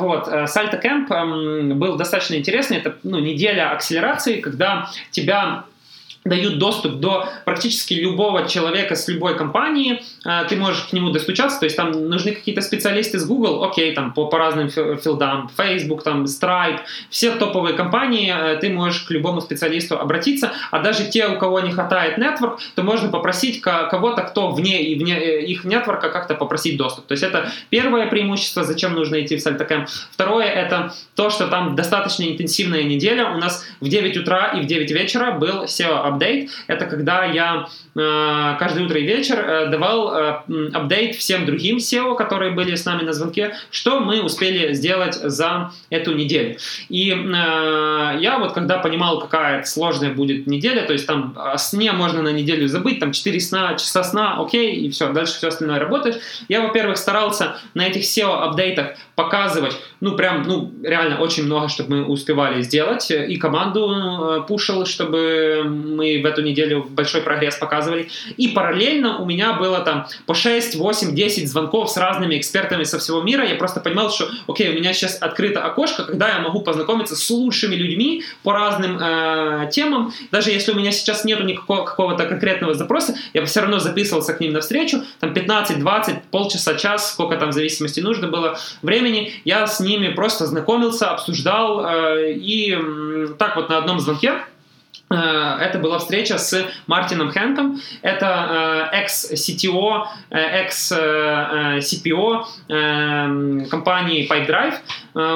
вот, 0.00 0.28
Сальто 0.46 0.76
Кэмп 0.76 1.10
был 1.78 1.96
достаточно 1.96 2.36
интересный. 2.36 2.76
Это 2.76 2.94
ну, 3.02 3.18
неделя 3.18 3.72
акселерации, 3.72 4.40
когда 4.40 4.88
тебя 5.10 5.64
дают 6.24 6.58
доступ 6.58 6.94
до 6.94 7.28
практически 7.44 7.94
любого 7.94 8.48
человека 8.48 8.94
с 8.94 9.08
любой 9.08 9.36
компании, 9.36 10.02
а, 10.24 10.44
ты 10.44 10.56
можешь 10.56 10.84
к 10.84 10.92
нему 10.92 11.10
достучаться, 11.10 11.60
то 11.60 11.66
есть 11.66 11.76
там 11.76 11.92
нужны 12.08 12.32
какие-то 12.32 12.62
специалисты 12.62 13.18
с 13.18 13.26
Google, 13.26 13.62
окей, 13.62 13.94
там 13.94 14.12
по, 14.12 14.26
по 14.26 14.38
разным 14.38 14.70
филдам, 14.70 15.50
Facebook, 15.56 16.02
там 16.02 16.24
Stripe, 16.24 16.80
все 17.10 17.32
топовые 17.32 17.74
компании, 17.74 18.32
а, 18.34 18.56
ты 18.56 18.70
можешь 18.70 19.02
к 19.02 19.10
любому 19.10 19.40
специалисту 19.42 19.98
обратиться, 19.98 20.52
а 20.70 20.80
даже 20.80 21.04
те, 21.04 21.26
у 21.28 21.38
кого 21.38 21.60
не 21.60 21.72
хватает 21.72 22.18
network, 22.18 22.58
то 22.74 22.82
можно 22.82 23.08
попросить 23.10 23.60
кого-то, 23.60 24.22
кто 24.22 24.50
вне, 24.50 24.82
и 24.82 24.98
вне 24.98 25.18
э, 25.18 25.42
их 25.42 25.64
нетворка, 25.64 26.08
как-то 26.08 26.34
попросить 26.34 26.76
доступ. 26.78 27.06
То 27.06 27.12
есть 27.12 27.22
это 27.22 27.50
первое 27.68 28.06
преимущество, 28.06 28.64
зачем 28.64 28.94
нужно 28.94 29.20
идти 29.20 29.36
в 29.36 29.46
SaltoCamp. 29.46 29.88
Второе, 30.10 30.46
это 30.46 30.94
то, 31.14 31.28
что 31.30 31.48
там 31.48 31.76
достаточно 31.76 32.24
интенсивная 32.24 32.82
неделя, 32.82 33.28
у 33.30 33.36
нас 33.36 33.66
в 33.80 33.88
9 33.88 34.16
утра 34.16 34.52
и 34.52 34.62
в 34.62 34.66
9 34.66 34.90
вечера 34.90 35.32
был 35.32 35.64
SEO 35.64 36.13
апдейт. 36.14 36.50
Это 36.66 36.86
когда 36.86 37.24
я 37.24 37.68
э, 37.94 38.56
каждое 38.58 38.84
утро 38.84 38.98
и 38.98 39.04
вечер 39.04 39.38
э, 39.38 39.66
давал 39.70 40.14
э, 40.14 40.70
апдейт 40.72 41.16
всем 41.16 41.44
другим 41.46 41.78
SEO, 41.78 42.16
которые 42.16 42.52
были 42.52 42.74
с 42.74 42.84
нами 42.84 43.02
на 43.02 43.12
звонке, 43.12 43.54
что 43.70 44.00
мы 44.00 44.22
успели 44.22 44.72
сделать 44.72 45.14
за 45.14 45.72
эту 45.90 46.14
неделю. 46.14 46.56
И 46.88 47.10
э, 47.10 48.18
я 48.20 48.38
вот 48.38 48.52
когда 48.52 48.78
понимал, 48.78 49.20
какая 49.20 49.64
сложная 49.64 50.12
будет 50.12 50.46
неделя, 50.46 50.82
то 50.86 50.92
есть 50.92 51.06
там 51.06 51.34
о 51.36 51.58
сне 51.58 51.92
можно 51.92 52.22
на 52.22 52.32
неделю 52.32 52.68
забыть, 52.68 53.00
там 53.00 53.12
4 53.12 53.40
сна, 53.40 53.74
часа 53.74 54.02
сна, 54.02 54.36
окей, 54.38 54.74
и 54.74 54.90
все, 54.90 55.12
дальше 55.12 55.34
все 55.34 55.48
остальное 55.48 55.78
работает. 55.78 56.20
Я, 56.48 56.62
во-первых, 56.62 56.96
старался 56.96 57.56
на 57.74 57.86
этих 57.86 58.02
SEO-апдейтах 58.02 58.96
показывать, 59.14 59.76
ну, 60.00 60.16
прям, 60.16 60.42
ну, 60.42 60.72
реально 60.82 61.20
очень 61.20 61.44
много, 61.44 61.68
чтобы 61.68 61.96
мы 61.96 62.04
успевали 62.04 62.62
сделать, 62.62 63.10
и 63.10 63.36
команду 63.36 63.90
э, 63.90 64.40
пушил, 64.46 64.86
чтобы 64.86 65.62
мы 65.64 66.03
мы 66.04 66.22
в 66.22 66.26
эту 66.26 66.42
неделю 66.42 66.86
большой 66.90 67.22
прогресс 67.22 67.56
показывали. 67.56 68.08
И 68.36 68.48
параллельно 68.48 69.18
у 69.18 69.24
меня 69.24 69.54
было 69.54 69.80
там 69.80 70.06
по 70.26 70.34
6, 70.34 70.76
8, 70.76 71.14
10 71.14 71.48
звонков 71.48 71.90
с 71.90 71.96
разными 71.96 72.36
экспертами 72.38 72.84
со 72.84 72.98
всего 72.98 73.22
мира. 73.22 73.44
Я 73.46 73.54
просто 73.54 73.80
понимал, 73.80 74.10
что, 74.10 74.28
окей, 74.46 74.70
у 74.70 74.74
меня 74.74 74.92
сейчас 74.92 75.16
открыто 75.20 75.64
окошко, 75.64 76.04
когда 76.04 76.28
я 76.28 76.38
могу 76.38 76.60
познакомиться 76.60 77.16
с 77.16 77.30
лучшими 77.30 77.74
людьми 77.74 78.24
по 78.42 78.52
разным 78.52 78.98
э, 79.00 79.70
темам. 79.72 80.12
Даже 80.30 80.50
если 80.50 80.72
у 80.72 80.74
меня 80.74 80.92
сейчас 80.92 81.24
нету 81.24 81.44
никакого 81.44 81.84
какого-то 81.84 82.26
конкретного 82.26 82.74
запроса, 82.74 83.14
я 83.32 83.44
все 83.44 83.60
равно 83.60 83.78
записывался 83.78 84.34
к 84.34 84.40
ним 84.40 84.52
на 84.52 84.60
встречу, 84.60 85.02
там 85.20 85.32
15-20, 85.32 86.16
полчаса, 86.30 86.74
час, 86.74 87.12
сколько 87.12 87.36
там 87.36 87.50
в 87.50 87.52
зависимости 87.52 88.00
нужно 88.00 88.28
было 88.28 88.58
времени, 88.82 89.32
я 89.44 89.66
с 89.66 89.80
ними 89.80 90.08
просто 90.08 90.46
знакомился, 90.46 91.10
обсуждал, 91.10 91.84
э, 91.86 92.32
и 92.32 92.76
э, 92.78 93.28
так 93.38 93.56
вот 93.56 93.68
на 93.68 93.78
одном 93.78 94.00
звонке 94.00 94.34
это 95.10 95.78
была 95.78 95.98
встреча 95.98 96.38
с 96.38 96.66
Мартином 96.86 97.30
Хэнком. 97.30 97.78
Это 98.02 98.90
э, 98.92 98.96
экс-CTO, 99.02 100.06
э, 100.30 100.38
экс-CPO 100.38 102.44
компании 103.68 104.26
PipeDrive. 104.28 104.74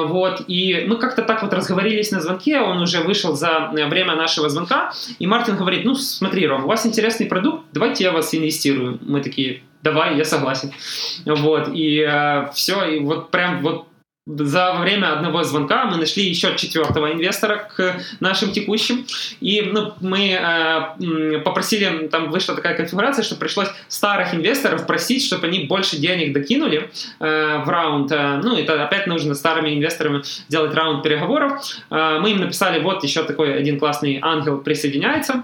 Вот. 0.07 0.43
И 0.47 0.85
мы 0.87 0.97
как-то 0.97 1.21
так 1.21 1.41
вот 1.41 1.53
разговорились 1.53 2.11
на 2.11 2.19
звонке, 2.19 2.59
он 2.59 2.81
уже 2.81 2.99
вышел 3.01 3.33
за 3.35 3.69
время 3.71 4.15
нашего 4.15 4.49
звонка, 4.49 4.91
и 5.19 5.27
Мартин 5.27 5.55
говорит, 5.55 5.85
ну 5.85 5.95
смотри, 5.95 6.45
Ром, 6.47 6.65
у 6.65 6.67
вас 6.67 6.85
интересный 6.85 7.27
продукт, 7.27 7.63
давайте 7.71 8.03
я 8.03 8.11
вас 8.11 8.35
инвестирую. 8.35 8.99
Мы 9.01 9.21
такие, 9.21 9.61
давай, 9.81 10.17
я 10.17 10.25
согласен. 10.25 10.73
Вот, 11.25 11.69
и 11.73 12.05
э, 12.07 12.49
все, 12.53 12.83
и 12.85 12.99
вот 12.99 13.31
прям 13.31 13.61
вот 13.61 13.88
за 14.37 14.73
время 14.73 15.13
одного 15.13 15.43
звонка 15.43 15.85
мы 15.85 15.97
нашли 15.97 16.23
еще 16.23 16.55
четвертого 16.55 17.11
инвестора 17.11 17.69
к 17.75 17.99
нашим 18.19 18.51
текущим, 18.51 19.05
и 19.39 19.61
ну, 19.61 19.93
мы 20.01 20.31
э, 20.31 21.39
попросили, 21.39 22.07
там 22.07 22.29
вышла 22.29 22.55
такая 22.55 22.75
конфигурация, 22.75 23.23
что 23.23 23.35
пришлось 23.35 23.69
старых 23.87 24.33
инвесторов 24.35 24.85
просить, 24.85 25.25
чтобы 25.25 25.47
они 25.47 25.61
больше 25.61 25.97
денег 25.97 26.33
докинули 26.33 26.91
э, 27.19 27.57
в 27.65 27.69
раунд. 27.69 28.11
Э, 28.11 28.39
ну, 28.43 28.55
это 28.55 28.83
опять 28.83 29.07
нужно 29.07 29.33
старыми 29.33 29.73
инвесторами 29.73 30.21
делать 30.47 30.73
раунд 30.75 31.01
переговоров. 31.03 31.61
Э, 31.89 32.19
мы 32.21 32.31
им 32.31 32.39
написали, 32.39 32.79
вот 32.79 33.03
еще 33.03 33.23
такой 33.23 33.57
один 33.57 33.79
классный 33.79 34.19
ангел 34.21 34.59
присоединяется, 34.59 35.43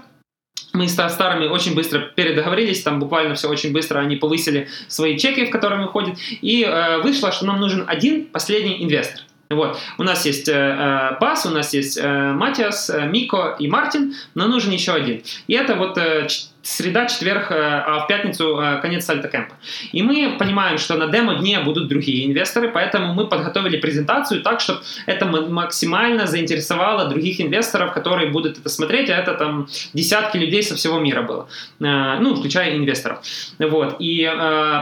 мы 0.76 0.88
с 0.88 0.92
старыми 0.92 1.46
очень 1.46 1.74
быстро 1.74 2.00
передоговорились, 2.00 2.82
там 2.82 3.00
буквально 3.00 3.34
все 3.34 3.48
очень 3.48 3.72
быстро 3.72 3.98
они 3.98 4.16
повысили 4.16 4.68
свои 4.88 5.18
чеки, 5.18 5.46
в 5.46 5.50
которые 5.50 5.86
ходят, 5.86 6.16
и 6.42 6.64
э, 6.64 6.98
вышло, 6.98 7.32
что 7.32 7.46
нам 7.46 7.60
нужен 7.60 7.84
один 7.86 8.26
последний 8.26 8.84
инвестор. 8.84 9.22
Вот. 9.48 9.78
У 9.98 10.02
нас 10.02 10.26
есть 10.26 10.48
э, 10.48 10.52
э 10.52 11.18
Бас, 11.20 11.46
у 11.46 11.50
нас 11.50 11.72
есть 11.72 11.98
э, 11.98 12.32
Матиас, 12.32 12.90
э, 12.90 13.06
Мико 13.06 13.56
и 13.58 13.68
Мартин, 13.68 14.14
но 14.34 14.48
нужен 14.48 14.72
еще 14.72 14.92
один. 14.92 15.22
И 15.46 15.54
это 15.54 15.76
вот 15.76 15.96
э, 15.98 16.26
среда, 16.66 17.06
четверг, 17.06 17.50
э, 17.50 17.54
а 17.54 18.00
в 18.00 18.08
пятницу 18.08 18.58
э, 18.58 18.80
конец 18.80 19.04
сальто-кэмпа. 19.08 19.54
И 19.92 20.02
мы 20.02 20.36
понимаем, 20.36 20.78
что 20.78 20.96
на 20.96 21.06
демо-дне 21.06 21.60
будут 21.60 21.88
другие 21.88 22.26
инвесторы, 22.26 22.68
поэтому 22.68 23.14
мы 23.14 23.28
подготовили 23.28 23.76
презентацию 23.76 24.42
так, 24.42 24.60
чтобы 24.60 24.80
это 25.06 25.26
максимально 25.26 26.26
заинтересовало 26.26 27.08
других 27.08 27.40
инвесторов, 27.40 27.92
которые 27.92 28.30
будут 28.30 28.58
это 28.58 28.68
смотреть, 28.68 29.10
а 29.10 29.16
это 29.16 29.34
там 29.34 29.68
десятки 29.94 30.38
людей 30.38 30.62
со 30.62 30.74
всего 30.74 30.98
мира 30.98 31.22
было, 31.22 31.48
э, 31.80 32.18
ну, 32.20 32.34
включая 32.34 32.76
инвесторов. 32.76 33.20
Вот. 33.58 33.96
И 34.00 34.28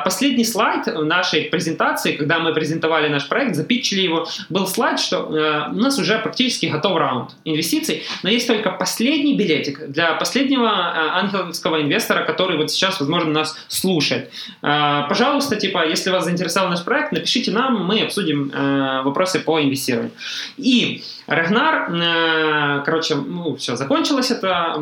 последний 0.05 0.45
слайд 0.45 0.87
нашей 0.87 1.43
презентации, 1.43 2.13
когда 2.13 2.39
мы 2.39 2.55
презентовали 2.55 3.09
наш 3.09 3.29
проект, 3.29 3.55
запитчили 3.57 4.01
его, 4.01 4.27
был 4.49 4.67
слайд, 4.67 4.99
что 4.99 5.71
у 5.71 5.77
нас 5.77 5.99
уже 5.99 6.19
практически 6.19 6.67
готов 6.67 6.97
раунд 6.97 7.31
инвестиций, 7.45 8.05
но 8.23 8.31
есть 8.31 8.47
только 8.47 8.71
последний 8.71 9.37
билетик 9.37 9.87
для 9.89 10.15
последнего 10.15 10.71
ангеловского 11.19 11.74
первого 11.75 11.83
инвестора, 11.83 12.25
который 12.25 12.57
вот 12.57 12.71
сейчас, 12.71 13.01
возможно, 13.01 13.31
нас 13.31 13.57
слушает. 13.69 14.31
А, 14.63 15.03
пожалуйста, 15.09 15.57
типа, 15.57 15.87
если 15.87 16.11
вас 16.11 16.25
заинтересовал 16.25 16.71
наш 16.71 16.85
проект, 16.85 17.13
напишите 17.13 17.51
нам, 17.51 17.85
мы 17.85 18.03
обсудим 18.03 18.51
э, 18.53 19.03
вопросы 19.03 19.41
по 19.41 19.61
инвестированию. 19.61 20.13
И 20.57 21.03
Рагнар, 21.27 21.91
э, 21.93 22.83
короче, 22.85 23.15
ну, 23.15 23.57
все, 23.57 23.77
закончилось 23.77 24.31
это 24.31 24.77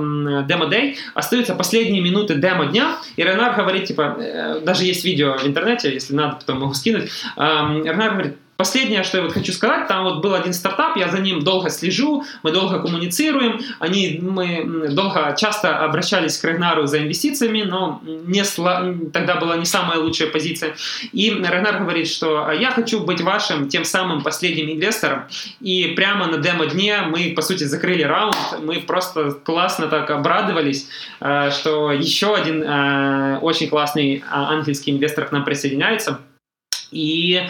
демо-дей, 0.48 0.96
остаются 1.14 1.54
последние 1.54 2.02
минуты 2.02 2.34
демо-дня, 2.34 2.96
и 3.16 3.22
Рагнар 3.22 3.56
говорит, 3.56 3.84
типа, 3.84 4.16
э, 4.18 4.60
даже 4.64 4.84
есть 4.84 5.04
видео 5.04 5.36
в 5.38 5.46
интернете, 5.46 5.92
если 5.92 6.14
надо, 6.14 6.36
потом 6.36 6.60
могу 6.60 6.74
скинуть, 6.74 7.10
Рагнар 7.36 8.12
говорит, 8.12 8.36
Последнее, 8.62 9.02
что 9.02 9.16
я 9.16 9.24
вот 9.24 9.32
хочу 9.32 9.52
сказать, 9.52 9.88
там 9.88 10.04
вот 10.04 10.22
был 10.22 10.34
один 10.34 10.52
стартап, 10.52 10.96
я 10.96 11.08
за 11.08 11.18
ним 11.18 11.42
долго 11.42 11.68
слежу, 11.68 12.24
мы 12.44 12.52
долго 12.52 12.78
коммуницируем, 12.78 13.58
они, 13.80 14.20
мы 14.22 14.88
долго, 14.88 15.34
часто 15.36 15.78
обращались 15.78 16.38
к 16.38 16.44
Рагнару 16.44 16.86
за 16.86 16.98
инвестициями, 16.98 17.62
но 17.62 18.00
не 18.04 18.44
тогда 19.10 19.34
была 19.34 19.56
не 19.56 19.64
самая 19.64 19.98
лучшая 19.98 20.28
позиция. 20.28 20.76
И 21.10 21.32
Рагнар 21.32 21.80
говорит, 21.80 22.06
что 22.06 22.46
«А 22.46 22.54
я 22.54 22.70
хочу 22.70 23.00
быть 23.00 23.20
вашим 23.20 23.68
тем 23.68 23.84
самым 23.84 24.22
последним 24.22 24.70
инвестором, 24.70 25.24
и 25.58 25.94
прямо 25.96 26.28
на 26.28 26.38
демо-дне 26.38 26.98
мы, 27.08 27.32
по 27.34 27.42
сути, 27.42 27.64
закрыли 27.64 28.04
раунд, 28.04 28.36
мы 28.62 28.78
просто 28.78 29.32
классно 29.32 29.88
так 29.88 30.08
обрадовались, 30.08 30.86
э, 31.18 31.50
что 31.50 31.90
еще 31.90 32.36
один 32.36 32.62
э, 32.62 33.38
очень 33.40 33.68
классный 33.68 34.22
а, 34.30 34.52
ангельский 34.52 34.92
инвестор 34.92 35.24
к 35.24 35.32
нам 35.32 35.44
присоединяется. 35.44 36.20
И 36.92 37.42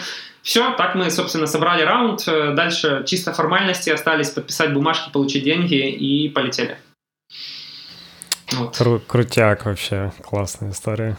все, 0.43 0.73
так 0.75 0.95
мы, 0.95 1.11
собственно, 1.11 1.47
собрали 1.47 1.83
раунд. 1.83 2.23
Э, 2.27 2.53
дальше 2.53 3.05
чисто 3.07 3.33
формальности 3.33 3.91
остались 3.91 4.31
подписать 4.31 4.73
бумажки, 4.75 5.11
получить 5.11 5.45
деньги 5.45 5.89
и 5.91 6.29
полетели. 6.29 6.79
Вот. 8.53 8.77
Кру- 8.79 9.01
крутяк 9.07 9.65
вообще, 9.65 10.13
классная 10.23 10.73
история. 10.73 11.17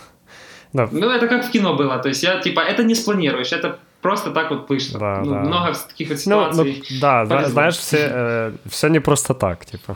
Да. 0.74 0.90
Ну, 0.92 1.10
это 1.10 1.28
как 1.28 1.46
в 1.46 1.52
кино 1.52 1.76
было. 1.76 2.00
То 2.00 2.10
есть 2.10 2.24
я, 2.24 2.40
типа, 2.40 2.60
это 2.60 2.84
не 2.84 2.96
спланируешь, 2.96 3.52
это 3.54 3.80
просто 4.02 4.32
так 4.32 4.50
вот 4.52 4.70
вышло. 4.70 5.00
Да, 5.00 5.22
ну, 5.24 5.32
да. 5.32 5.40
Много 5.40 5.74
таких 5.74 6.10
вот 6.10 6.20
ситуаций. 6.20 6.64
Ну, 6.64 6.86
ну, 6.90 7.00
да, 7.00 7.26
повезло. 7.26 7.50
знаешь, 7.50 7.76
все, 7.76 8.10
э, 8.12 8.52
все 8.68 8.88
не 8.90 9.00
просто 9.00 9.34
так, 9.34 9.66
типа. 9.66 9.96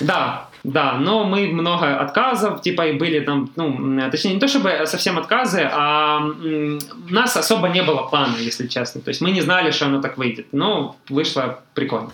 Да, 0.00 0.49
да, 0.64 0.92
но 0.94 1.24
мы 1.24 1.48
много 1.48 1.96
отказов, 1.96 2.60
типа, 2.62 2.88
и 2.88 2.98
были 2.98 3.20
там, 3.20 3.50
ну, 3.56 4.10
точнее, 4.10 4.34
не 4.34 4.40
то 4.40 4.48
чтобы 4.48 4.86
совсем 4.86 5.18
отказы, 5.18 5.68
а 5.72 6.20
у 6.20 7.12
нас 7.12 7.36
особо 7.36 7.68
не 7.68 7.82
было 7.82 8.02
плана, 8.02 8.36
если 8.38 8.66
честно. 8.66 9.00
То 9.00 9.10
есть 9.10 9.20
мы 9.20 9.30
не 9.30 9.40
знали, 9.40 9.70
что 9.70 9.86
оно 9.86 10.00
так 10.00 10.18
выйдет, 10.18 10.46
но 10.52 10.96
вышло 11.08 11.60
прикольно. 11.74 12.10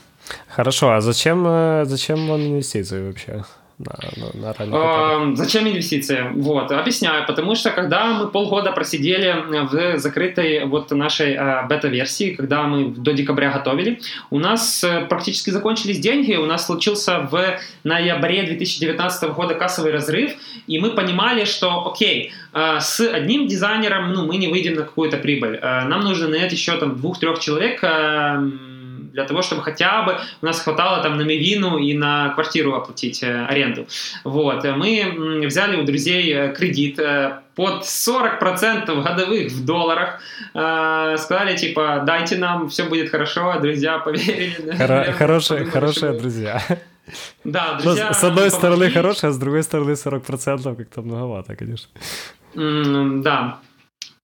Хорошо, 0.48 0.90
а 0.90 1.00
зачем, 1.00 1.46
э, 1.46 1.84
зачем 1.86 2.26
вам 2.28 2.40
инвестиции 2.40 3.06
вообще? 3.06 3.44
На, 3.78 3.92
на, 4.34 4.54
на 4.66 5.32
э, 5.32 5.36
Зачем 5.36 5.68
инвестиции? 5.68 6.30
Вот, 6.34 6.72
объясняю. 6.72 7.26
Потому 7.26 7.54
что 7.54 7.70
когда 7.70 8.06
мы 8.06 8.28
полгода 8.28 8.72
просидели 8.72 9.34
в 9.70 9.98
закрытой 9.98 10.64
вот 10.64 10.90
нашей 10.92 11.34
э, 11.34 11.66
бета-версии, 11.68 12.34
когда 12.34 12.62
мы 12.62 12.88
до 12.88 13.12
декабря 13.12 13.52
готовили, 13.52 14.00
у 14.30 14.38
нас 14.38 14.82
э, 14.82 15.04
практически 15.06 15.50
закончились 15.50 15.98
деньги, 15.98 16.36
у 16.36 16.46
нас 16.46 16.66
случился 16.66 17.28
в 17.30 17.58
ноябре 17.84 18.44
2019 18.44 19.30
года 19.34 19.54
кассовый 19.54 19.92
разрыв, 19.92 20.32
и 20.66 20.78
мы 20.78 20.90
понимали, 20.90 21.44
что, 21.44 21.86
окей, 21.86 22.32
э, 22.54 22.78
с 22.80 23.00
одним 23.00 23.46
дизайнером 23.46 24.12
ну, 24.14 24.24
мы 24.24 24.38
не 24.38 24.48
выйдем 24.48 24.74
на 24.74 24.82
какую-то 24.82 25.18
прибыль. 25.18 25.58
Э, 25.60 25.84
нам 25.84 26.00
нужно 26.00 26.28
нанять 26.28 26.52
еще 26.52 26.78
там 26.78 26.96
двух-трех 26.96 27.40
человек, 27.40 27.84
э, 27.84 28.38
для 29.16 29.24
того, 29.24 29.40
чтобы 29.40 29.62
хотя 29.62 30.02
бы 30.02 30.18
у 30.42 30.46
нас 30.46 30.60
хватало 30.60 31.02
там 31.02 31.16
на 31.16 31.22
мивину 31.22 31.78
и 31.78 31.94
на 31.94 32.28
квартиру 32.34 32.74
оплатить 32.74 33.22
э, 33.22 33.46
аренду. 33.46 33.86
Вот. 34.24 34.62
Мы 34.64 35.46
взяли 35.46 35.76
у 35.76 35.84
друзей 35.84 36.32
э, 36.34 36.52
кредит 36.52 36.98
э, 36.98 37.40
под 37.54 37.84
40% 37.84 39.02
годовых 39.02 39.52
в 39.52 39.64
долларах. 39.64 40.20
Э, 40.54 41.16
сказали, 41.18 41.56
типа, 41.56 42.02
дайте 42.06 42.36
нам, 42.36 42.68
все 42.68 42.84
будет 42.84 43.10
хорошо, 43.10 43.50
а 43.50 43.58
друзья 43.58 43.98
поверили. 43.98 44.74
Хоро- 44.78 45.12
хорошие, 45.12 45.64
хорошие 45.64 46.12
друзья. 46.12 46.62
Да, 47.44 47.74
ну, 47.78 47.82
друзья. 47.84 48.12
с 48.12 48.24
одной 48.24 48.50
стороны 48.50 48.90
хорошие, 48.90 49.30
а 49.30 49.32
с 49.32 49.38
другой 49.38 49.62
стороны 49.62 49.92
40% 49.92 50.76
как-то 50.76 51.02
многовато, 51.02 51.54
конечно. 51.54 51.88
Mm, 52.54 53.22
да. 53.22 53.58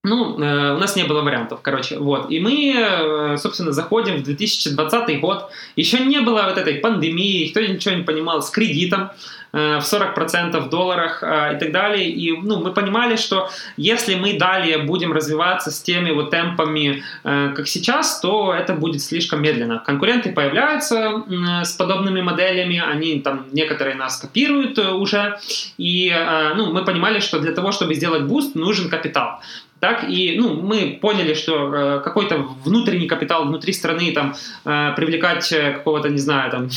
Ну, 0.05 0.37
э, 0.37 0.73
у 0.75 0.79
нас 0.79 0.97
не 0.97 1.05
было 1.05 1.21
вариантов, 1.21 1.59
короче, 1.61 1.97
вот. 1.97 2.29
И 2.29 2.41
мы, 2.41 2.75
э, 2.75 3.37
собственно, 3.37 3.71
заходим 3.71 4.17
в 4.17 4.23
2020 4.23 5.21
год. 5.21 5.49
Еще 5.77 5.99
не 5.99 6.19
было 6.19 6.43
вот 6.43 6.57
этой 6.57 6.73
пандемии, 6.73 7.47
кто 7.47 7.61
ничего 7.61 7.95
не 7.95 8.03
понимал, 8.03 8.41
с 8.41 8.49
кредитом 8.49 9.11
э, 9.53 9.79
в 9.79 9.83
40% 9.83 10.59
в 10.59 10.69
долларах 10.69 11.23
э, 11.23 11.55
и 11.55 11.59
так 11.59 11.71
далее. 11.71 12.09
И, 12.09 12.33
ну, 12.35 12.59
мы 12.59 12.73
понимали, 12.73 13.15
что 13.15 13.49
если 13.77 14.15
мы 14.15 14.37
далее 14.37 14.79
будем 14.79 15.13
развиваться 15.13 15.71
с 15.71 15.81
теми 15.81 16.11
вот 16.11 16.31
темпами, 16.31 17.01
э, 17.23 17.53
как 17.55 17.69
сейчас, 17.69 18.19
то 18.19 18.53
это 18.53 18.73
будет 18.73 19.01
слишком 19.01 19.41
медленно. 19.41 19.81
Конкуренты 19.85 20.33
появляются 20.33 21.23
э, 21.29 21.63
с 21.63 21.71
подобными 21.71 22.19
моделями, 22.19 22.83
они 22.91 23.21
там, 23.21 23.45
некоторые 23.53 23.95
нас 23.95 24.17
копируют 24.17 24.77
э, 24.79 24.91
уже. 24.91 25.39
И, 25.77 26.09
э, 26.09 26.55
ну, 26.55 26.73
мы 26.73 26.83
понимали, 26.83 27.21
что 27.21 27.39
для 27.39 27.53
того, 27.53 27.71
чтобы 27.71 27.93
сделать 27.95 28.23
boost, 28.23 28.55
нужен 28.55 28.89
капитал. 28.89 29.39
Так 29.83 30.05
и 30.09 30.35
ну, 30.39 30.61
мы 30.61 30.97
поняли, 31.01 31.33
что 31.33 31.75
э, 31.75 32.01
какой-то 32.05 32.47
внутренний 32.63 33.05
капитал 33.05 33.43
внутри 33.43 33.73
страны 33.73 34.13
там 34.13 34.33
э, 34.63 34.93
привлекать 34.95 35.51
э, 35.51 35.73
какого-то, 35.73 36.07
не 36.07 36.19
знаю, 36.19 36.51
там 36.51 36.69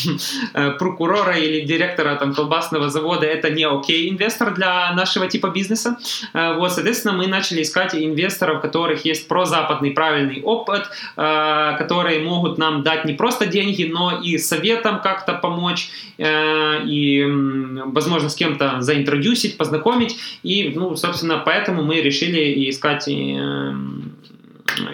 прокурора 0.79 1.37
или 1.39 1.61
директора 1.61 2.17
там 2.17 2.35
колбасного 2.35 2.89
завода 2.89 3.25
это 3.25 3.49
не 3.49 3.63
окей 3.63 4.11
инвестор 4.11 4.55
для 4.55 4.93
нашего 4.95 5.29
типа 5.29 5.51
бизнеса. 5.55 5.99
Вот, 6.33 6.73
соответственно, 6.73 7.15
мы 7.15 7.29
начали 7.29 7.63
искать 7.63 7.95
инвесторов, 7.95 8.59
у 8.59 8.61
которых 8.61 9.05
есть 9.05 9.29
прозападный 9.29 9.93
правильный 9.93 10.43
опыт, 10.43 10.91
которые 11.15 12.21
могут 12.25 12.59
нам 12.59 12.83
дать 12.83 13.05
не 13.05 13.13
просто 13.13 13.47
деньги, 13.47 13.85
но 13.85 14.21
и 14.21 14.39
советом 14.39 15.01
как-то 15.01 15.35
помочь 15.35 15.91
и, 16.19 17.25
возможно, 17.87 18.29
с 18.29 18.35
кем-то 18.35 18.81
заинтродюсить, 18.81 19.57
познакомить. 19.57 20.17
И, 20.43 20.73
ну, 20.75 20.97
собственно, 20.97 21.43
поэтому 21.45 21.83
мы 21.83 22.01
решили 22.01 22.71
искать 22.71 22.96
э, 23.09 23.73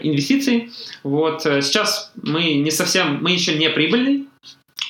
инвестиции. 0.03 0.71
Вот 1.03 1.43
сейчас 1.43 2.13
мы 2.23 2.55
не 2.55 2.71
совсем, 2.71 3.23
мы 3.23 3.33
еще 3.33 3.57
не 3.57 3.69
прибыльный, 3.71 4.25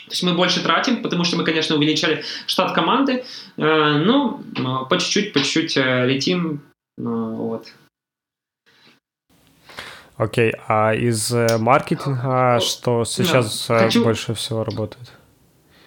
то 0.07 0.11
есть 0.11 0.23
мы 0.23 0.35
больше 0.35 0.63
тратим, 0.63 1.03
потому 1.03 1.25
что 1.25 1.37
мы, 1.37 1.45
конечно, 1.45 1.77
увеличили 1.77 2.23
штат 2.47 2.73
команды, 2.73 3.25
но 3.57 4.43
по 4.91 4.99
чуть-чуть, 4.99 5.33
по 5.33 5.41
чуть-чуть 5.41 5.77
летим. 5.77 6.61
Вот. 6.99 7.73
Окей, 10.23 10.53
а 10.69 10.95
из 10.95 11.33
э, 11.33 11.59
маркетинга 11.59 12.61
что 12.61 13.05
сейчас 13.05 13.65
хочу... 13.67 14.05
больше 14.05 14.35
всего 14.35 14.63
работает? 14.63 15.11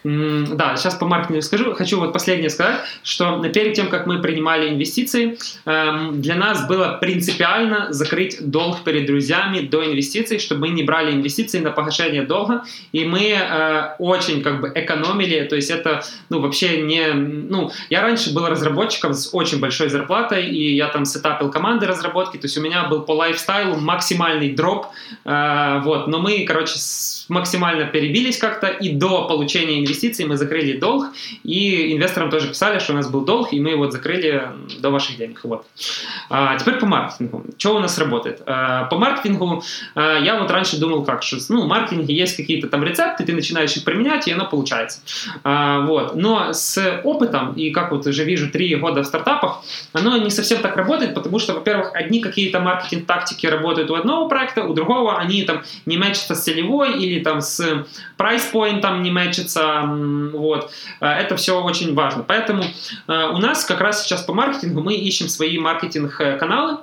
Да, 0.05 0.75
сейчас 0.75 0.93
по 0.93 1.07
маркетингу 1.07 1.41
скажу. 1.41 1.73
Хочу 1.73 1.99
вот 1.99 2.13
последнее 2.13 2.51
сказать, 2.51 2.81
что 3.01 3.41
перед 3.49 3.73
тем, 3.73 3.87
как 3.87 4.05
мы 4.05 4.21
принимали 4.21 4.69
инвестиции, 4.69 5.35
эм, 5.65 6.21
для 6.21 6.35
нас 6.35 6.67
было 6.67 6.99
принципиально 7.01 7.87
закрыть 7.91 8.37
долг 8.39 8.83
перед 8.83 9.07
друзьями 9.07 9.61
до 9.61 9.83
инвестиций, 9.83 10.37
чтобы 10.37 10.67
мы 10.67 10.69
не 10.69 10.83
брали 10.83 11.11
инвестиции 11.11 11.57
на 11.57 11.71
погашение 11.71 12.21
долга, 12.21 12.65
и 12.91 13.03
мы 13.03 13.31
э, 13.31 13.95
очень 13.97 14.43
как 14.43 14.61
бы 14.61 14.71
экономили, 14.75 15.43
то 15.45 15.55
есть 15.55 15.71
это, 15.71 16.03
ну, 16.29 16.39
вообще 16.39 16.83
не, 16.83 17.07
ну, 17.13 17.71
я 17.89 18.03
раньше 18.03 18.31
был 18.31 18.45
разработчиком 18.45 19.15
с 19.15 19.33
очень 19.33 19.59
большой 19.59 19.89
зарплатой, 19.89 20.45
и 20.45 20.75
я 20.75 20.87
там 20.89 21.05
сетапил 21.05 21.49
команды 21.49 21.87
разработки, 21.87 22.37
то 22.37 22.45
есть 22.45 22.57
у 22.59 22.61
меня 22.61 22.83
был 22.83 23.01
по 23.01 23.13
лайфстайлу 23.13 23.77
максимальный 23.77 24.53
дроп, 24.53 24.85
э, 25.25 25.81
вот, 25.83 26.07
но 26.07 26.19
мы, 26.19 26.45
короче, 26.45 26.75
максимально 27.27 27.85
перебились 27.85 28.37
как-то, 28.37 28.67
и 28.67 28.89
до 28.89 29.27
получения 29.27 29.79
инвестиций 29.79 29.94
инвестиций, 29.95 30.25
мы 30.25 30.37
закрыли 30.37 30.77
долг, 30.77 31.07
и 31.43 31.93
инвесторам 31.93 32.29
тоже 32.29 32.49
писали, 32.49 32.79
что 32.79 32.93
у 32.93 32.95
нас 32.95 33.09
был 33.09 33.21
долг, 33.21 33.53
и 33.53 33.59
мы 33.59 33.71
его 33.71 33.89
закрыли 33.89 34.43
до 34.79 34.89
ваших 34.89 35.17
денег. 35.17 35.39
Вот. 35.43 35.65
А 36.29 36.57
теперь 36.57 36.75
по 36.75 36.85
маркетингу. 36.85 37.45
Что 37.57 37.75
у 37.75 37.79
нас 37.79 37.97
работает? 37.97 38.41
А, 38.45 38.85
по 38.85 38.97
маркетингу 38.97 39.63
а, 39.95 40.19
я 40.19 40.39
вот 40.39 40.51
раньше 40.51 40.79
думал 40.79 41.03
как, 41.05 41.23
что 41.23 41.37
ну, 41.49 41.63
в 41.63 41.67
маркетинге 41.67 42.13
есть 42.13 42.35
какие-то 42.35 42.67
там 42.67 42.83
рецепты, 42.83 43.23
ты 43.23 43.33
начинаешь 43.33 43.75
их 43.77 43.83
применять, 43.83 44.27
и 44.27 44.31
оно 44.31 44.45
получается. 44.45 44.99
А, 45.43 45.81
вот. 45.81 46.15
Но 46.15 46.53
с 46.53 47.01
опытом, 47.03 47.53
и 47.53 47.71
как 47.71 47.91
вот 47.91 48.07
уже 48.07 48.23
вижу 48.23 48.49
три 48.49 48.75
года 48.75 49.01
в 49.01 49.05
стартапах, 49.05 49.63
оно 49.93 50.17
не 50.17 50.29
совсем 50.29 50.59
так 50.59 50.75
работает, 50.75 51.13
потому 51.13 51.39
что, 51.39 51.53
во-первых, 51.53 51.91
одни 51.93 52.19
какие-то 52.19 52.59
маркетинг-тактики 52.59 53.47
работают 53.47 53.89
у 53.91 53.95
одного 53.95 54.27
проекта, 54.27 54.63
у 54.63 54.73
другого 54.73 55.17
они 55.17 55.43
там 55.43 55.63
не 55.85 55.97
мэчатся 55.97 56.35
с 56.35 56.43
целевой 56.43 56.93
или 57.03 57.23
там 57.23 57.41
с 57.41 57.85
прайс-поинтом 58.17 59.01
не 59.01 59.11
мэчатся, 59.11 59.84
вот. 59.85 60.71
Э, 61.01 61.07
это 61.07 61.35
все 61.35 61.61
очень 61.61 61.93
важно. 61.93 62.23
Поэтому 62.23 62.63
э, 62.63 63.29
у 63.29 63.37
нас 63.37 63.65
как 63.65 63.81
раз 63.81 64.03
сейчас 64.03 64.23
по 64.23 64.33
маркетингу 64.33 64.81
мы 64.81 64.95
ищем 64.95 65.29
свои 65.29 65.57
маркетинг-каналы, 65.57 66.79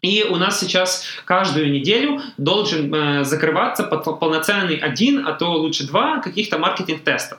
и 0.00 0.24
у 0.24 0.36
нас 0.36 0.58
сейчас 0.58 1.06
каждую 1.24 1.70
неделю 1.70 2.20
должен 2.36 2.94
э, 2.94 3.24
закрываться 3.24 3.84
полноценный 3.84 4.76
один, 4.76 5.26
а 5.26 5.32
то 5.32 5.52
лучше 5.52 5.86
два 5.86 6.20
каких-то 6.20 6.58
маркетинг-тестов. 6.58 7.38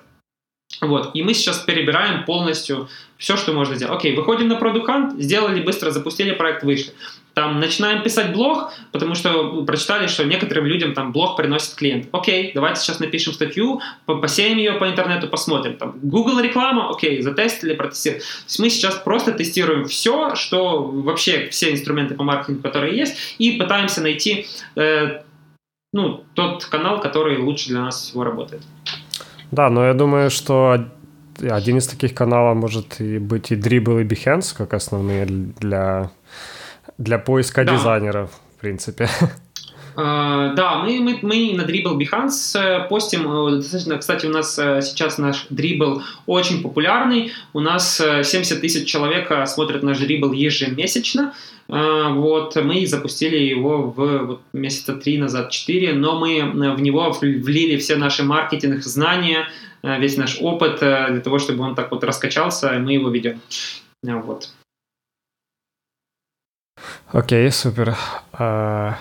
Вот. 0.82 1.12
И 1.14 1.24
мы 1.24 1.34
сейчас 1.34 1.60
перебираем 1.60 2.26
полностью 2.26 2.90
все, 3.18 3.38
что 3.38 3.54
можно 3.54 3.76
сделать. 3.76 3.96
Окей, 3.96 4.16
выходим 4.16 4.48
на 4.48 4.54
Product 4.54 5.22
сделали 5.22 5.62
быстро, 5.62 5.92
запустили 5.92 6.32
проект, 6.32 6.64
вышли. 6.64 6.94
Там 7.34 7.60
начинаем 7.60 8.04
писать 8.04 8.32
блог, 8.32 8.72
потому 8.92 9.16
что 9.16 9.64
прочитали, 9.64 10.08
что 10.08 10.24
некоторым 10.24 10.66
людям 10.66 10.94
там 10.94 11.12
блог 11.12 11.36
приносит 11.36 11.76
клиент. 11.76 12.08
Окей, 12.12 12.52
давайте 12.54 12.82
сейчас 12.82 13.00
напишем 13.00 13.34
статью, 13.34 13.82
посеем 14.06 14.58
ее 14.58 14.74
по 14.74 14.88
интернету, 14.88 15.28
посмотрим. 15.28 15.78
Там 15.78 15.96
Google 16.04 16.40
реклама, 16.42 16.92
окей, 16.92 17.22
затестили, 17.22 17.74
протестировали. 17.74 18.22
То 18.22 18.46
есть 18.46 18.60
мы 18.60 18.70
сейчас 18.70 18.96
просто 18.96 19.32
тестируем 19.32 19.86
все, 19.86 20.36
что 20.36 20.84
вообще 20.84 21.48
все 21.50 21.72
инструменты 21.72 22.14
по 22.14 22.24
маркетингу, 22.24 22.62
которые 22.62 22.96
есть, 22.96 23.36
и 23.40 23.54
пытаемся 23.54 24.02
найти 24.02 24.46
э, 24.76 25.22
ну, 25.94 26.24
тот 26.34 26.66
канал, 26.66 27.00
который 27.00 27.38
лучше 27.38 27.70
для 27.70 27.82
нас 27.82 28.02
всего 28.02 28.24
работает. 28.24 28.64
Да, 29.52 29.70
но 29.70 29.86
я 29.86 29.94
думаю, 29.94 30.30
что 30.30 30.86
один 31.42 31.78
из 31.78 31.88
таких 31.88 32.14
каналов 32.14 32.58
может 32.58 33.00
и 33.00 33.20
быть 33.20 33.52
и 33.52 33.56
Dribble, 33.56 34.02
и 34.02 34.06
Behance, 34.06 34.56
как 34.56 34.74
основные 34.74 35.26
для, 35.26 36.12
для 36.98 37.20
поиска 37.20 37.64
да. 37.64 37.76
дизайнеров, 37.76 38.32
в 38.58 38.62
принципе. 38.62 39.10
Uh, 39.96 40.54
да, 40.56 40.84
мы, 40.84 41.00
мы, 41.00 41.20
мы 41.22 41.54
на 41.56 41.62
Dribble 41.62 41.98
Behance 41.98 42.60
э, 42.60 42.88
постим. 42.88 43.32
Э, 43.32 43.56
достаточно, 43.58 43.98
кстати, 43.98 44.26
у 44.26 44.30
нас 44.30 44.56
сейчас 44.56 45.18
наш 45.18 45.48
Dribble 45.50 46.02
очень 46.26 46.62
популярный. 46.64 47.32
У 47.54 47.60
нас 47.60 47.98
70 47.98 48.62
тысяч 48.62 48.88
человек 48.88 49.32
смотрят 49.48 49.84
наш 49.84 50.00
Dribble 50.00 50.36
ежемесячно. 50.36 51.34
Uh, 51.70 52.14
вот, 52.16 52.56
мы 52.58 52.86
запустили 52.86 53.38
его 53.38 53.84
в 53.84 54.26
вот, 54.26 54.42
месяца 54.52 54.96
три 54.96 55.18
назад, 55.18 55.50
четыре, 55.50 55.94
но 55.94 56.20
мы 56.20 56.74
в 56.76 56.82
него 56.82 57.10
влили 57.22 57.78
все 57.78 57.96
наши 57.96 58.24
маркетинг 58.24 58.84
знания, 58.84 59.48
весь 59.82 60.18
наш 60.18 60.40
опыт 60.42 60.80
для 60.80 61.22
того, 61.22 61.40
чтобы 61.40 61.64
он 61.64 61.74
так 61.74 61.90
вот 61.92 62.04
раскачался, 62.04 62.76
и 62.76 62.80
мы 62.80 62.94
его 62.94 63.10
ведем. 63.10 63.40
Вот. 64.04 64.50
Окей, 67.14 67.52
супер. 67.52 67.96
Uh... 68.34 68.94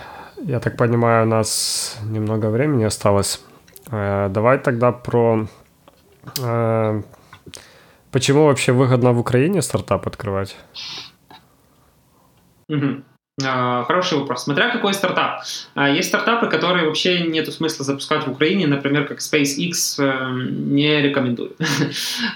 Я 0.44 0.58
так 0.58 0.76
понимаю, 0.76 1.24
у 1.24 1.28
нас 1.28 1.98
немного 2.02 2.50
времени 2.50 2.84
осталось. 2.84 3.40
Э, 3.92 4.28
давай 4.28 4.58
тогда 4.58 4.90
про... 4.90 5.46
Э, 6.40 7.02
почему 8.10 8.46
вообще 8.46 8.72
выгодно 8.72 9.12
в 9.12 9.20
Украине 9.20 9.62
стартап 9.62 10.06
открывать? 10.08 10.56
Угу. 12.68 13.02
Хороший 13.40 14.18
вопрос. 14.18 14.44
Смотря 14.44 14.68
какой 14.68 14.92
стартап. 14.92 15.40
А, 15.74 15.88
есть 15.88 16.08
стартапы, 16.08 16.48
которые 16.48 16.84
вообще 16.84 17.20
нет 17.20 17.50
смысла 17.50 17.82
запускать 17.82 18.26
в 18.26 18.30
Украине, 18.30 18.66
например, 18.66 19.06
как 19.06 19.20
SpaceX, 19.20 19.96
э, 19.98 20.50
не 20.50 21.00
рекомендую. 21.00 21.52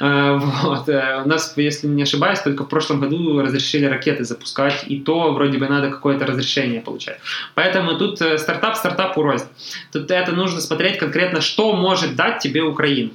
А, 0.00 0.36
вот. 0.36 0.88
Э, 0.88 1.22
у 1.24 1.28
нас, 1.28 1.52
если 1.56 1.86
не 1.86 2.02
ошибаюсь, 2.02 2.40
только 2.40 2.64
в 2.64 2.68
прошлом 2.68 3.00
году 3.00 3.40
разрешили 3.42 3.84
ракеты 3.84 4.24
запускать, 4.24 4.84
и 4.86 4.98
то 4.98 5.32
вроде 5.32 5.58
бы 5.58 5.68
надо 5.68 5.90
какое-то 5.90 6.24
разрешение 6.24 6.80
получать. 6.80 7.18
Поэтому 7.54 7.98
тут 7.98 8.22
э, 8.22 8.38
стартап 8.38 8.76
стартапу 8.76 9.22
рознь. 9.22 9.46
Тут 9.92 10.10
это 10.10 10.32
нужно 10.32 10.60
смотреть 10.60 10.98
конкретно, 10.98 11.42
что 11.42 11.76
может 11.76 12.16
дать 12.16 12.38
тебе 12.38 12.62
Украина. 12.62 13.10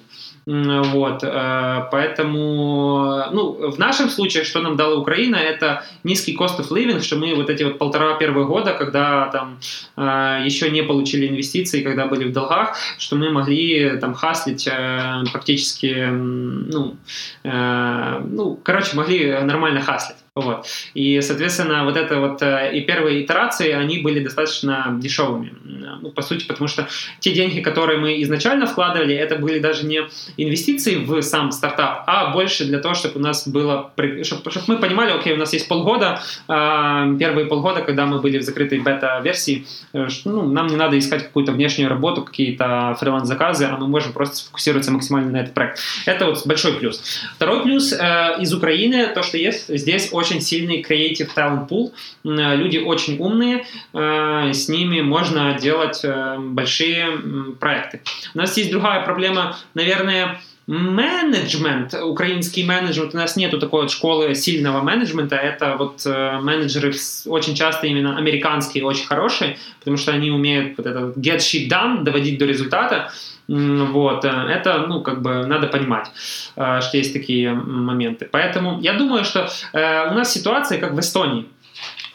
Вот, 0.45 1.23
э, 1.23 1.87
поэтому, 1.91 3.25
ну, 3.31 3.71
в 3.71 3.77
нашем 3.77 4.09
случае, 4.09 4.43
что 4.43 4.61
нам 4.61 4.75
дала 4.75 4.95
Украина, 4.95 5.35
это 5.35 5.83
низкий 6.03 6.35
cost 6.35 6.59
of 6.59 6.69
living, 6.71 7.01
что 7.01 7.15
мы 7.15 7.35
вот 7.35 7.49
эти 7.49 7.63
вот 7.63 7.77
полтора 7.77 8.15
первых 8.15 8.47
года, 8.47 8.73
когда 8.73 9.27
там 9.27 9.59
э, 9.97 10.43
еще 10.43 10.71
не 10.71 10.81
получили 10.81 11.27
инвестиции, 11.27 11.83
когда 11.83 12.07
были 12.07 12.25
в 12.25 12.33
долгах, 12.33 12.75
что 12.97 13.15
мы 13.15 13.29
могли 13.29 13.97
там 13.99 14.15
хаслить 14.15 14.67
э, 14.67 15.23
практически, 15.31 16.07
ну, 16.09 16.95
ну, 17.43 18.59
короче, 18.63 18.95
могли 18.95 19.41
нормально 19.43 19.81
хаслить. 19.81 20.20
Вот. 20.33 20.65
И, 20.93 21.19
соответственно, 21.19 21.83
вот 21.83 21.97
это 21.97 22.21
вот 22.21 22.41
э, 22.41 22.71
и 22.73 22.81
первые 22.81 23.25
итерации, 23.25 23.71
они 23.71 23.97
были 23.97 24.23
достаточно 24.23 24.97
дешевыми. 24.97 25.53
Ну, 26.01 26.09
по 26.09 26.21
сути, 26.21 26.45
потому 26.47 26.69
что 26.69 26.87
те 27.19 27.33
деньги, 27.33 27.59
которые 27.59 27.99
мы 27.99 28.21
изначально 28.23 28.65
вкладывали, 28.65 29.13
это 29.13 29.35
были 29.35 29.59
даже 29.59 29.85
не 29.85 30.03
инвестиции 30.37 30.95
в 30.95 31.21
сам 31.21 31.51
стартап, 31.51 32.05
а 32.07 32.31
больше 32.31 32.63
для 32.63 32.79
того, 32.79 32.93
чтобы 32.93 33.19
у 33.19 33.21
нас 33.21 33.45
было, 33.45 33.91
чтобы, 34.23 34.51
чтобы 34.51 34.65
мы 34.67 34.77
понимали, 34.77 35.11
окей, 35.11 35.33
у 35.33 35.37
нас 35.37 35.51
есть 35.51 35.67
полгода, 35.67 36.21
э, 36.47 37.15
первые 37.19 37.47
полгода, 37.47 37.81
когда 37.81 38.05
мы 38.05 38.21
были 38.21 38.37
в 38.37 38.43
закрытой 38.43 38.79
бета-версии, 38.79 39.65
э, 39.91 40.07
ну, 40.23 40.43
нам 40.47 40.67
не 40.67 40.77
надо 40.77 40.97
искать 40.97 41.23
какую-то 41.23 41.51
внешнюю 41.51 41.89
работу, 41.89 42.21
какие-то 42.21 42.95
фриланс-заказы, 43.01 43.65
а 43.65 43.75
мы 43.75 43.89
можем 43.89 44.13
просто 44.13 44.37
сфокусироваться 44.37 44.91
максимально 44.91 45.31
на 45.31 45.37
этот 45.41 45.53
проект. 45.53 45.79
Это 46.05 46.25
вот 46.25 46.47
большой 46.47 46.75
плюс. 46.75 47.03
Второй 47.35 47.63
плюс 47.63 47.91
из 47.91 48.53
Украины, 48.53 49.07
то, 49.13 49.23
что 49.23 49.37
есть 49.37 49.67
здесь 49.67 50.13
очень 50.21 50.41
сильный 50.41 50.81
creative 50.81 51.29
talent 51.35 51.67
pool, 51.67 51.91
люди 52.23 52.77
очень 52.77 53.17
умные, 53.17 53.65
э, 53.93 54.53
с 54.53 54.69
ними 54.69 55.01
можно 55.01 55.57
делать 55.59 56.01
э, 56.03 56.37
большие 56.39 57.55
проекты. 57.59 58.01
У 58.35 58.37
нас 58.37 58.55
есть 58.57 58.71
другая 58.71 59.03
проблема, 59.03 59.57
наверное, 59.73 60.39
менеджмент, 60.67 61.93
украинский 61.93 62.63
менеджмент, 62.63 63.13
у 63.13 63.17
нас 63.17 63.35
нету 63.35 63.59
такой 63.59 63.81
вот 63.81 63.91
школы 63.91 64.35
сильного 64.35 64.81
менеджмента, 64.81 65.35
это 65.35 65.75
вот 65.77 66.05
э, 66.05 66.39
менеджеры 66.39 66.93
очень 67.25 67.55
часто 67.55 67.87
именно 67.87 68.17
американские, 68.17 68.85
очень 68.85 69.05
хорошие, 69.05 69.57
потому 69.79 69.97
что 69.97 70.11
они 70.11 70.31
умеют 70.31 70.77
вот 70.77 70.85
это 70.85 71.13
get 71.17 71.39
shit 71.39 71.67
done, 71.67 72.03
доводить 72.03 72.37
до 72.37 72.45
результата, 72.45 73.11
вот, 73.47 74.25
э, 74.25 74.29
это, 74.29 74.85
ну, 74.87 75.01
как 75.01 75.21
бы 75.21 75.45
надо 75.45 75.67
понимать, 75.67 76.11
э, 76.55 76.81
что 76.81 76.97
есть 76.97 77.13
такие 77.13 77.53
моменты. 77.53 78.27
Поэтому 78.31 78.79
я 78.81 78.93
думаю, 78.93 79.23
что 79.23 79.49
э, 79.73 80.11
у 80.11 80.13
нас 80.13 80.31
ситуация 80.31 80.79
как 80.79 80.93
в 80.93 80.99
Эстонии. 80.99 81.45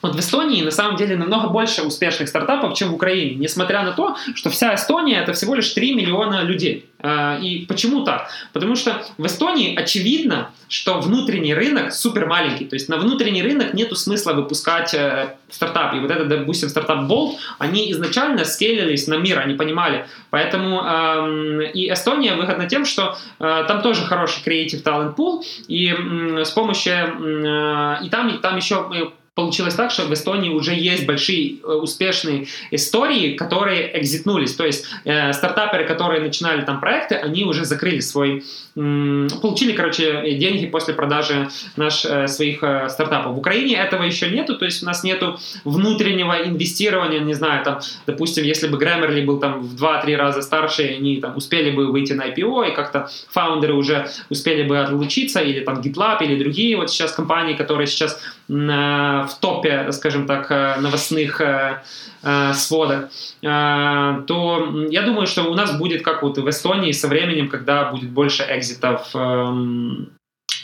Вот 0.07 0.14
в 0.14 0.20
Эстонии 0.20 0.62
на 0.62 0.70
самом 0.70 0.96
деле 0.96 1.16
намного 1.16 1.48
больше 1.48 1.82
успешных 1.82 2.28
стартапов, 2.28 2.74
чем 2.74 2.90
в 2.90 2.94
Украине, 2.94 3.34
несмотря 3.34 3.82
на 3.82 3.92
то, 3.92 4.16
что 4.34 4.50
вся 4.50 4.74
Эстония 4.74 5.20
это 5.20 5.32
всего 5.32 5.54
лишь 5.57 5.70
3 5.70 5.94
миллиона 5.94 6.42
людей. 6.42 6.88
А, 7.00 7.38
и 7.38 7.66
почему 7.66 8.04
так? 8.04 8.30
Потому 8.52 8.76
что 8.76 9.02
в 9.18 9.26
Эстонии 9.26 9.74
очевидно, 9.76 10.50
что 10.68 11.00
внутренний 11.00 11.54
рынок 11.54 11.92
супер 11.92 12.26
маленький. 12.26 12.66
То 12.66 12.76
есть 12.76 12.88
на 12.88 12.98
внутренний 12.98 13.42
рынок 13.42 13.74
нету 13.74 13.96
смысла 13.96 14.32
выпускать 14.32 14.94
э, 14.94 15.34
стартап. 15.50 15.94
И 15.94 15.98
вот 15.98 16.11
это, 16.11 16.24
допустим, 16.24 16.68
стартап 16.68 17.11
Bolt, 17.11 17.34
они 17.59 17.90
изначально 17.92 18.44
скейлились 18.44 19.09
на 19.09 19.14
мир, 19.14 19.40
они 19.40 19.54
понимали. 19.54 20.07
Поэтому 20.30 20.82
э, 20.84 21.70
и 21.74 21.92
Эстония 21.92 22.34
выгодна 22.34 22.66
тем, 22.66 22.84
что 22.84 23.16
э, 23.40 23.64
там 23.66 23.82
тоже 23.82 24.02
хороший 24.02 24.42
creative 24.44 24.82
talent 24.84 25.16
pool, 25.16 25.42
и 25.66 25.92
э, 25.92 26.44
с 26.44 26.50
помощью... 26.50 26.92
Э, 26.94 28.04
и 28.04 28.09
там, 28.09 28.28
и 28.28 28.38
там 28.38 28.57
еще 28.57 29.12
получилось 29.37 29.74
так, 29.74 29.91
что 29.91 30.07
в 30.07 30.12
Эстонии 30.14 30.49
уже 30.49 30.74
есть 30.74 31.07
большие 31.07 31.57
э, 31.62 31.66
успешные 31.66 32.47
истории, 32.70 33.37
которые 33.37 34.01
экзитнулись. 34.01 34.55
То 34.55 34.64
есть 34.64 34.87
э, 35.05 35.32
стартаперы, 35.34 35.84
которые 35.84 36.22
начинали 36.22 36.62
там 36.62 36.80
проекты, 36.80 37.16
они 37.16 37.45
уже 37.45 37.66
закрыли 37.66 38.01
свой, 38.01 38.45
м, 38.76 39.28
получили, 39.43 39.72
короче, 39.72 40.32
деньги 40.39 40.66
после 40.66 40.95
продажи 40.95 41.49
наш, 41.76 42.07
э, 42.07 42.28
своих 42.28 42.62
э, 42.62 42.89
стартапов. 42.89 43.34
В 43.34 43.39
Украине 43.39 43.76
этого 43.76 44.05
еще 44.05 44.30
нету, 44.30 44.57
то 44.57 44.64
есть 44.64 44.82
у 44.82 44.87
нас 44.87 45.05
нету 45.05 45.39
внутреннего 45.64 46.32
инвестирования, 46.32 47.20
не 47.20 47.34
знаю, 47.34 47.62
там, 47.62 47.80
допустим, 48.07 48.43
если 48.43 48.68
бы 48.68 48.78
Grammarly 48.78 49.22
был 49.26 49.39
там 49.39 49.61
в 49.61 49.74
2-3 49.74 50.16
раза 50.16 50.41
старше, 50.41 50.97
они 50.99 51.20
там 51.20 51.37
успели 51.37 51.70
бы 51.70 51.93
выйти 51.93 52.14
на 52.14 52.26
IPO, 52.28 52.70
и 52.70 52.74
как-то 52.74 53.11
фаундеры 53.30 53.74
уже 53.74 54.09
успели 54.30 54.62
бы 54.62 54.78
отлучиться, 54.78 55.41
или 55.41 55.61
там 55.61 55.82
GitLab, 55.82 56.24
или 56.24 56.39
другие 56.39 56.78
вот 56.78 56.91
сейчас 56.91 57.12
компании, 57.12 57.55
которые 57.55 57.87
сейчас 57.87 58.18
в 58.49 59.28
топе, 59.40 59.90
скажем 59.92 60.26
так, 60.26 60.51
э, 60.51 60.76
новостных 60.80 61.40
э, 61.40 61.82
э, 62.22 62.53
сводах, 62.55 63.09
то 63.40 64.86
я 64.90 65.03
думаю, 65.03 65.26
что 65.26 65.44
у 65.51 65.55
нас 65.55 65.76
будет, 65.76 66.03
как 66.03 66.22
вот 66.22 66.38
в 66.38 66.49
Эстонии, 66.49 66.92
со 66.92 67.09
временем, 67.09 67.49
когда 67.49 67.90
будет 67.90 68.11
больше 68.11 68.47
экзитов 68.49 69.14
эм, 69.14 70.11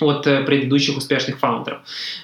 от 0.01 0.27
э, 0.27 0.43
предыдущих 0.45 0.97
успешных 0.97 1.39
фаундеров. 1.39 1.81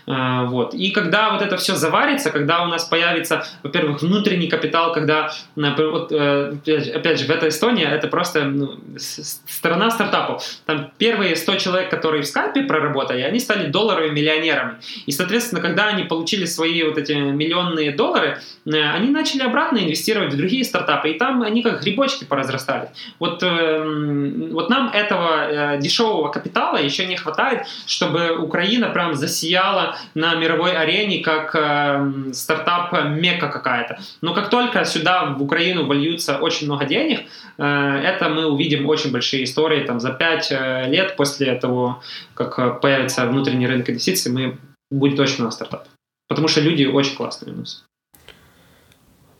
Э, 0.06 0.46
вот. 0.46 0.74
И 0.74 0.90
когда 0.90 1.30
вот 1.30 1.42
это 1.42 1.56
все 1.56 1.74
заварится, 1.74 2.30
когда 2.30 2.62
у 2.62 2.66
нас 2.66 2.84
появится, 2.84 3.44
во-первых, 3.62 4.02
внутренний 4.02 4.48
капитал, 4.48 4.92
когда, 4.92 5.30
вот, 5.56 6.12
э, 6.12 6.54
опять 6.94 7.20
же, 7.20 7.26
в 7.26 7.30
этой 7.30 7.48
Эстонии 7.48 7.86
это 7.86 8.08
просто 8.08 8.44
ну, 8.44 8.78
страна 8.96 9.90
стартапов. 9.90 10.44
Там 10.66 10.90
первые 10.98 11.36
100 11.36 11.56
человек, 11.56 11.90
которые 11.90 12.22
в 12.22 12.26
скайпе 12.26 12.62
проработали, 12.62 13.22
они 13.22 13.40
стали 13.40 13.70
долларовыми 13.70 14.14
миллионерами. 14.14 14.76
И, 15.06 15.12
соответственно, 15.12 15.60
когда 15.60 15.86
они 15.88 16.04
получили 16.04 16.44
свои 16.44 16.82
вот 16.82 16.98
эти 16.98 17.12
миллионные 17.12 17.92
доллары, 17.92 18.38
они 18.66 19.10
начали 19.10 19.42
обратно 19.42 19.78
инвестировать 19.78 20.32
в 20.32 20.36
другие 20.36 20.64
стартапы, 20.64 21.10
и 21.10 21.18
там 21.18 21.42
они 21.42 21.62
как 21.62 21.82
грибочки 21.82 22.24
поразрастали. 22.24 22.88
Вот, 23.18 23.42
вот 23.42 24.70
нам 24.70 24.90
этого 24.90 25.76
дешевого 25.78 26.28
капитала 26.30 26.76
еще 26.76 27.06
не 27.06 27.16
хватает, 27.16 27.57
чтобы 27.86 28.36
Украина 28.38 28.88
прям 28.88 29.14
засияла 29.14 29.96
на 30.14 30.34
мировой 30.34 30.72
арене 30.72 31.20
как 31.20 31.54
э, 31.54 32.32
стартап 32.32 32.92
мека 33.10 33.48
какая-то. 33.48 33.98
Но 34.20 34.34
как 34.34 34.50
только 34.50 34.84
сюда 34.84 35.26
в 35.26 35.42
Украину 35.42 35.86
вольются 35.86 36.38
очень 36.38 36.66
много 36.66 36.84
денег, 36.84 37.20
э, 37.58 37.64
это 37.64 38.28
мы 38.28 38.46
увидим 38.46 38.86
очень 38.86 39.12
большие 39.12 39.44
истории 39.44 39.84
там 39.84 40.00
за 40.00 40.10
5 40.10 40.52
э, 40.52 40.90
лет 40.90 41.16
после 41.16 41.54
того, 41.54 42.02
как 42.34 42.58
э, 42.58 42.78
появится 42.80 43.26
внутренний 43.26 43.66
рынок 43.66 43.90
инвестиций, 43.90 44.32
мы 44.32 44.58
будет 44.90 45.20
очень 45.20 45.38
много 45.38 45.52
стартапов. 45.52 45.88
Потому 46.28 46.48
что 46.48 46.60
люди 46.60 46.84
очень 46.84 47.16
классные 47.16 47.54
у 47.54 47.58
нас. 47.58 47.84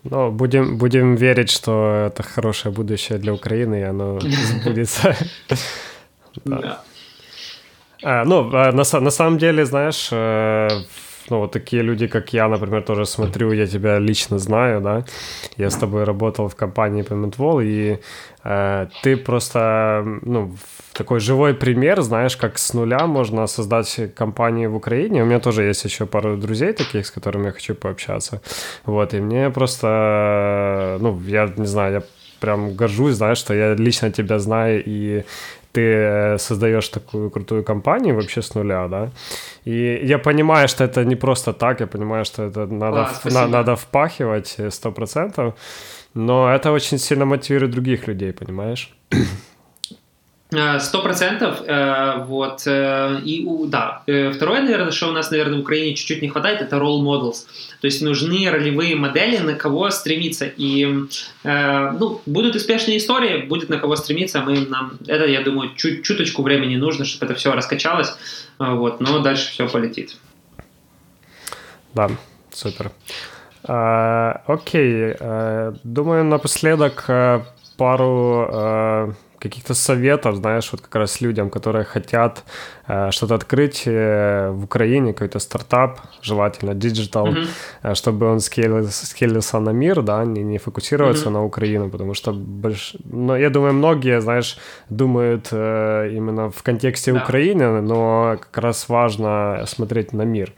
Ну, 0.03 0.31
будем, 0.31 0.77
будем 0.77 1.15
верить, 1.15 1.51
что 1.51 2.07
это 2.07 2.23
хорошее 2.23 2.73
будущее 2.73 3.19
для 3.19 3.33
Украины, 3.33 3.81
и 3.81 3.83
оно 3.83 4.19
сбудется. 4.21 5.15
Да. 6.45 6.83
А, 8.03 8.23
ну, 8.25 8.49
а, 8.53 8.71
на, 8.71 8.83
на 8.99 9.11
самом 9.11 9.37
деле, 9.37 9.65
знаешь, 9.65 10.09
э, 10.11 10.69
ну, 11.29 11.39
вот 11.39 11.51
такие 11.51 11.83
люди, 11.83 12.07
как 12.07 12.33
я, 12.33 12.47
например, 12.47 12.83
тоже 12.83 13.05
смотрю, 13.05 13.51
я 13.51 13.67
тебя 13.67 13.99
лично 13.99 14.39
знаю, 14.39 14.81
да, 14.81 15.03
я 15.57 15.69
с 15.69 15.75
тобой 15.75 16.03
работал 16.05 16.47
в 16.47 16.55
компании 16.55 17.03
Paymentwall, 17.03 17.63
и 17.63 17.99
э, 18.43 18.87
ты 19.03 19.17
просто, 19.17 20.03
ну, 20.21 20.55
такой 20.93 21.19
живой 21.19 21.53
пример, 21.53 22.01
знаешь, 22.01 22.37
как 22.37 22.57
с 22.57 22.73
нуля 22.73 23.05
можно 23.05 23.47
создать 23.47 24.13
компанию 24.15 24.71
в 24.71 24.75
Украине. 24.75 25.23
У 25.23 25.25
меня 25.25 25.39
тоже 25.39 25.63
есть 25.63 25.85
еще 25.85 26.05
пару 26.05 26.37
друзей 26.37 26.73
таких, 26.73 27.05
с 27.05 27.11
которыми 27.11 27.47
я 27.47 27.51
хочу 27.51 27.75
пообщаться, 27.75 28.41
вот, 28.85 29.13
и 29.13 29.19
мне 29.19 29.49
просто, 29.49 30.97
ну, 31.01 31.19
я 31.27 31.51
не 31.57 31.67
знаю, 31.67 31.93
я 31.93 32.03
прям 32.39 32.75
горжусь, 32.75 33.15
знаешь, 33.15 33.37
что 33.37 33.53
я 33.53 33.75
лично 33.75 34.11
тебя 34.11 34.39
знаю, 34.39 34.81
и 34.85 35.25
ты 35.71 35.81
э, 35.81 36.37
создаешь 36.37 36.89
такую 36.89 37.29
крутую 37.29 37.63
компанию 37.63 38.15
вообще 38.15 38.41
с 38.41 38.55
нуля, 38.55 38.87
да. 38.87 39.09
И 39.65 39.99
я 40.03 40.17
понимаю, 40.17 40.67
что 40.67 40.83
это 40.83 41.05
не 41.05 41.15
просто 41.15 41.53
так, 41.53 41.79
я 41.81 41.87
понимаю, 41.87 42.25
что 42.25 42.43
это 42.43 42.65
надо, 42.65 43.09
а, 43.23 43.29
на, 43.29 43.47
надо 43.47 43.75
впахивать 43.75 44.57
сто 44.69 44.91
процентов, 44.91 45.53
но 46.13 46.53
это 46.53 46.71
очень 46.71 46.97
сильно 46.97 47.25
мотивирует 47.25 47.71
других 47.71 48.07
людей, 48.07 48.33
понимаешь? 48.33 48.93
Э, 50.51 50.79
сто 50.79 51.03
процентов, 51.03 51.61
э, 51.67 52.23
вот, 52.25 52.63
э, 52.65 53.19
и, 53.23 53.47
да, 53.67 54.01
второе, 54.33 54.63
наверное, 54.63 54.91
что 54.91 55.09
у 55.09 55.11
нас, 55.11 55.29
наверное, 55.29 55.59
в 55.59 55.61
Украине 55.61 55.95
чуть-чуть 55.95 56.23
не 56.23 56.29
хватает, 56.29 56.61
это 56.61 56.77
role 56.77 57.03
models, 57.03 57.45
то 57.81 57.85
есть 57.85 58.01
нужны 58.01 58.49
ролевые 58.49 58.95
модели, 58.95 59.37
на 59.37 59.53
кого 59.53 59.91
стремиться, 59.91 60.47
и, 60.47 61.05
ну, 61.43 62.21
будут 62.25 62.55
успешные 62.55 62.97
истории, 62.97 63.45
будет 63.45 63.69
на 63.69 63.77
кого 63.77 63.95
стремиться, 63.95 64.41
мы, 64.41 64.61
нам, 64.61 64.93
это, 65.05 65.27
я 65.27 65.41
думаю, 65.41 65.75
чуть, 65.75 66.03
чуточку 66.03 66.41
времени 66.41 66.77
нужно, 66.77 67.05
чтобы 67.05 67.27
это 67.27 67.35
все 67.35 67.53
раскачалось, 67.53 68.15
вот, 68.57 69.01
но 69.01 69.19
дальше 69.19 69.51
все 69.51 69.69
полетит. 69.69 70.17
Да, 71.93 72.09
супер. 72.51 72.91
А, 73.65 74.41
окей, 74.47 75.13
думаю, 75.83 76.23
напоследок 76.23 77.05
пару 77.77 79.15
каких-то 79.39 79.73
советов, 79.73 80.35
знаешь, 80.35 80.71
вот 80.71 80.81
как 80.81 80.95
раз 80.95 81.21
людям, 81.21 81.49
которые 81.49 81.85
хотят 81.85 82.43
э, 82.87 83.11
что-то 83.11 83.35
открыть 83.35 83.83
э, 83.85 84.49
в 84.51 84.63
Украине, 84.63 85.13
какой-то 85.13 85.39
стартап, 85.39 85.99
желательно 86.21 86.73
digital, 86.73 87.27
mm-hmm. 87.27 87.47
э, 87.83 87.95
чтобы 87.95 88.25
он 88.25 88.39
скейлился, 88.39 89.05
скейлился 89.05 89.59
на 89.59 89.71
мир, 89.71 90.01
да, 90.01 90.25
не, 90.25 90.43
не 90.43 90.57
фокусироваться 90.57 91.25
mm-hmm. 91.25 91.33
на 91.33 91.45
Украину, 91.45 91.89
потому 91.89 92.13
что 92.13 92.33
больш... 92.33 92.95
но 93.05 93.37
я 93.37 93.49
думаю, 93.49 93.73
многие, 93.73 94.21
знаешь, 94.21 94.57
думают 94.89 95.47
э, 95.51 96.11
именно 96.13 96.49
в 96.49 96.61
контексте 96.63 97.13
да. 97.13 97.23
Украины, 97.23 97.81
но 97.81 98.37
как 98.39 98.63
раз 98.63 98.89
важно 98.89 99.63
смотреть 99.67 100.13
на 100.13 100.23
мир. 100.25 100.53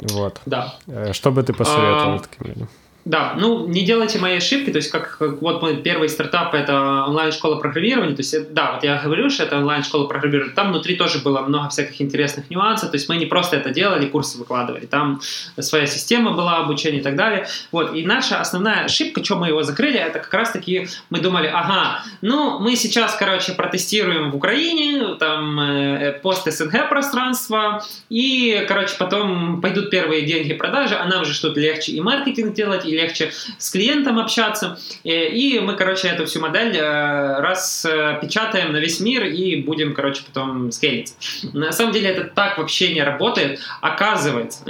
Вот. 0.00 0.40
Да. 0.46 0.74
Э, 0.86 1.12
что 1.12 1.30
бы 1.30 1.42
ты 1.42 1.52
посоветовал 1.52 2.16
а... 2.16 2.18
таким 2.18 2.46
людям? 2.46 2.68
Да, 3.06 3.34
ну 3.38 3.68
не 3.68 3.84
делайте 3.84 4.18
мои 4.18 4.38
ошибки, 4.38 4.72
то 4.72 4.78
есть 4.78 4.90
как, 4.90 5.18
вот 5.20 5.62
мой 5.62 5.76
первый 5.76 6.08
стартап 6.08 6.54
это 6.54 7.04
онлайн-школа 7.06 7.60
программирования, 7.60 8.16
то 8.16 8.20
есть 8.20 8.52
да, 8.52 8.72
вот 8.72 8.82
я 8.82 9.00
говорю, 9.00 9.30
что 9.30 9.44
это 9.44 9.58
онлайн-школа 9.58 10.08
программирования, 10.08 10.52
там 10.52 10.72
внутри 10.72 10.96
тоже 10.96 11.20
было 11.20 11.42
много 11.42 11.68
всяких 11.68 12.02
интересных 12.02 12.50
нюансов, 12.50 12.90
то 12.90 12.96
есть 12.96 13.08
мы 13.08 13.16
не 13.16 13.26
просто 13.26 13.58
это 13.58 13.70
делали, 13.70 14.06
курсы 14.06 14.36
выкладывали, 14.38 14.86
там 14.86 15.20
своя 15.60 15.86
система 15.86 16.32
была 16.32 16.56
обучения 16.56 16.98
и 16.98 17.02
так 17.02 17.14
далее, 17.14 17.46
вот, 17.70 17.94
и 17.94 18.04
наша 18.04 18.40
основная 18.40 18.86
ошибка, 18.86 19.22
что 19.22 19.36
мы 19.36 19.48
его 19.48 19.62
закрыли, 19.62 20.00
это 20.00 20.18
как 20.18 20.34
раз 20.34 20.50
таки 20.50 20.88
мы 21.08 21.20
думали, 21.20 21.46
ага, 21.46 22.02
ну 22.22 22.58
мы 22.58 22.74
сейчас, 22.74 23.14
короче, 23.14 23.52
протестируем 23.52 24.32
в 24.32 24.36
Украине, 24.36 25.14
там 25.20 25.60
э, 25.60 26.18
пост 26.24 26.50
СНГ 26.50 26.88
пространство, 26.88 27.84
и, 28.08 28.64
короче, 28.66 28.96
потом 28.98 29.60
пойдут 29.60 29.90
первые 29.90 30.22
деньги 30.26 30.54
продажи, 30.54 30.96
а 30.96 31.06
нам 31.06 31.24
же 31.24 31.34
что-то 31.34 31.60
легче 31.60 31.92
и 31.92 32.00
маркетинг 32.00 32.52
делать, 32.52 32.84
и 32.84 32.95
легче 32.96 33.30
с 33.58 33.70
клиентом 33.70 34.18
общаться. 34.18 34.78
И 35.04 35.60
мы, 35.62 35.74
короче, 35.74 36.08
эту 36.08 36.24
всю 36.26 36.40
модель 36.40 36.76
распечатаем 36.80 38.72
на 38.72 38.78
весь 38.78 39.00
мир 39.00 39.24
и 39.24 39.56
будем, 39.62 39.94
короче, 39.94 40.22
потом 40.26 40.72
скейлиться. 40.72 41.14
На 41.52 41.72
самом 41.72 41.92
деле 41.92 42.10
это 42.10 42.24
так 42.24 42.58
вообще 42.58 42.92
не 42.92 43.02
работает. 43.02 43.60
Оказывается, 43.80 44.64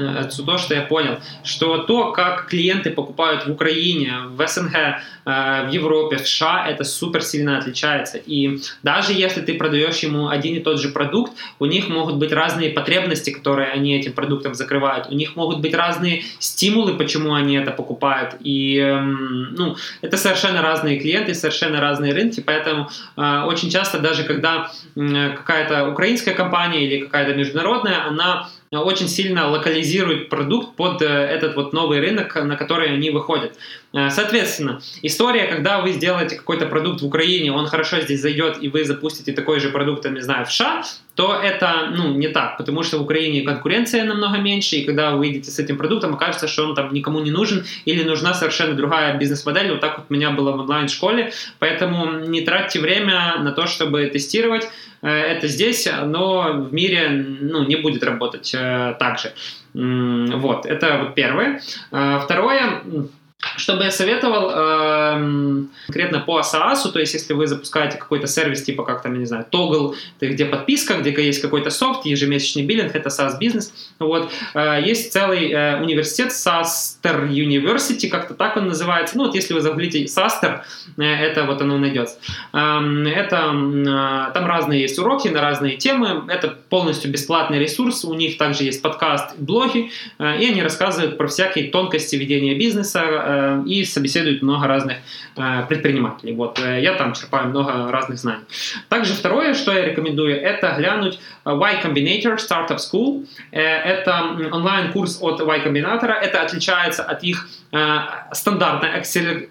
то, 0.45 0.59
что 0.59 0.75
я 0.75 0.83
понял, 0.83 1.19
что 1.45 1.79
то, 1.79 2.13
как 2.13 2.49
клиенты 2.49 2.91
покупают 2.91 3.47
в 3.47 3.51
Украине, 3.51 4.13
в 4.29 4.47
СНГ, 4.47 5.01
в 5.27 5.69
Европе, 5.73 6.17
в 6.17 6.29
США, 6.29 6.69
это 6.69 6.85
супер 6.85 7.21
сильно 7.21 7.59
отличается. 7.59 8.19
И 8.19 8.61
даже 8.85 9.13
если 9.13 9.41
ты 9.41 9.55
продаешь 9.55 9.99
ему 9.99 10.29
один 10.29 10.55
и 10.55 10.61
тот 10.61 10.81
же 10.81 10.89
продукт, 10.91 11.33
у 11.59 11.67
них 11.67 11.89
могут 11.89 12.17
быть 12.17 12.33
разные 12.33 12.71
потребности, 12.71 13.31
которые 13.31 13.73
они 13.73 13.97
этим 13.97 14.13
продуктом 14.13 14.55
закрывают. 14.55 15.09
У 15.11 15.15
них 15.15 15.35
могут 15.35 15.61
быть 15.61 15.75
разные 15.75 16.23
стимулы, 16.39 16.95
почему 16.97 17.35
они 17.35 17.57
это 17.57 17.73
покупают. 17.73 18.37
И 18.39 18.79
эм, 18.79 19.55
ну, 19.55 19.77
это 20.01 20.17
совершенно 20.17 20.63
разные 20.63 21.01
клиенты, 21.01 21.35
совершенно 21.35 21.81
разные 21.81 22.13
рынки, 22.13 22.41
поэтому 22.41 22.89
э, 23.17 23.43
очень 23.47 23.69
часто 23.69 23.99
даже 23.99 24.23
когда 24.23 24.71
э, 24.95 25.31
какая-то 25.31 25.89
украинская 25.89 26.35
компания 26.35 26.85
или 26.87 27.05
какая-то 27.05 27.35
международная, 27.35 28.07
она 28.07 28.49
очень 28.73 29.09
сильно 29.09 29.49
локализирует 29.49 30.29
продукт 30.29 30.77
под 30.77 31.03
э, 31.03 31.07
этот 31.07 31.55
вот 31.57 31.73
новый 31.73 32.01
рынок, 32.01 32.35
на 32.35 32.57
который 32.57 32.93
они 32.93 33.11
выходят. 33.11 33.57
Э, 33.93 34.11
соответственно, 34.11 34.81
история, 35.03 35.47
когда 35.47 35.81
вы 35.81 35.93
сделаете 35.93 36.37
какой-то 36.37 36.67
продукт 36.67 37.01
в 37.01 37.07
Украине, 37.07 37.53
он 37.53 37.67
хорошо 37.67 38.01
здесь 38.01 38.21
зайдет, 38.21 38.59
и 38.61 38.69
вы 38.69 38.85
запустите 38.85 39.33
такой 39.33 39.61
же 39.61 39.71
продукт, 39.71 40.05
не 40.11 40.21
знаю, 40.21 40.47
в 40.47 40.53
США, 40.53 40.83
то 41.15 41.35
это, 41.35 41.93
ну, 41.97 42.13
не 42.13 42.29
так, 42.29 42.59
потому 42.59 42.83
что 42.83 42.99
в 42.99 43.03
Украине 43.03 43.41
конкуренция 43.41 44.05
намного 44.05 44.37
меньше, 44.37 44.77
и 44.77 44.85
когда 44.85 45.13
вы 45.13 45.19
выйдете 45.19 45.51
с 45.51 45.59
этим 45.59 45.79
продуктом, 45.79 46.15
окажется, 46.15 46.47
что 46.47 46.65
он 46.65 46.75
там 46.75 46.93
никому 46.93 47.21
не 47.21 47.31
нужен, 47.31 47.65
или 47.87 48.03
нужна 48.03 48.35
совершенно 48.35 48.75
другая 48.75 49.17
бизнес-модель, 49.17 49.71
вот 49.71 49.81
так 49.81 49.99
вот 49.99 50.07
у 50.11 50.13
меня 50.13 50.31
было 50.31 50.53
в 50.53 50.61
онлайн-школе, 50.61 51.33
поэтому 51.59 52.21
не 52.27 52.43
тратьте 52.43 52.81
время 52.81 53.37
на 53.39 53.53
то, 53.53 53.67
чтобы 53.67 54.07
тестировать, 54.07 54.65
э, 54.65 54.69
это 55.03 55.49
здесь, 55.49 55.89
но 56.05 56.53
в 56.53 56.73
мире 56.73 57.09
ну, 57.09 57.65
не 57.65 57.77
будет 57.77 58.03
работать 58.03 58.55
э, 58.55 58.97
так 58.99 59.19
же. 59.19 59.33
Вот, 59.75 60.65
это 60.65 60.99
вот 60.99 61.15
первое. 61.15 61.61
Второе, 61.91 62.83
что 63.57 63.77
бы 63.77 63.85
я 63.85 63.91
советовал 63.91 64.51
э, 64.51 65.65
конкретно 65.87 66.21
по 66.21 66.41
SaaS, 66.41 66.91
то 66.93 66.99
есть 66.99 67.15
если 67.15 67.33
вы 67.33 67.47
запускаете 67.47 67.99
какой-то 67.99 68.27
сервис, 68.27 68.63
типа 68.63 68.85
как 68.85 69.03
там, 69.03 69.15
я 69.15 69.19
не 69.21 69.27
знаю, 69.27 69.47
Toggle, 69.51 69.95
где 70.21 70.45
подписка, 70.47 70.95
где 70.95 71.11
есть 71.11 71.41
какой-то 71.41 71.71
софт, 71.71 72.07
ежемесячный 72.07 72.65
биллинг, 72.65 72.95
это 72.95 73.09
SaaS 73.09 73.39
бизнес. 73.39 73.73
Вот. 73.99 74.31
Э, 74.55 74.81
есть 74.85 75.13
целый 75.13 75.51
э, 75.51 75.81
университет, 75.81 76.33
SaaSter 76.33 77.29
University, 77.29 78.09
как-то 78.09 78.35
так 78.35 78.57
он 78.57 78.69
называется. 78.69 79.17
Ну 79.17 79.27
вот 79.27 79.35
если 79.35 79.55
вы 79.55 79.61
загуглите 79.61 80.05
SaaSter, 80.05 80.61
э, 80.99 81.03
это 81.03 81.45
вот 81.45 81.61
оно 81.61 81.79
найдется. 81.79 82.19
Э, 82.53 82.79
это, 83.09 83.37
э, 83.37 84.33
там 84.35 84.47
разные 84.47 84.83
есть 84.83 84.99
уроки 84.99 85.29
на 85.29 85.41
разные 85.41 85.77
темы, 85.77 86.25
это 86.29 86.57
полностью 86.69 87.11
бесплатный 87.11 87.59
ресурс, 87.59 88.05
у 88.05 88.15
них 88.15 88.39
также 88.39 88.65
есть 88.65 88.83
подкаст, 88.83 89.39
блоги, 89.39 89.91
э, 90.19 90.41
и 90.41 90.51
они 90.51 90.63
рассказывают 90.63 91.19
про 91.19 91.27
всякие 91.27 91.71
тонкости 91.71 92.17
ведения 92.17 92.55
бизнеса, 92.55 93.17
Э, 93.27 93.46
и 93.67 93.85
собеседуют 93.85 94.43
много 94.43 94.67
разных 94.67 94.97
э, 95.37 95.67
предпринимателей. 95.69 96.35
Вот, 96.35 96.59
э, 96.59 96.81
я 96.83 96.95
там 96.95 97.13
черпаю 97.13 97.49
много 97.49 97.91
разных 97.91 98.19
знаний. 98.19 98.45
Также 98.89 99.13
второе, 99.13 99.55
что 99.55 99.73
я 99.73 99.85
рекомендую, 99.85 100.41
это 100.41 100.75
глянуть 100.77 101.19
Y 101.45 101.83
Combinator 101.83 102.37
Startup 102.37 102.79
School. 102.79 103.27
Это 103.53 104.37
онлайн-курс 104.53 105.19
от 105.21 105.41
Y 105.41 105.67
Combinator. 105.67 106.13
Это 106.13 106.43
отличается 106.43 107.03
от 107.03 107.23
их 107.23 107.49
стандартной 108.33 108.91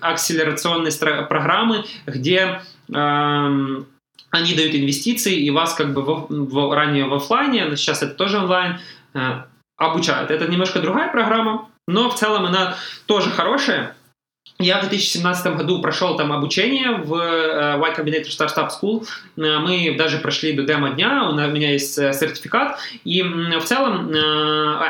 акселерационной 0.02 0.92
программы, 1.28 1.86
где 2.06 2.62
эм, 2.94 3.86
они 4.32 4.54
дают 4.56 4.76
инвестиции, 4.76 5.36
и 5.36 5.52
вас 5.52 5.74
как 5.74 5.94
бы 5.94 6.02
в, 6.02 6.28
в, 6.30 6.74
ранее 6.74 7.06
в 7.06 7.14
офлайне, 7.14 7.66
но 7.66 7.76
сейчас 7.76 8.04
это 8.04 8.14
тоже 8.14 8.40
онлайн, 8.40 8.80
обучают. 9.78 10.32
Это 10.32 10.48
немножко 10.48 10.80
другая 10.80 11.12
программа, 11.12 11.70
но 11.88 12.10
в 12.10 12.16
целом 12.16 12.46
она 12.46 12.76
тоже 13.06 13.30
хорошая. 13.30 13.96
Я 14.58 14.78
в 14.78 14.82
2017 14.88 15.58
году 15.58 15.82
прошел 15.82 16.16
там 16.16 16.32
обучение 16.32 16.92
в 16.92 17.12
Y 17.12 17.94
Combinator 17.98 18.30
Startup 18.30 18.70
School. 18.70 19.06
Uh, 19.36 19.60
мы 19.60 19.96
даже 19.98 20.20
прошли 20.20 20.54
до 20.54 20.64
демо-дня, 20.64 21.30
у 21.30 21.34
меня 21.34 21.74
есть 21.74 22.00
uh, 22.00 22.14
сертификат. 22.14 22.80
И 23.04 23.22
в 23.22 23.64
целом 23.66 24.14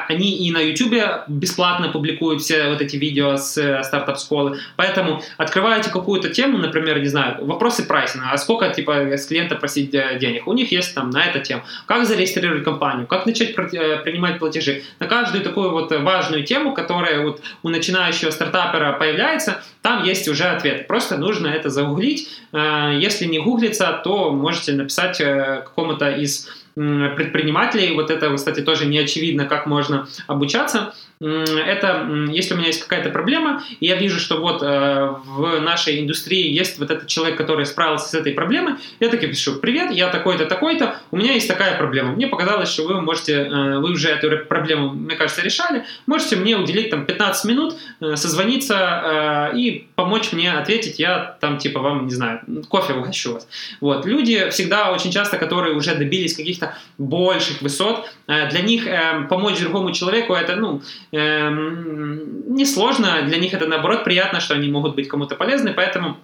они 0.08 0.38
и 0.38 0.52
на 0.52 0.60
YouTube 0.60 0.94
бесплатно 1.28 1.90
публикуют 1.90 2.44
все 2.44 2.70
вот 2.70 2.80
эти 2.80 2.96
видео 2.98 3.38
с 3.38 3.82
стартап-школы. 3.84 4.60
Поэтому 4.76 5.24
открываете 5.38 5.90
какую-то 5.90 6.30
тему, 6.30 6.60
например, 6.60 7.00
не 7.00 7.08
знаю, 7.08 7.44
вопросы 7.44 7.88
прайсинга, 7.88 8.28
а 8.32 8.38
сколько 8.38 8.70
типа 8.70 9.18
с 9.18 9.26
клиента 9.26 9.56
просить 9.56 9.90
денег. 9.90 10.46
У 10.46 10.54
них 10.54 10.72
есть 10.72 10.94
там 10.94 11.10
на 11.10 11.26
эту 11.26 11.40
тему. 11.40 11.64
Как 11.88 12.06
зарегистрировать 12.06 12.64
компанию, 12.64 13.08
как 13.08 13.26
начать 13.26 13.56
принимать 13.56 14.38
платежи. 14.38 14.84
На 15.00 15.08
каждую 15.08 15.44
такую 15.44 15.72
вот 15.72 15.92
важную 15.92 16.44
тему, 16.44 16.74
которая 16.74 17.24
вот 17.26 17.42
у 17.64 17.70
начинающего 17.70 18.30
стартапера 18.30 18.94
появляется, 18.94 19.55
там 19.82 20.04
есть 20.04 20.28
уже 20.28 20.46
ответ. 20.46 20.88
Просто 20.88 21.18
нужно 21.18 21.48
это 21.48 21.70
загуглить. 21.70 22.30
Э, 22.52 22.98
если 23.00 23.26
не 23.26 23.40
гуглится, 23.40 24.02
то 24.04 24.32
можете 24.32 24.74
написать 24.74 25.22
э, 25.22 25.62
какому-то 25.66 26.10
из 26.10 26.48
предпринимателей. 26.76 27.94
Вот 27.96 28.12
это, 28.12 28.36
кстати, 28.36 28.60
тоже 28.60 28.86
не 28.86 28.98
очевидно, 28.98 29.46
как 29.46 29.66
можно 29.66 30.08
обучаться. 30.28 30.94
Это 31.20 32.06
если 32.32 32.54
у 32.54 32.58
меня 32.58 32.68
есть 32.68 32.82
какая-то 32.82 33.10
проблема, 33.10 33.64
и 33.80 33.86
я 33.86 33.96
вижу, 33.96 34.20
что 34.20 34.38
вот 34.38 34.62
э, 34.62 35.16
в 35.26 35.62
нашей 35.62 36.02
индустрии 36.02 36.52
есть 36.52 36.78
вот 36.78 36.92
этот 36.92 37.08
человек, 37.08 37.38
который 37.38 37.66
справился 37.66 38.10
с 38.10 38.14
этой 38.14 38.34
проблемой, 38.34 38.74
я 39.00 39.08
таки 39.10 39.28
пишу, 39.28 39.56
привет, 39.56 39.92
я 39.92 40.10
такой-то, 40.10 40.46
такой-то, 40.46 41.00
у 41.12 41.18
меня 41.18 41.34
есть 41.34 41.48
такая 41.48 41.78
проблема. 41.78 42.12
Мне 42.12 42.28
показалось, 42.28 42.70
что 42.70 42.86
вы 42.86 43.02
можете, 43.02 43.34
э, 43.34 43.78
вы 43.80 43.92
уже 43.92 44.10
эту 44.10 44.46
проблему, 44.46 44.90
мне 44.90 45.16
кажется, 45.16 45.42
решали, 45.42 45.86
можете 46.06 46.36
мне 46.36 46.58
уделить 46.58 46.90
там 46.90 47.06
15 47.06 47.46
минут, 47.46 47.76
э, 48.02 48.16
созвониться 48.18 49.52
и 49.56 49.88
помочь 49.96 50.34
мне 50.34 50.52
ответить, 50.52 51.00
я 51.00 51.38
там 51.40 51.58
типа 51.58 51.80
вам, 51.80 52.08
не 52.08 52.14
знаю, 52.14 52.42
кофе 52.68 52.94
угощу 52.94 53.34
вас. 53.34 53.48
Вот. 53.80 54.06
Люди 54.06 54.50
всегда 54.50 54.92
очень 54.92 55.12
часто, 55.12 55.38
которые 55.38 55.76
уже 55.76 55.96
добились 55.96 56.36
каких-то 56.36 56.76
больших 56.98 57.62
высот, 57.62 58.10
для 58.28 58.62
них 58.62 58.88
помочь 59.30 59.60
другому 59.60 59.92
человеку 59.92 60.34
это, 60.34 60.56
ну, 60.56 60.82
Эм, 61.16 62.54
несложно, 62.54 63.22
для 63.22 63.38
них 63.38 63.54
это 63.54 63.68
наоборот 63.68 64.04
приятно, 64.04 64.42
что 64.42 64.54
они 64.54 64.68
могут 64.68 64.96
быть 64.96 65.08
кому-то 65.08 65.36
полезны, 65.36 65.74
поэтому 65.74 66.18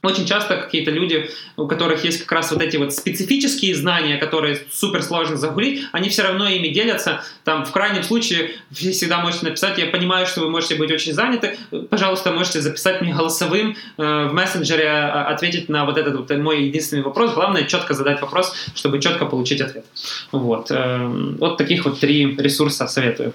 очень 0.00 0.26
часто 0.26 0.58
какие-то 0.58 0.92
люди, 0.92 1.28
у 1.56 1.66
которых 1.66 2.04
есть 2.04 2.20
как 2.20 2.30
раз 2.30 2.52
вот 2.52 2.62
эти 2.62 2.76
вот 2.76 2.94
специфические 2.94 3.74
знания, 3.74 4.16
которые 4.16 4.60
супер 4.70 5.02
сложно 5.02 5.36
загуглить, 5.36 5.86
они 5.90 6.08
все 6.08 6.22
равно 6.22 6.48
ими 6.48 6.68
делятся. 6.68 7.24
Там 7.42 7.64
в 7.64 7.72
крайнем 7.72 8.04
случае 8.04 8.52
всегда 8.70 9.18
можете 9.18 9.46
написать, 9.46 9.76
я 9.76 9.86
понимаю, 9.86 10.28
что 10.28 10.42
вы 10.42 10.50
можете 10.50 10.76
быть 10.76 10.92
очень 10.92 11.14
заняты, 11.14 11.58
пожалуйста, 11.90 12.30
можете 12.30 12.60
записать 12.60 13.00
мне 13.00 13.12
голосовым 13.12 13.74
э, 13.96 14.28
в 14.28 14.32
мессенджере, 14.32 14.88
а, 14.88 15.30
ответить 15.34 15.68
на 15.68 15.84
вот 15.84 15.98
этот 15.98 16.14
вот 16.14 16.30
мой 16.38 16.62
единственный 16.66 17.02
вопрос. 17.02 17.34
Главное 17.34 17.64
четко 17.64 17.94
задать 17.94 18.20
вопрос, 18.20 18.54
чтобы 18.76 19.00
четко 19.00 19.26
получить 19.26 19.60
ответ. 19.60 19.84
Вот, 20.30 20.70
э, 20.70 21.06
вот 21.40 21.56
таких 21.56 21.86
вот 21.86 21.98
три 21.98 22.36
ресурса 22.36 22.86
советую. 22.86 23.34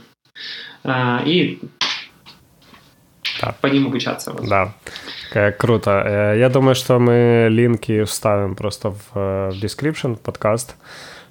А, 0.83 1.21
и 1.25 1.59
да. 3.41 3.55
по 3.61 3.67
ним 3.67 3.87
обучаться. 3.87 4.31
Вот. 4.31 4.47
Да, 4.47 4.73
круто. 5.57 6.03
Э, 6.05 6.39
я 6.39 6.49
думаю, 6.49 6.75
что 6.75 6.99
мы 6.99 7.47
линки 7.49 8.03
вставим 8.03 8.55
просто 8.55 8.89
в, 8.89 9.01
э, 9.15 9.51
description, 9.61 10.15
в 10.15 10.19
подкаст, 10.19 10.75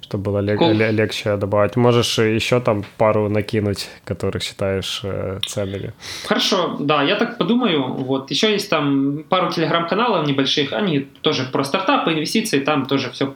чтобы 0.01 0.23
было 0.23 0.39
лег- 0.39 0.59
cool. 0.59 0.91
легче 0.91 1.37
добавить. 1.37 1.75
Можешь 1.75 2.17
еще 2.17 2.59
там 2.59 2.83
пару 2.97 3.29
накинуть, 3.29 3.89
которых 4.05 4.43
считаешь 4.43 5.01
э, 5.03 5.39
ценными. 5.45 5.93
Хорошо, 6.27 6.77
да, 6.79 7.03
я 7.03 7.15
так 7.15 7.37
подумаю. 7.37 7.93
Вот 7.93 8.31
еще 8.31 8.51
есть 8.51 8.69
там 8.69 9.23
пару 9.29 9.51
телеграм-каналов 9.51 10.27
небольших, 10.27 10.73
они 10.73 10.99
тоже 11.21 11.43
про 11.51 11.63
стартапы, 11.63 12.13
инвестиции, 12.13 12.59
там 12.59 12.85
тоже 12.85 13.11
все 13.11 13.35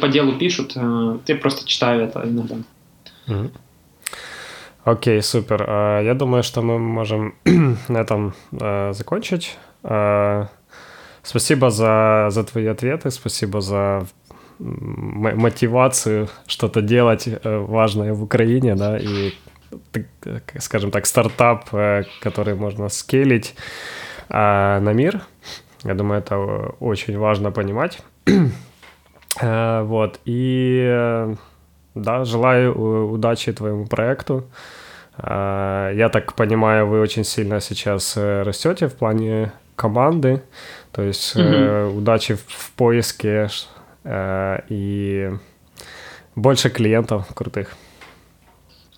по 0.00 0.08
делу 0.08 0.32
пишут. 0.32 0.76
Я 0.76 1.36
просто 1.36 1.66
читаю 1.66 2.02
это 2.02 2.20
иногда. 2.24 2.56
Mm-hmm. 3.26 3.50
Окей, 4.84 5.20
супер. 5.22 5.64
А, 5.68 6.00
я 6.00 6.14
думаю, 6.14 6.42
что 6.42 6.62
мы 6.62 6.78
можем 6.78 7.34
на 7.88 7.98
этом 7.98 8.34
а, 8.58 8.92
закончить. 8.92 9.58
А, 9.82 10.48
спасибо 11.22 11.70
за, 11.70 12.28
за 12.30 12.44
твои 12.44 12.66
ответы, 12.66 13.10
спасибо 13.10 13.60
за 13.60 14.06
мотивацию 14.58 16.28
что-то 16.46 16.82
делать 16.82 17.26
э, 17.26 17.58
важное 17.58 18.12
в 18.12 18.22
Украине, 18.22 18.74
да, 18.74 18.98
и, 18.98 19.32
скажем 20.58 20.90
так, 20.90 21.06
стартап, 21.06 21.72
э, 21.72 22.04
который 22.20 22.54
можно 22.54 22.90
скейлить 22.90 23.54
на 24.28 24.92
мир. 24.92 25.22
Я 25.82 25.94
думаю, 25.94 26.20
это 26.20 26.36
очень 26.78 27.18
важно 27.18 27.50
понимать. 27.50 28.02
Вот, 29.40 30.20
и 30.26 31.36
да, 32.02 32.24
желаю 32.24 33.10
удачи 33.10 33.52
твоему 33.52 33.86
проекту. 33.86 34.44
Я 35.18 36.10
так 36.12 36.34
понимаю, 36.34 36.86
вы 36.86 37.00
очень 37.00 37.24
сильно 37.24 37.60
сейчас 37.60 38.16
растете 38.16 38.86
в 38.88 38.94
плане 38.94 39.52
команды, 39.76 40.42
то 40.92 41.02
есть 41.02 41.36
mm-hmm. 41.36 41.96
удачи 41.96 42.34
в 42.34 42.70
поиске 42.76 43.48
и 44.68 45.30
больше 46.36 46.70
клиентов 46.70 47.26
крутых. 47.34 47.76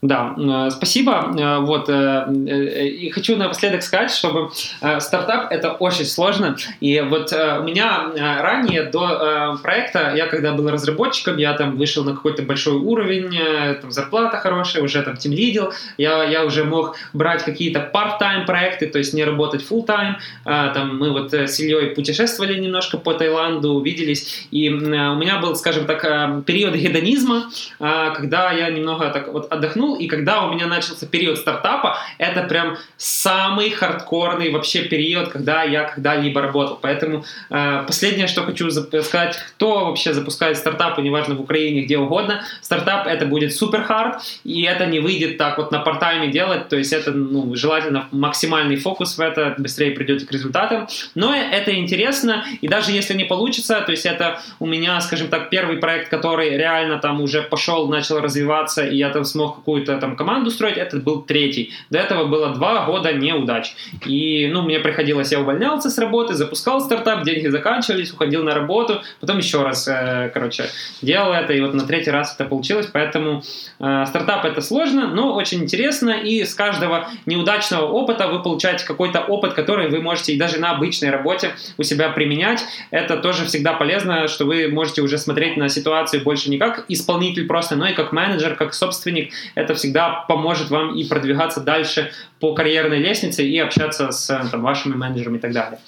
Да, 0.02 0.34
э, 0.36 0.70
спасибо. 0.70 1.32
Э, 1.38 1.58
вот, 1.60 1.88
э, 1.88 2.26
и 2.34 3.08
хочу 3.10 3.36
напоследок 3.36 3.84
сказать, 3.84 4.10
чтобы 4.10 4.50
стартап 4.98 5.52
это 5.52 5.70
очень 5.70 6.06
сложно. 6.06 6.56
И 6.80 7.00
вот 7.00 7.32
у 7.32 7.62
меня 7.62 8.10
ранее 8.42 8.82
до 8.82 9.58
проекта, 9.62 10.12
я 10.16 10.26
когда 10.26 10.52
был 10.52 10.68
разработчиком, 10.68 11.36
я 11.36 11.52
там 11.52 11.76
вышел 11.76 12.02
на 12.02 12.14
какой-то 12.14 12.42
большой 12.42 12.74
уровень, 12.74 13.38
там 13.80 13.92
зарплата 13.92 14.38
хорошая, 14.38 14.82
уже 14.82 15.02
там 15.02 15.16
тем 15.16 15.32
лидил, 15.32 15.72
я, 15.98 16.24
я 16.24 16.44
уже 16.44 16.64
мог 16.64 16.96
брать 17.12 17.44
какие-то 17.44 17.88
part-time 17.92 18.44
проекты, 18.44 18.86
то 18.86 18.98
есть 18.98 19.14
не 19.14 19.24
работать 19.24 19.64
full-time. 19.68 20.14
Там 20.44 20.98
мы 20.98 21.12
вот 21.12 21.32
с 21.32 21.60
Ильей 21.60 21.94
путешествовали 21.94 22.58
немножко 22.58 22.98
по 22.98 23.14
Таиланду, 23.14 23.74
увиделись, 23.74 24.48
и 24.50 24.68
у 24.68 24.78
меня 25.16 25.38
был, 25.38 25.54
скажем 25.54 25.86
так, 25.86 26.02
период 26.44 26.74
гедонизма, 26.74 27.50
когда 27.78 28.50
я 28.52 28.70
немного 28.70 29.10
так 29.10 29.32
вот 29.32 29.52
отдохнул, 29.52 29.91
и 29.96 30.06
когда 30.06 30.44
у 30.46 30.54
меня 30.54 30.66
начался 30.66 31.06
период 31.06 31.38
стартапа, 31.38 31.98
это 32.18 32.42
прям 32.42 32.76
самый 32.96 33.70
хардкорный 33.70 34.50
вообще 34.50 34.82
период, 34.82 35.28
когда 35.28 35.62
я 35.62 35.84
когда-либо 35.84 36.40
работал. 36.40 36.78
Поэтому 36.80 37.24
э, 37.50 37.84
последнее, 37.86 38.26
что 38.26 38.42
хочу 38.42 38.70
сказать, 38.70 39.36
кто 39.36 39.86
вообще 39.86 40.12
запускает 40.12 40.58
стартапы, 40.58 41.02
неважно 41.02 41.34
в 41.34 41.40
Украине, 41.40 41.82
где 41.82 41.98
угодно, 41.98 42.42
стартап 42.60 43.06
это 43.06 43.26
будет 43.26 43.54
супер 43.54 43.82
хард, 43.82 44.22
и 44.44 44.62
это 44.62 44.86
не 44.86 45.00
выйдет 45.00 45.38
так 45.38 45.58
вот 45.58 45.72
на 45.72 45.80
портайме 45.80 46.28
делать, 46.28 46.68
то 46.68 46.76
есть 46.76 46.92
это 46.92 47.12
ну, 47.12 47.54
желательно 47.54 48.08
максимальный 48.10 48.76
фокус 48.76 49.18
в 49.18 49.20
это, 49.20 49.54
быстрее 49.58 49.92
придете 49.92 50.26
к 50.26 50.32
результатам. 50.32 50.88
Но 51.14 51.34
это 51.34 51.74
интересно, 51.74 52.44
и 52.60 52.68
даже 52.68 52.92
если 52.92 53.14
не 53.14 53.24
получится, 53.24 53.80
то 53.80 53.92
есть 53.92 54.06
это 54.06 54.40
у 54.60 54.66
меня, 54.66 55.00
скажем 55.00 55.28
так, 55.28 55.50
первый 55.50 55.78
проект, 55.78 56.08
который 56.08 56.50
реально 56.50 56.98
там 56.98 57.20
уже 57.20 57.42
пошел, 57.42 57.88
начал 57.88 58.20
развиваться, 58.20 58.84
и 58.84 58.96
я 58.96 59.10
там 59.10 59.24
смог 59.24 59.56
какую 59.56 59.81
какую-то 59.82 60.00
там 60.00 60.16
команду 60.16 60.50
строить, 60.50 60.76
этот 60.76 61.04
был 61.04 61.22
третий. 61.22 61.72
До 61.90 61.98
этого 61.98 62.24
было 62.26 62.54
два 62.54 62.84
года 62.86 63.12
неудач. 63.12 63.74
И, 64.06 64.48
ну, 64.52 64.62
мне 64.62 64.78
приходилось, 64.78 65.32
я 65.32 65.40
увольнялся 65.40 65.90
с 65.90 65.98
работы, 65.98 66.34
запускал 66.34 66.80
стартап, 66.80 67.24
деньги 67.24 67.48
заканчивались, 67.48 68.12
уходил 68.12 68.42
на 68.44 68.54
работу, 68.54 69.02
потом 69.20 69.38
еще 69.38 69.62
раз, 69.62 69.88
э, 69.88 70.30
короче, 70.32 70.64
делал 71.02 71.32
это, 71.32 71.52
и 71.52 71.60
вот 71.60 71.74
на 71.74 71.86
третий 71.86 72.10
раз 72.10 72.34
это 72.34 72.48
получилось, 72.48 72.88
поэтому 72.92 73.42
э, 73.80 74.04
стартап 74.06 74.44
это 74.44 74.60
сложно, 74.60 75.08
но 75.08 75.34
очень 75.34 75.62
интересно, 75.62 76.10
и 76.10 76.44
с 76.44 76.54
каждого 76.54 77.08
неудачного 77.26 77.86
опыта 77.86 78.28
вы 78.28 78.42
получаете 78.42 78.86
какой-то 78.86 79.20
опыт, 79.20 79.54
который 79.54 79.88
вы 79.88 80.00
можете 80.00 80.32
и 80.32 80.38
даже 80.38 80.58
на 80.58 80.70
обычной 80.70 81.10
работе 81.10 81.50
у 81.78 81.82
себя 81.82 82.08
применять. 82.08 82.64
Это 82.90 83.16
тоже 83.16 83.44
всегда 83.44 83.72
полезно, 83.72 84.28
что 84.28 84.44
вы 84.44 84.68
можете 84.68 85.02
уже 85.02 85.18
смотреть 85.18 85.56
на 85.56 85.68
ситуацию 85.68 86.22
больше 86.22 86.50
не 86.50 86.58
как 86.58 86.84
исполнитель 86.88 87.46
просто, 87.46 87.76
но 87.76 87.88
и 87.88 87.94
как 87.94 88.12
менеджер, 88.12 88.54
как 88.54 88.74
собственник. 88.74 89.32
Это 89.54 89.71
это 89.72 89.78
всегда 89.78 90.24
поможет 90.28 90.70
вам 90.70 90.94
и 90.94 91.04
продвигаться 91.04 91.60
дальше 91.60 92.12
по 92.40 92.54
карьерной 92.54 92.98
лестнице 92.98 93.44
и 93.44 93.58
общаться 93.58 94.10
с 94.10 94.26
там, 94.50 94.62
вашими 94.62 94.94
менеджерами 94.94 95.38
и 95.38 95.40
так 95.40 95.52
далее. 95.52 95.80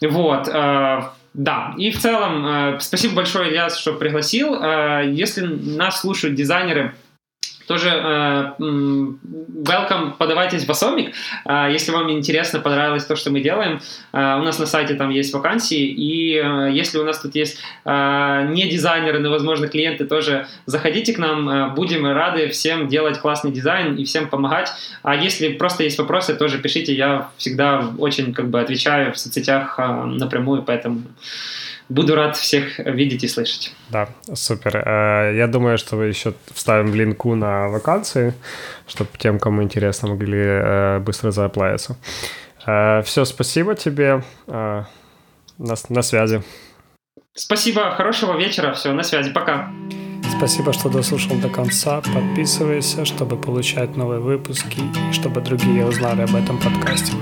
Вот. 0.00 0.48
Э, 0.48 1.02
да, 1.34 1.74
и 1.76 1.90
в 1.90 1.98
целом, 1.98 2.46
э, 2.46 2.80
спасибо 2.80 3.16
большое, 3.16 3.50
Ильяс, 3.50 3.76
что 3.76 3.92
пригласил. 3.92 4.54
Э, 4.54 5.02
если 5.06 5.42
нас 5.46 6.00
слушают 6.00 6.34
дизайнеры, 6.34 6.94
тоже 7.66 7.88
э, 7.88 8.52
welcome, 8.58 10.12
подавайтесь 10.18 10.64
в 10.64 10.70
Асомик. 10.70 11.14
Э, 11.44 11.68
если 11.70 11.92
вам 11.92 12.10
интересно, 12.10 12.60
понравилось 12.60 13.04
то, 13.04 13.16
что 13.16 13.30
мы 13.30 13.40
делаем, 13.40 13.80
э, 14.12 14.18
у 14.38 14.42
нас 14.42 14.58
на 14.58 14.66
сайте 14.66 14.94
там 14.94 15.10
есть 15.10 15.34
вакансии, 15.34 15.86
и 15.86 16.36
э, 16.36 16.70
если 16.72 16.98
у 16.98 17.04
нас 17.04 17.20
тут 17.20 17.34
есть 17.34 17.58
э, 17.84 18.48
не 18.50 18.68
дизайнеры, 18.68 19.18
но, 19.18 19.30
возможно, 19.30 19.68
клиенты, 19.68 20.04
тоже 20.04 20.46
заходите 20.66 21.12
к 21.12 21.18
нам, 21.18 21.48
э, 21.48 21.68
будем 21.74 22.06
рады 22.06 22.48
всем 22.48 22.88
делать 22.88 23.18
классный 23.18 23.52
дизайн 23.52 23.96
и 23.96 24.04
всем 24.04 24.28
помогать. 24.28 24.70
А 25.02 25.14
если 25.14 25.48
просто 25.48 25.84
есть 25.84 25.98
вопросы, 25.98 26.34
тоже 26.34 26.58
пишите, 26.58 26.94
я 26.94 27.28
всегда 27.36 27.90
очень 27.98 28.32
как 28.32 28.48
бы 28.48 28.60
отвечаю 28.60 29.12
в 29.12 29.18
соцсетях 29.18 29.76
э, 29.78 30.04
напрямую, 30.04 30.62
поэтому... 30.62 31.02
Буду 31.88 32.16
рад 32.16 32.36
всех 32.36 32.78
видеть 32.78 33.22
и 33.22 33.28
слышать. 33.28 33.72
Да, 33.90 34.08
супер. 34.34 34.76
Э, 34.76 35.36
я 35.36 35.46
думаю, 35.46 35.78
что 35.78 35.96
вы 35.96 36.06
еще 36.06 36.34
вставим 36.52 36.92
линку 36.94 37.34
на 37.36 37.68
вакансии, 37.68 38.34
чтобы 38.88 39.10
тем, 39.18 39.38
кому 39.38 39.62
интересно, 39.62 40.08
могли 40.08 40.42
э, 40.42 40.98
быстро 40.98 41.30
зааплавиться. 41.30 41.96
Э, 42.66 43.02
Все, 43.02 43.24
спасибо 43.24 43.74
тебе. 43.74 44.22
На, 45.58 45.74
на 45.88 46.02
связи. 46.02 46.42
Спасибо, 47.34 47.90
хорошего 47.92 48.36
вечера. 48.36 48.72
Все, 48.72 48.92
на 48.92 49.02
связи. 49.02 49.32
Пока. 49.32 49.70
Спасибо, 50.36 50.72
что 50.72 50.88
дослушал 50.90 51.36
до 51.36 51.48
конца. 51.48 52.02
Подписывайся, 52.02 53.04
чтобы 53.04 53.36
получать 53.36 53.96
новые 53.96 54.20
выпуски 54.20 54.80
и 55.08 55.12
чтобы 55.12 55.40
другие 55.40 55.86
узнали 55.86 56.22
об 56.22 56.34
этом 56.34 56.58
подкасте. 56.58 57.12